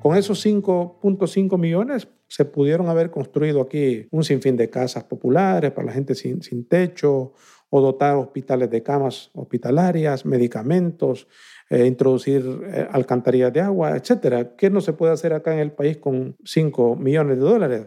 Con 0.00 0.16
esos 0.16 0.46
5.5 0.46 1.58
millones 1.58 2.06
se 2.28 2.44
pudieron 2.44 2.88
haber 2.88 3.10
construido 3.10 3.60
aquí 3.60 4.06
un 4.12 4.22
sinfín 4.22 4.56
de 4.56 4.70
casas 4.70 5.02
populares 5.02 5.72
para 5.72 5.86
la 5.86 5.92
gente 5.92 6.14
sin, 6.14 6.42
sin 6.42 6.68
techo 6.68 7.32
o 7.70 7.80
dotar 7.80 8.14
hospitales 8.14 8.70
de 8.70 8.84
camas 8.84 9.30
hospitalarias, 9.34 10.24
medicamentos, 10.24 11.26
eh, 11.70 11.86
introducir 11.86 12.60
eh, 12.66 12.86
alcantarillas 12.92 13.52
de 13.52 13.62
agua, 13.62 13.96
etcétera. 13.96 14.54
¿Qué 14.54 14.70
no 14.70 14.80
se 14.80 14.92
puede 14.92 15.12
hacer 15.12 15.32
acá 15.32 15.54
en 15.54 15.58
el 15.58 15.72
país 15.72 15.96
con 15.96 16.36
5 16.44 16.94
millones 16.94 17.38
de 17.38 17.42
dólares? 17.42 17.86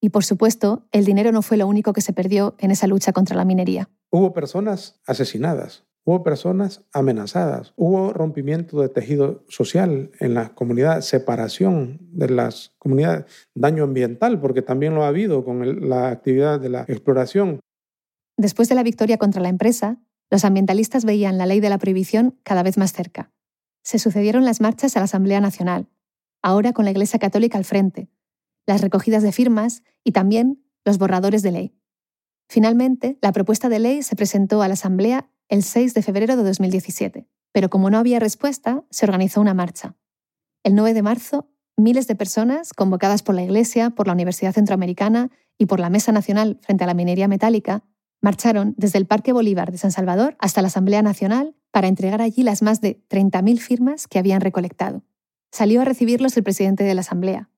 Y 0.00 0.08
por 0.08 0.24
supuesto, 0.24 0.88
el 0.90 1.04
dinero 1.04 1.30
no 1.30 1.42
fue 1.42 1.58
lo 1.58 1.68
único 1.68 1.92
que 1.92 2.00
se 2.00 2.12
perdió 2.12 2.56
en 2.58 2.72
esa 2.72 2.88
lucha 2.88 3.12
contra 3.12 3.36
la 3.36 3.44
minería. 3.44 3.88
Hubo 4.10 4.32
personas 4.32 5.00
asesinadas, 5.06 5.86
Hubo 6.04 6.24
personas 6.24 6.84
amenazadas, 6.92 7.74
hubo 7.76 8.12
rompimiento 8.12 8.80
de 8.80 8.88
tejido 8.88 9.44
social 9.48 10.10
en 10.18 10.34
la 10.34 10.52
comunidad, 10.52 11.00
separación 11.00 11.98
de 12.10 12.28
las 12.28 12.74
comunidades, 12.78 13.26
daño 13.54 13.84
ambiental, 13.84 14.40
porque 14.40 14.62
también 14.62 14.96
lo 14.96 15.04
ha 15.04 15.08
habido 15.08 15.44
con 15.44 15.88
la 15.88 16.08
actividad 16.08 16.58
de 16.58 16.70
la 16.70 16.80
exploración. 16.88 17.60
Después 18.36 18.68
de 18.68 18.74
la 18.74 18.82
victoria 18.82 19.16
contra 19.16 19.40
la 19.40 19.48
empresa, 19.48 20.00
los 20.28 20.44
ambientalistas 20.44 21.04
veían 21.04 21.38
la 21.38 21.46
ley 21.46 21.60
de 21.60 21.70
la 21.70 21.78
prohibición 21.78 22.36
cada 22.42 22.64
vez 22.64 22.78
más 22.78 22.92
cerca. 22.92 23.30
Se 23.84 24.00
sucedieron 24.00 24.44
las 24.44 24.60
marchas 24.60 24.96
a 24.96 25.00
la 25.00 25.04
Asamblea 25.04 25.40
Nacional, 25.40 25.88
ahora 26.42 26.72
con 26.72 26.84
la 26.84 26.90
Iglesia 26.90 27.20
Católica 27.20 27.58
al 27.58 27.64
frente, 27.64 28.10
las 28.66 28.80
recogidas 28.80 29.22
de 29.22 29.30
firmas 29.30 29.84
y 30.02 30.10
también 30.10 30.64
los 30.84 30.98
borradores 30.98 31.42
de 31.42 31.52
ley. 31.52 31.76
Finalmente, 32.48 33.18
la 33.22 33.30
propuesta 33.30 33.68
de 33.68 33.78
ley 33.78 34.02
se 34.02 34.16
presentó 34.16 34.62
a 34.62 34.68
la 34.68 34.74
Asamblea 34.74 35.30
el 35.52 35.62
6 35.62 35.92
de 35.92 36.00
febrero 36.00 36.34
de 36.34 36.44
2017, 36.44 37.28
pero 37.52 37.68
como 37.68 37.90
no 37.90 37.98
había 37.98 38.18
respuesta, 38.18 38.84
se 38.88 39.04
organizó 39.04 39.38
una 39.38 39.52
marcha. 39.52 39.96
El 40.64 40.74
9 40.74 40.94
de 40.94 41.02
marzo, 41.02 41.50
miles 41.76 42.06
de 42.06 42.14
personas, 42.14 42.72
convocadas 42.72 43.22
por 43.22 43.34
la 43.34 43.42
Iglesia, 43.42 43.90
por 43.90 44.06
la 44.06 44.14
Universidad 44.14 44.54
Centroamericana 44.54 45.30
y 45.58 45.66
por 45.66 45.78
la 45.78 45.90
Mesa 45.90 46.10
Nacional 46.10 46.58
frente 46.62 46.84
a 46.84 46.86
la 46.86 46.94
minería 46.94 47.28
metálica, 47.28 47.84
marcharon 48.22 48.72
desde 48.78 48.96
el 48.96 49.04
Parque 49.04 49.34
Bolívar 49.34 49.70
de 49.70 49.76
San 49.76 49.92
Salvador 49.92 50.36
hasta 50.38 50.62
la 50.62 50.68
Asamblea 50.68 51.02
Nacional 51.02 51.54
para 51.70 51.88
entregar 51.88 52.22
allí 52.22 52.42
las 52.44 52.62
más 52.62 52.80
de 52.80 53.04
30.000 53.10 53.58
firmas 53.58 54.08
que 54.08 54.18
habían 54.18 54.40
recolectado. 54.40 55.04
Salió 55.50 55.82
a 55.82 55.84
recibirlos 55.84 56.34
el 56.38 56.44
presidente 56.44 56.84
de 56.84 56.94
la 56.94 57.02
Asamblea, 57.02 57.50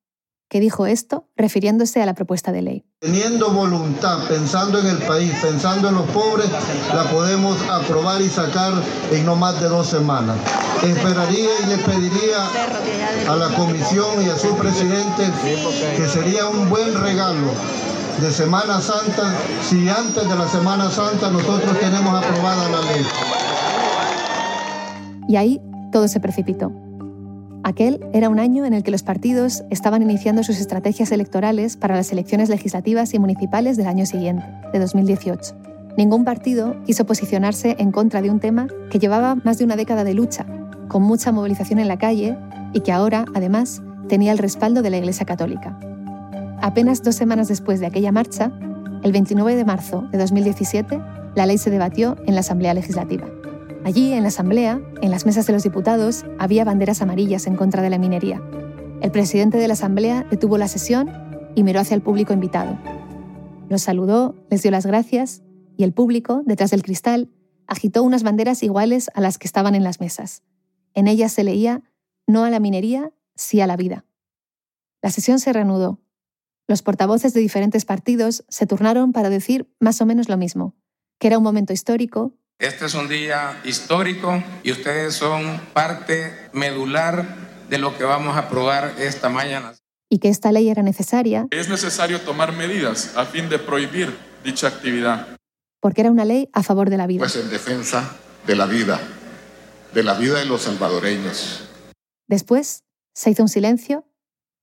que 0.49 0.61
dijo 0.61 0.87
esto 0.87 1.29
refiriéndose 1.37 2.03
a 2.03 2.07
la 2.07 2.15
propuesta 2.15 2.53
de 2.53 2.63
ley. 2.63 2.85
Teniendo 3.01 3.51
voluntad, 3.51 4.27
pensando 4.29 4.79
en 4.79 4.87
el 4.87 4.99
país, 4.99 5.33
pensando 5.43 5.89
en 5.89 5.95
los 5.95 6.07
pobres, 6.11 6.49
la 6.95 7.05
podemos 7.11 7.61
aprobar 7.69 8.21
y 8.21 8.29
sacar 8.29 8.73
en 9.13 9.27
no 9.27 9.37
más 9.37 9.61
de 9.61 9.69
dos 9.69 9.87
semanas. 9.89 10.37
Esperaría 10.83 11.51
y 11.65 11.67
le 11.67 11.79
pediría 11.79 12.47
a 13.29 13.37
la 13.37 13.49
comisión 13.57 14.23
y 14.25 14.29
a 14.29 14.39
su 14.39 14.57
presidente 14.57 15.25
que 15.97 16.09
sería 16.09 16.47
un 16.47 16.69
buen 16.69 16.95
regalo 17.01 17.51
de 18.21 18.31
Semana 18.31 18.81
Santa 18.81 19.35
si 19.63 19.89
antes 19.89 20.29
de 20.29 20.37
la 20.37 20.49
Semana 20.49 20.91
Santa 20.91 21.31
nosotros 21.31 21.79
tenemos 21.81 22.15
aprobada 22.23 22.69
la 22.69 22.81
ley. 22.93 23.05
Y 25.29 25.37
ahí 25.37 25.61
todo 25.91 26.07
se 26.07 26.21
precipitó. 26.21 26.84
Aquel 27.65 27.99
era 28.13 28.29
un 28.29 28.39
año 28.39 28.67
en 28.67 28.75
el 28.75 28.83
que 28.83 28.91
los 28.91 29.03
partidos 29.03 29.65
estaban 29.71 30.03
iniciando 30.03 30.43
sus 30.43 30.61
estrategias 30.61 31.11
electorales 31.13 31.79
para 31.79 31.97
las 31.97 32.13
elecciones 32.13 32.51
legislativas 32.51 33.15
y 33.15 33.19
municipales 33.19 33.79
del 33.79 33.87
año 33.87 34.05
siguiente, 34.05 34.45
de 34.75 34.79
2018. 34.79 35.55
Ningún 35.97 36.27
partido 36.27 36.77
quiso 36.85 37.07
posicionarse 37.07 37.75
en 37.79 37.91
contra 37.91 38.21
de 38.21 38.29
un 38.29 38.39
tema 38.39 38.67
que 38.91 38.99
llevaba 38.99 39.37
más 39.37 39.57
de 39.57 39.65
una 39.65 39.77
década 39.77 40.05
de 40.05 40.13
lucha, 40.13 40.45
con 40.89 41.05
mucha 41.05 41.33
movilización 41.33 41.79
en 41.79 41.89
la 41.89 41.97
calle 41.97 42.37
y 42.75 42.81
que 42.81 42.93
ahora, 42.93 43.25
además, 43.35 43.83
tenía 44.11 44.33
el 44.33 44.39
respaldo 44.39 44.83
de 44.83 44.91
la 44.91 44.99
Iglesia 44.99 45.25
Católica. 45.25 45.79
Apenas 46.61 47.03
dos 47.03 47.15
semanas 47.15 47.49
después 47.49 47.81
de 47.81 47.87
aquella 47.87 48.13
marcha, 48.13 48.53
el 49.03 49.13
29 49.13 49.57
de 49.57 49.65
marzo 49.65 50.03
de 50.13 50.19
2017, 50.19 51.01
la 51.35 51.47
ley 51.47 51.57
se 51.57 51.71
debatió 51.71 52.19
en 52.27 52.35
la 52.35 52.41
Asamblea 52.41 52.75
Legislativa. 52.75 53.27
Allí, 53.85 54.13
en 54.15 54.23
la 54.23 54.29
Asamblea, 54.29 54.81
en 55.03 55.11
las 55.11 55.27
mesas 55.27 55.47
de 55.47 55.53
los 55.53 55.63
diputados, 55.63 56.25
había 56.39 56.65
banderas 56.65 57.03
amarillas 57.03 57.47
en 57.47 57.55
contra 57.55 57.83
de 57.83 57.91
la 57.91 57.99
minería. 57.99 58.43
El 59.03 59.11
presidente 59.11 59.59
de 59.59 59.69
la 59.69 59.75
Asamblea 59.75 60.27
detuvo 60.31 60.57
la 60.57 60.69
sesión 60.69 61.11
y 61.55 61.63
miró 61.65 61.81
hacia 61.81 61.95
el 61.95 62.01
público 62.01 62.33
invitado. 62.33 62.79
Los 63.69 63.83
saludó, 63.83 64.35
les 64.49 64.63
dio 64.63 64.71
las 64.71 64.87
gracias 64.87 65.43
y 65.77 65.85
el 65.85 65.93
público, 65.93 66.43
detrás 66.47 66.71
del 66.71 66.83
cristal, 66.83 67.29
agitó 67.67 68.03
unas 68.03 68.23
banderas 68.23 68.63
iguales 68.63 69.11
a 69.15 69.21
las 69.21 69.37
que 69.37 69.47
estaban 69.47 69.75
en 69.75 69.85
las 69.85 70.01
mesas. 70.01 70.43
En 70.95 71.07
ellas 71.07 71.33
se 71.33 71.45
leía 71.45 71.83
no 72.27 72.45
a 72.45 72.51
la 72.51 72.61
minería, 72.61 73.13
sí 73.35 73.61
a 73.61 73.67
la 73.67 73.77
vida. 73.77 74.07
La 75.03 75.11
sesión 75.11 75.39
se 75.41 75.53
reanudó. 75.53 76.01
Los 76.67 76.83
portavoces 76.83 77.35
de 77.35 77.41
diferentes 77.41 77.85
partidos 77.85 78.45
se 78.49 78.67
turnaron 78.67 79.13
para 79.13 79.29
decir 79.29 79.71
más 79.79 80.01
o 80.01 80.07
menos 80.07 80.31
lo 80.31 80.39
mismo, 80.39 80.75
que 81.19 81.27
era 81.27 81.37
un 81.37 81.45
momento 81.45 81.75
histórico. 81.75 82.33
Este 82.59 82.87
es 82.87 82.95
un 82.95 83.09
día 83.09 83.61
histórico 83.65 84.43
y 84.63 84.71
ustedes 84.71 85.15
son 85.15 85.61
parte 85.73 86.33
medular 86.53 87.27
de 87.69 87.79
lo 87.79 87.99
que 87.99 88.05
vamos 88.05 88.37
a 88.37 88.41
aprobar 88.41 88.95
esta 88.99 89.29
mañana. 89.29 89.75
Y 90.09 90.19
que 90.19 90.29
esta 90.29 90.53
ley 90.53 90.69
era 90.69 90.83
necesaria. 90.83 91.49
Es 91.51 91.69
necesario 91.69 92.21
tomar 92.21 92.53
medidas 92.53 93.17
a 93.17 93.25
fin 93.25 93.49
de 93.49 93.59
prohibir 93.59 94.17
dicha 94.45 94.69
actividad. 94.69 95.37
Porque 95.81 96.03
era 96.03 96.13
una 96.13 96.25
ley 96.25 96.49
a 96.53 96.63
favor 96.63 96.91
de 96.91 96.97
la 96.97 97.09
vida. 97.09 97.19
Pues 97.19 97.35
en 97.35 97.51
defensa 97.51 98.17
de 98.47 98.55
la 98.55 98.67
vida, 98.67 99.01
de 99.93 100.03
la 100.05 100.15
vida 100.15 100.39
de 100.39 100.45
los 100.45 100.63
salvadoreños. 100.63 101.69
Después 102.29 102.85
se 103.15 103.31
hizo 103.31 103.43
un 103.43 103.49
silencio 103.49 104.07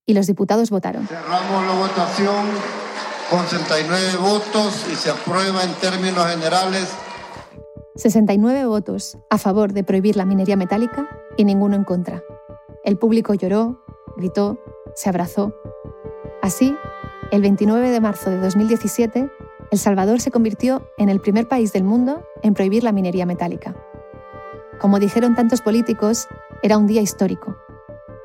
y 0.06 0.14
los 0.14 0.26
diputados 0.26 0.70
votaron. 0.70 1.06
Cerramos 1.06 1.66
la 1.66 1.74
votación 1.74 2.46
con 3.28 3.46
69 3.46 4.16
votos 4.16 4.86
y 4.90 4.96
se 4.96 5.10
aprueba 5.10 5.62
en 5.62 5.74
términos 5.74 6.26
generales. 6.26 6.88
69 7.94 8.64
votos 8.64 9.18
a 9.28 9.36
favor 9.36 9.74
de 9.74 9.84
prohibir 9.84 10.16
la 10.16 10.24
minería 10.24 10.56
metálica 10.56 11.08
y 11.36 11.44
ninguno 11.44 11.76
en 11.76 11.84
contra. 11.84 12.22
El 12.84 12.96
público 12.96 13.34
lloró, 13.34 13.84
gritó, 14.16 14.58
se 14.94 15.10
abrazó. 15.10 15.54
Así, 16.40 16.74
el 17.30 17.42
29 17.42 17.90
de 17.90 18.00
marzo 18.00 18.30
de 18.30 18.38
2017, 18.38 19.30
El 19.70 19.78
Salvador 19.78 20.20
se 20.20 20.30
convirtió 20.30 20.88
en 20.96 21.10
el 21.10 21.20
primer 21.20 21.48
país 21.48 21.72
del 21.72 21.84
mundo 21.84 22.24
en 22.42 22.54
prohibir 22.54 22.82
la 22.82 22.92
minería 22.92 23.26
metálica. 23.26 23.76
Como 24.80 24.98
dijeron 24.98 25.34
tantos 25.34 25.60
políticos, 25.60 26.28
era 26.62 26.78
un 26.78 26.86
día 26.86 27.02
histórico. 27.02 27.56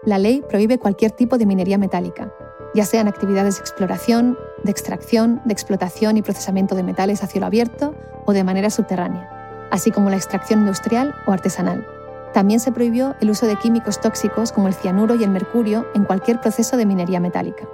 La 0.04 0.18
ley 0.18 0.42
prohíbe 0.48 0.80
cualquier 0.80 1.12
tipo 1.12 1.38
de 1.38 1.46
minería 1.46 1.78
metálica, 1.78 2.34
ya 2.74 2.86
sean 2.86 3.08
actividades 3.08 3.56
de 3.56 3.62
exploración, 3.62 4.38
de 4.64 4.72
extracción, 4.72 5.42
de 5.46 5.54
explotación 5.54 6.16
y 6.16 6.22
procesamiento 6.22 6.74
de 6.76 6.84
metales 6.84 7.22
a 7.22 7.28
cielo 7.28 7.48
abierto 7.48 7.94
o 8.26 8.34
de 8.34 8.44
manera 8.44 8.70
subterránea, 8.70 9.37
así 9.72 9.92
como 9.92 10.10
la 10.10 10.16
extracción 10.16 10.62
industrial 10.62 11.16
o 11.26 11.32
artesanal. 11.32 11.86
También 12.34 12.60
se 12.60 12.72
prohibió 12.72 13.16
el 13.20 13.30
uso 13.30 13.48
de 13.48 13.56
químicos 13.56 14.00
tóxicos 14.00 14.52
como 14.52 14.68
el 14.68 14.74
cianuro 14.74 15.16
y 15.16 15.24
el 15.24 15.32
mercurio 15.32 15.88
en 15.96 16.04
cualquier 16.04 16.40
proceso 16.40 16.78
de 16.78 16.86
minería 16.86 17.20
metálica. 17.20 17.68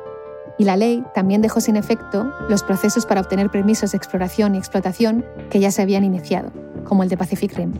Y 0.57 0.65
la 0.65 0.77
ley 0.77 1.03
también 1.13 1.41
dejó 1.41 1.59
sin 1.59 1.75
efecto 1.75 2.31
los 2.47 2.63
procesos 2.63 3.05
para 3.05 3.21
obtener 3.21 3.49
permisos 3.49 3.91
de 3.91 3.97
exploración 3.97 4.55
y 4.55 4.59
explotación 4.59 5.25
que 5.49 5.59
ya 5.59 5.71
se 5.71 5.81
habían 5.81 6.03
iniciado, 6.03 6.51
como 6.83 7.03
el 7.03 7.09
de 7.09 7.17
Pacific 7.17 7.55
Rim. 7.55 7.73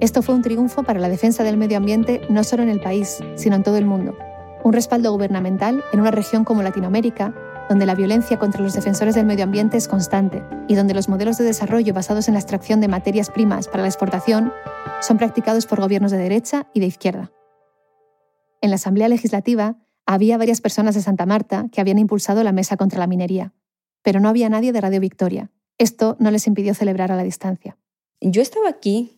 Esto 0.00 0.22
fue 0.22 0.34
un 0.34 0.42
triunfo 0.42 0.82
para 0.82 1.00
la 1.00 1.08
defensa 1.08 1.44
del 1.44 1.56
medio 1.56 1.78
ambiente 1.78 2.20
no 2.28 2.44
solo 2.44 2.62
en 2.62 2.68
el 2.68 2.80
país, 2.80 3.20
sino 3.36 3.56
en 3.56 3.62
todo 3.62 3.78
el 3.78 3.86
mundo. 3.86 4.16
Un 4.62 4.72
respaldo 4.72 5.12
gubernamental 5.12 5.82
en 5.92 6.00
una 6.00 6.10
región 6.10 6.44
como 6.44 6.62
Latinoamérica, 6.62 7.34
donde 7.68 7.86
la 7.86 7.94
violencia 7.94 8.38
contra 8.38 8.62
los 8.62 8.74
defensores 8.74 9.14
del 9.14 9.26
medio 9.26 9.44
ambiente 9.44 9.76
es 9.76 9.88
constante 9.88 10.42
y 10.68 10.74
donde 10.74 10.94
los 10.94 11.08
modelos 11.08 11.38
de 11.38 11.44
desarrollo 11.44 11.94
basados 11.94 12.28
en 12.28 12.34
la 12.34 12.40
extracción 12.40 12.80
de 12.80 12.88
materias 12.88 13.30
primas 13.30 13.68
para 13.68 13.82
la 13.82 13.88
exportación 13.88 14.52
son 15.00 15.18
practicados 15.18 15.66
por 15.66 15.80
gobiernos 15.80 16.10
de 16.10 16.18
derecha 16.18 16.68
y 16.74 16.80
de 16.80 16.86
izquierda. 16.86 17.32
En 18.60 18.70
la 18.70 18.76
Asamblea 18.76 19.08
Legislativa 19.08 19.76
había 20.06 20.38
varias 20.38 20.60
personas 20.60 20.94
de 20.94 21.02
Santa 21.02 21.26
Marta 21.26 21.66
que 21.72 21.80
habían 21.80 21.98
impulsado 21.98 22.42
la 22.44 22.52
mesa 22.52 22.76
contra 22.76 22.98
la 22.98 23.06
minería, 23.06 23.52
pero 24.02 24.20
no 24.20 24.28
había 24.28 24.48
nadie 24.48 24.72
de 24.72 24.80
Radio 24.80 25.00
Victoria. 25.00 25.50
Esto 25.78 26.16
no 26.18 26.30
les 26.30 26.46
impidió 26.46 26.74
celebrar 26.74 27.10
a 27.12 27.16
la 27.16 27.24
distancia. 27.24 27.76
Yo 28.20 28.42
estaba 28.42 28.68
aquí 28.68 29.13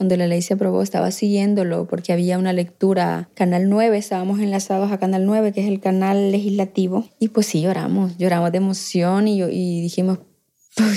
cuando 0.00 0.16
la 0.16 0.26
ley 0.26 0.40
se 0.40 0.54
aprobó, 0.54 0.80
estaba 0.80 1.10
siguiéndolo 1.10 1.84
porque 1.84 2.14
había 2.14 2.38
una 2.38 2.54
lectura, 2.54 3.28
Canal 3.34 3.68
9, 3.68 3.98
estábamos 3.98 4.40
enlazados 4.40 4.90
a 4.92 4.98
Canal 4.98 5.26
9, 5.26 5.52
que 5.52 5.60
es 5.60 5.68
el 5.68 5.78
canal 5.78 6.32
legislativo, 6.32 7.04
y 7.18 7.28
pues 7.28 7.44
sí 7.44 7.60
lloramos, 7.60 8.16
lloramos 8.16 8.50
de 8.50 8.56
emoción 8.56 9.28
y, 9.28 9.42
y 9.42 9.82
dijimos, 9.82 10.20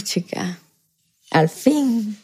chica, 0.06 0.58
al 1.32 1.50
fin. 1.50 2.16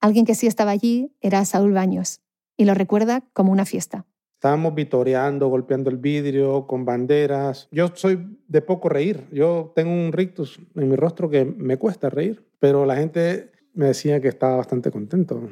Alguien 0.00 0.24
que 0.24 0.36
sí 0.36 0.46
estaba 0.46 0.70
allí 0.70 1.10
era 1.20 1.44
Saúl 1.44 1.72
Baños, 1.72 2.20
y 2.56 2.66
lo 2.66 2.74
recuerda 2.74 3.24
como 3.32 3.50
una 3.50 3.64
fiesta. 3.64 4.06
Estábamos 4.34 4.76
vitoreando, 4.76 5.48
golpeando 5.48 5.90
el 5.90 5.96
vidrio, 5.96 6.68
con 6.68 6.84
banderas. 6.84 7.66
Yo 7.72 7.90
soy 7.94 8.38
de 8.46 8.62
poco 8.62 8.88
reír. 8.88 9.24
Yo 9.32 9.72
tengo 9.74 9.90
un 9.90 10.12
rictus 10.12 10.60
en 10.76 10.88
mi 10.88 10.94
rostro 10.94 11.28
que 11.28 11.44
me 11.44 11.78
cuesta 11.78 12.10
reír, 12.10 12.46
pero 12.60 12.86
la 12.86 12.94
gente 12.94 13.50
me 13.72 13.86
decía 13.86 14.20
que 14.20 14.28
estaba 14.28 14.54
bastante 14.54 14.92
contento 14.92 15.48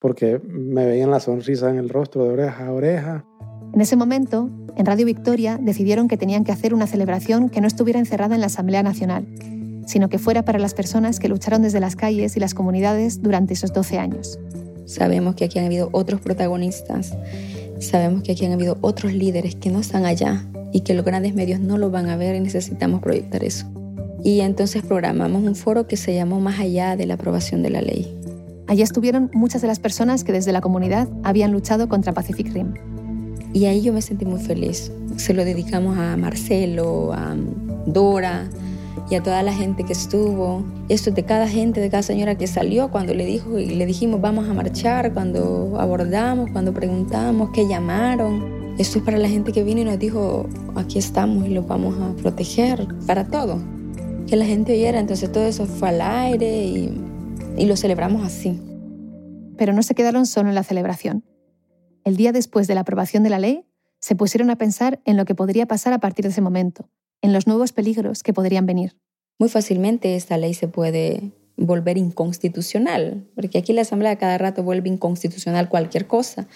porque 0.00 0.40
me 0.48 0.86
veían 0.86 1.10
la 1.10 1.20
sonrisa 1.20 1.70
en 1.70 1.76
el 1.76 1.88
rostro 1.88 2.24
de 2.24 2.30
oreja 2.30 2.66
a 2.66 2.72
oreja. 2.72 3.24
En 3.72 3.80
ese 3.80 3.94
momento, 3.94 4.50
en 4.76 4.86
Radio 4.86 5.06
Victoria 5.06 5.58
decidieron 5.60 6.08
que 6.08 6.16
tenían 6.16 6.42
que 6.42 6.52
hacer 6.52 6.74
una 6.74 6.86
celebración 6.86 7.50
que 7.50 7.60
no 7.60 7.68
estuviera 7.68 8.00
encerrada 8.00 8.34
en 8.34 8.40
la 8.40 8.48
Asamblea 8.48 8.82
Nacional, 8.82 9.26
sino 9.86 10.08
que 10.08 10.18
fuera 10.18 10.44
para 10.44 10.58
las 10.58 10.74
personas 10.74 11.20
que 11.20 11.28
lucharon 11.28 11.62
desde 11.62 11.80
las 11.80 11.96
calles 11.96 12.36
y 12.36 12.40
las 12.40 12.54
comunidades 12.54 13.22
durante 13.22 13.54
esos 13.54 13.72
12 13.72 13.98
años. 13.98 14.40
Sabemos 14.86 15.36
que 15.36 15.44
aquí 15.44 15.58
han 15.58 15.66
habido 15.66 15.90
otros 15.92 16.20
protagonistas, 16.20 17.16
sabemos 17.78 18.22
que 18.22 18.32
aquí 18.32 18.46
han 18.46 18.52
habido 18.52 18.78
otros 18.80 19.12
líderes 19.12 19.54
que 19.54 19.70
no 19.70 19.80
están 19.80 20.06
allá 20.06 20.44
y 20.72 20.80
que 20.80 20.94
los 20.94 21.04
grandes 21.04 21.34
medios 21.34 21.60
no 21.60 21.78
lo 21.78 21.90
van 21.90 22.08
a 22.08 22.16
ver 22.16 22.34
y 22.34 22.40
necesitamos 22.40 23.00
proyectar 23.00 23.44
eso. 23.44 23.66
Y 24.24 24.40
entonces 24.40 24.82
programamos 24.82 25.42
un 25.42 25.54
foro 25.54 25.86
que 25.86 25.96
se 25.96 26.14
llamó 26.14 26.40
Más 26.40 26.58
allá 26.58 26.96
de 26.96 27.06
la 27.06 27.14
aprobación 27.14 27.62
de 27.62 27.70
la 27.70 27.82
ley 27.82 28.19
Allí 28.70 28.82
estuvieron 28.82 29.32
muchas 29.34 29.62
de 29.62 29.66
las 29.66 29.80
personas 29.80 30.22
que 30.22 30.30
desde 30.30 30.52
la 30.52 30.60
comunidad 30.60 31.08
habían 31.24 31.50
luchado 31.50 31.88
contra 31.88 32.12
Pacific 32.12 32.52
Rim. 32.52 32.74
Y 33.52 33.64
ahí 33.64 33.82
yo 33.82 33.92
me 33.92 34.00
sentí 34.00 34.24
muy 34.24 34.40
feliz. 34.40 34.92
Se 35.16 35.34
lo 35.34 35.44
dedicamos 35.44 35.98
a 35.98 36.16
Marcelo, 36.16 37.12
a 37.12 37.34
Dora 37.86 38.48
y 39.10 39.16
a 39.16 39.24
toda 39.24 39.42
la 39.42 39.52
gente 39.52 39.82
que 39.82 39.92
estuvo. 39.92 40.62
Esto 40.88 41.10
de 41.10 41.24
cada 41.24 41.48
gente, 41.48 41.80
de 41.80 41.90
cada 41.90 42.04
señora 42.04 42.36
que 42.36 42.46
salió 42.46 42.92
cuando 42.92 43.12
le 43.12 43.26
dijo 43.26 43.58
y 43.58 43.74
le 43.74 43.86
dijimos 43.86 44.20
vamos 44.20 44.48
a 44.48 44.54
marchar, 44.54 45.12
cuando 45.14 45.76
abordamos, 45.76 46.48
cuando 46.52 46.72
preguntamos, 46.72 47.50
qué 47.52 47.66
llamaron. 47.66 48.76
Esto 48.78 49.00
es 49.00 49.04
para 49.04 49.18
la 49.18 49.28
gente 49.28 49.50
que 49.50 49.64
vino 49.64 49.80
y 49.80 49.84
nos 49.84 49.98
dijo 49.98 50.46
aquí 50.76 51.00
estamos 51.00 51.44
y 51.44 51.48
los 51.48 51.66
vamos 51.66 51.96
a 52.00 52.14
proteger 52.22 52.86
para 53.04 53.26
todo. 53.26 53.58
Que 54.28 54.36
la 54.36 54.44
gente 54.44 54.74
oyera, 54.74 55.00
entonces 55.00 55.32
todo 55.32 55.42
eso 55.42 55.66
fue 55.66 55.88
al 55.88 56.00
aire 56.02 56.66
y 56.66 57.09
y 57.56 57.66
lo 57.66 57.76
celebramos 57.76 58.24
así. 58.24 58.60
Pero 59.56 59.72
no 59.72 59.82
se 59.82 59.94
quedaron 59.94 60.26
solo 60.26 60.48
en 60.48 60.54
la 60.54 60.64
celebración. 60.64 61.24
El 62.04 62.16
día 62.16 62.32
después 62.32 62.66
de 62.66 62.74
la 62.74 62.80
aprobación 62.80 63.22
de 63.22 63.30
la 63.30 63.38
ley, 63.38 63.66
se 64.00 64.14
pusieron 64.14 64.50
a 64.50 64.56
pensar 64.56 65.00
en 65.04 65.16
lo 65.16 65.24
que 65.24 65.34
podría 65.34 65.66
pasar 65.66 65.92
a 65.92 65.98
partir 65.98 66.24
de 66.24 66.30
ese 66.30 66.40
momento, 66.40 66.88
en 67.20 67.32
los 67.32 67.46
nuevos 67.46 67.72
peligros 67.72 68.22
que 68.22 68.32
podrían 68.32 68.66
venir. 68.66 68.96
Muy 69.38 69.48
fácilmente 69.48 70.16
esta 70.16 70.38
ley 70.38 70.54
se 70.54 70.68
puede 70.68 71.32
volver 71.56 71.98
inconstitucional, 71.98 73.28
porque 73.34 73.58
aquí 73.58 73.72
la 73.72 73.82
Asamblea 73.82 74.16
cada 74.16 74.38
rato 74.38 74.62
vuelve 74.62 74.88
inconstitucional 74.88 75.68
cualquier 75.68 76.06
cosa. 76.06 76.48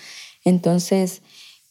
Entonces, 0.45 1.23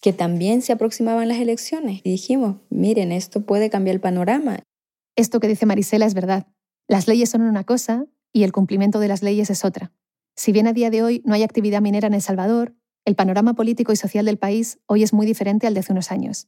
que 0.01 0.13
también 0.13 0.61
se 0.61 0.74
aproximaban 0.74 1.28
las 1.28 1.39
elecciones 1.39 2.01
y 2.03 2.11
dijimos, 2.11 2.57
miren, 2.69 3.11
esto 3.11 3.41
puede 3.41 3.69
cambiar 3.69 3.95
el 3.95 4.01
panorama. 4.01 4.59
Esto 5.15 5.39
que 5.39 5.47
dice 5.47 5.65
Marisela 5.65 6.05
es 6.05 6.13
verdad. 6.13 6.47
Las 6.88 7.07
leyes 7.07 7.30
son 7.30 7.41
una 7.41 7.63
cosa 7.63 8.05
y 8.34 8.43
el 8.43 8.51
cumplimiento 8.51 8.99
de 8.99 9.07
las 9.07 9.21
leyes 9.23 9.49
es 9.49 9.63
otra. 9.63 9.93
Si 10.36 10.51
bien 10.51 10.67
a 10.67 10.73
día 10.73 10.89
de 10.89 11.03
hoy 11.03 11.21
no 11.25 11.36
hay 11.36 11.43
actividad 11.43 11.81
minera 11.81 12.07
en 12.07 12.15
El 12.15 12.21
Salvador, 12.21 12.75
el 13.05 13.15
panorama 13.15 13.53
político 13.53 13.93
y 13.93 13.95
social 13.95 14.25
del 14.25 14.39
país 14.39 14.79
hoy 14.88 15.03
es 15.03 15.13
muy 15.13 15.25
diferente 15.25 15.67
al 15.67 15.73
de 15.73 15.81
hace 15.81 15.93
unos 15.93 16.11
años. 16.11 16.47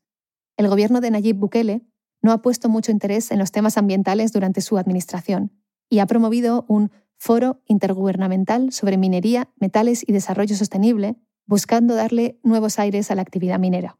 El 0.57 0.67
gobierno 0.67 0.99
de 0.99 1.11
Nayib 1.11 1.38
Bukele 1.38 1.86
no 2.21 2.31
ha 2.31 2.41
puesto 2.41 2.69
mucho 2.69 2.91
interés 2.91 3.29
en 3.31 3.39
los 3.39 3.51
temas 3.51 3.77
ambientales 3.77 4.33
durante 4.33 4.61
su 4.61 4.77
administración 4.77 5.51
y 5.89 5.99
ha 5.99 6.07
promovido 6.07 6.65
un 6.67 6.91
foro 7.17 7.61
intergubernamental 7.67 8.71
sobre 8.71 8.97
minería, 8.97 9.49
metales 9.57 10.03
y 10.07 10.11
desarrollo 10.11 10.55
sostenible, 10.55 11.17
buscando 11.45 11.93
darle 11.93 12.39
nuevos 12.41 12.79
aires 12.79 13.11
a 13.11 13.15
la 13.15 13.21
actividad 13.21 13.59
minera. 13.59 13.99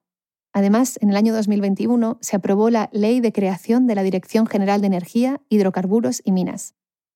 Además, 0.54 0.98
en 1.02 1.10
el 1.10 1.18
año 1.18 1.34
2021 1.34 2.18
se 2.22 2.36
aprobó 2.36 2.70
la 2.70 2.90
Ley 2.94 3.20
de 3.20 3.34
Creación 3.34 3.88
de 3.88 3.96
la 3.96 4.04
Dirección 4.04 4.48
General 4.48 4.82
de 4.82 4.88
Energía, 4.88 5.42
Hidrocarburos 5.50 6.22
y 6.24 6.32
Minas, 6.32 6.74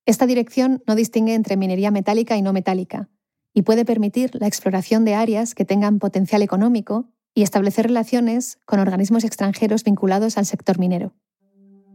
esta 0.10 0.26
dirección 0.26 0.82
no 0.88 0.96
distingue 0.96 1.36
entre 1.36 1.56
minería 1.56 1.92
metálica 1.92 2.36
y 2.36 2.42
no 2.42 2.52
metálica 2.52 3.10
y 3.54 3.62
puede 3.62 3.86
permitir 3.86 4.32
la 4.34 4.48
exploración 4.48 5.06
de 5.06 5.14
áreas 5.14 5.54
que 5.54 5.66
tengan 5.66 6.00
potencial 6.00 6.42
económico 6.42 7.06
y 7.36 7.44
establecer 7.44 7.86
relaciones 7.86 8.58
con 8.66 8.80
organismos 8.80 9.24
extranjeros 9.24 9.84
vinculados 9.84 10.40
al 10.40 10.48
sector 10.48 10.80
minero. 10.80 11.14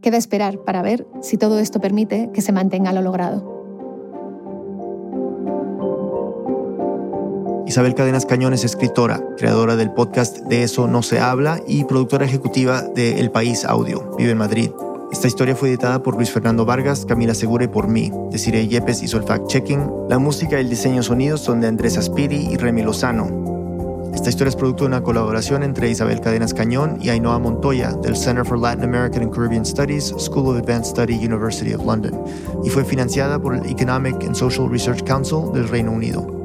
Queda 0.01 0.15
esperar 0.15 0.59
para 0.63 0.81
ver 0.81 1.05
si 1.21 1.37
todo 1.37 1.59
esto 1.59 1.81
permite 1.81 2.29
que 2.33 2.41
se 2.41 2.53
mantenga 2.53 2.93
lo 2.93 3.01
logrado. 3.01 3.53
Isabel 7.67 7.95
Cadenas 7.95 8.25
Cañón 8.25 8.53
es 8.53 8.63
escritora, 8.63 9.21
creadora 9.35 9.75
del 9.75 9.91
podcast 9.91 10.37
De 10.45 10.63
eso 10.63 10.87
no 10.87 11.01
se 11.01 11.19
habla 11.19 11.59
y 11.67 11.83
productora 11.83 12.25
ejecutiva 12.25 12.81
de 12.81 13.19
El 13.19 13.29
País 13.31 13.65
Audio. 13.65 14.15
Vive 14.17 14.31
en 14.31 14.37
Madrid. 14.37 14.69
Esta 15.11 15.27
historia 15.27 15.55
fue 15.55 15.69
editada 15.69 16.01
por 16.01 16.15
Luis 16.15 16.31
Fernando 16.31 16.65
Vargas, 16.65 17.05
Camila 17.05 17.33
Segura 17.33 17.65
y 17.65 17.67
por 17.67 17.87
mí. 17.87 18.11
Desiree 18.31 18.67
Yepes 18.67 19.03
hizo 19.03 19.17
el 19.17 19.23
fact-checking. 19.23 20.07
La 20.09 20.19
música 20.19 20.57
y 20.57 20.61
el 20.61 20.69
diseño 20.69 21.03
sonidos 21.03 21.41
son 21.41 21.61
de 21.61 21.67
Andrés 21.67 21.97
Aspiri 21.97 22.47
y 22.51 22.57
Remy 22.57 22.83
Lozano. 22.83 23.45
Esta 24.13 24.29
historia 24.29 24.49
es 24.49 24.55
producto 24.55 24.83
de 24.83 24.87
una 24.87 25.03
colaboración 25.03 25.61
entre 25.63 25.89
Isabel 25.89 26.21
Cadenas 26.21 26.53
Cañón 26.53 26.97
y 27.01 27.09
Ainhoa 27.09 27.37
Montoya 27.37 27.91
del 27.91 28.15
Center 28.15 28.45
for 28.45 28.57
Latin 28.57 28.85
American 28.85 29.23
and 29.23 29.33
Caribbean 29.33 29.65
Studies, 29.65 30.13
School 30.17 30.49
of 30.49 30.57
Advanced 30.57 30.91
Study, 30.91 31.15
University 31.15 31.73
of 31.73 31.85
London, 31.85 32.19
y 32.63 32.69
fue 32.69 32.83
financiada 32.83 33.37
por 33.39 33.55
el 33.55 33.65
Economic 33.65 34.15
and 34.23 34.35
Social 34.35 34.69
Research 34.69 35.03
Council 35.03 35.51
del 35.53 35.67
Reino 35.67 35.91
Unido. 35.91 36.44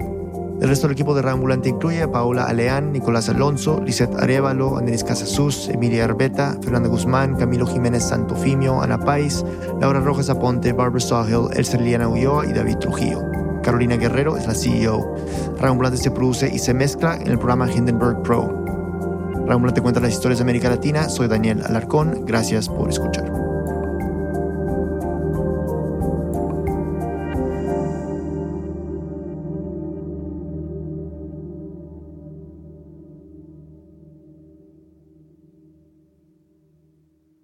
El 0.61 0.69
resto 0.69 0.87
del 0.87 0.93
equipo 0.93 1.15
de 1.15 1.23
Reambulante 1.23 1.71
incluye 1.71 2.03
a 2.03 2.13
Paola 2.13 2.45
Aleán, 2.45 2.93
Nicolás 2.93 3.31
Alonso, 3.31 3.81
Lisette 3.83 4.15
Arevalo, 4.17 4.77
Andrés 4.77 5.03
Casasus, 5.03 5.69
Emilia 5.71 6.05
Arbeta, 6.05 6.59
Fernanda 6.63 6.91
Guzmán, 6.91 7.35
Camilo 7.37 7.67
Jiménez 7.67 8.05
Santofimio, 8.05 8.83
Ana 8.83 8.99
Pais, 8.99 9.43
Laura 9.81 10.01
Rojas 10.01 10.29
Aponte, 10.29 10.75
Barbara 10.75 11.01
Sawhill, 11.01 11.49
Elsa 11.57 11.79
Liliana 11.79 12.09
Ulloa 12.09 12.45
y 12.47 12.53
David 12.53 12.77
Trujillo. 12.77 13.23
Carolina 13.63 13.97
Guerrero 13.97 14.37
es 14.37 14.47
la 14.47 14.55
CEO. 14.55 15.15
Reambulante 15.59 15.97
se 15.97 16.11
produce 16.11 16.55
y 16.55 16.59
se 16.59 16.75
mezcla 16.75 17.17
en 17.17 17.29
el 17.29 17.39
programa 17.39 17.71
Hindenburg 17.71 18.23
Pro. 18.23 18.49
Reambulante 19.47 19.81
cuenta 19.81 20.01
las 20.01 20.13
historias 20.13 20.41
de 20.41 20.43
América 20.43 20.69
Latina. 20.69 21.09
Soy 21.09 21.27
Daniel 21.27 21.63
Alarcón. 21.65 22.27
Gracias 22.27 22.69
por 22.69 22.91
escuchar. 22.91 23.50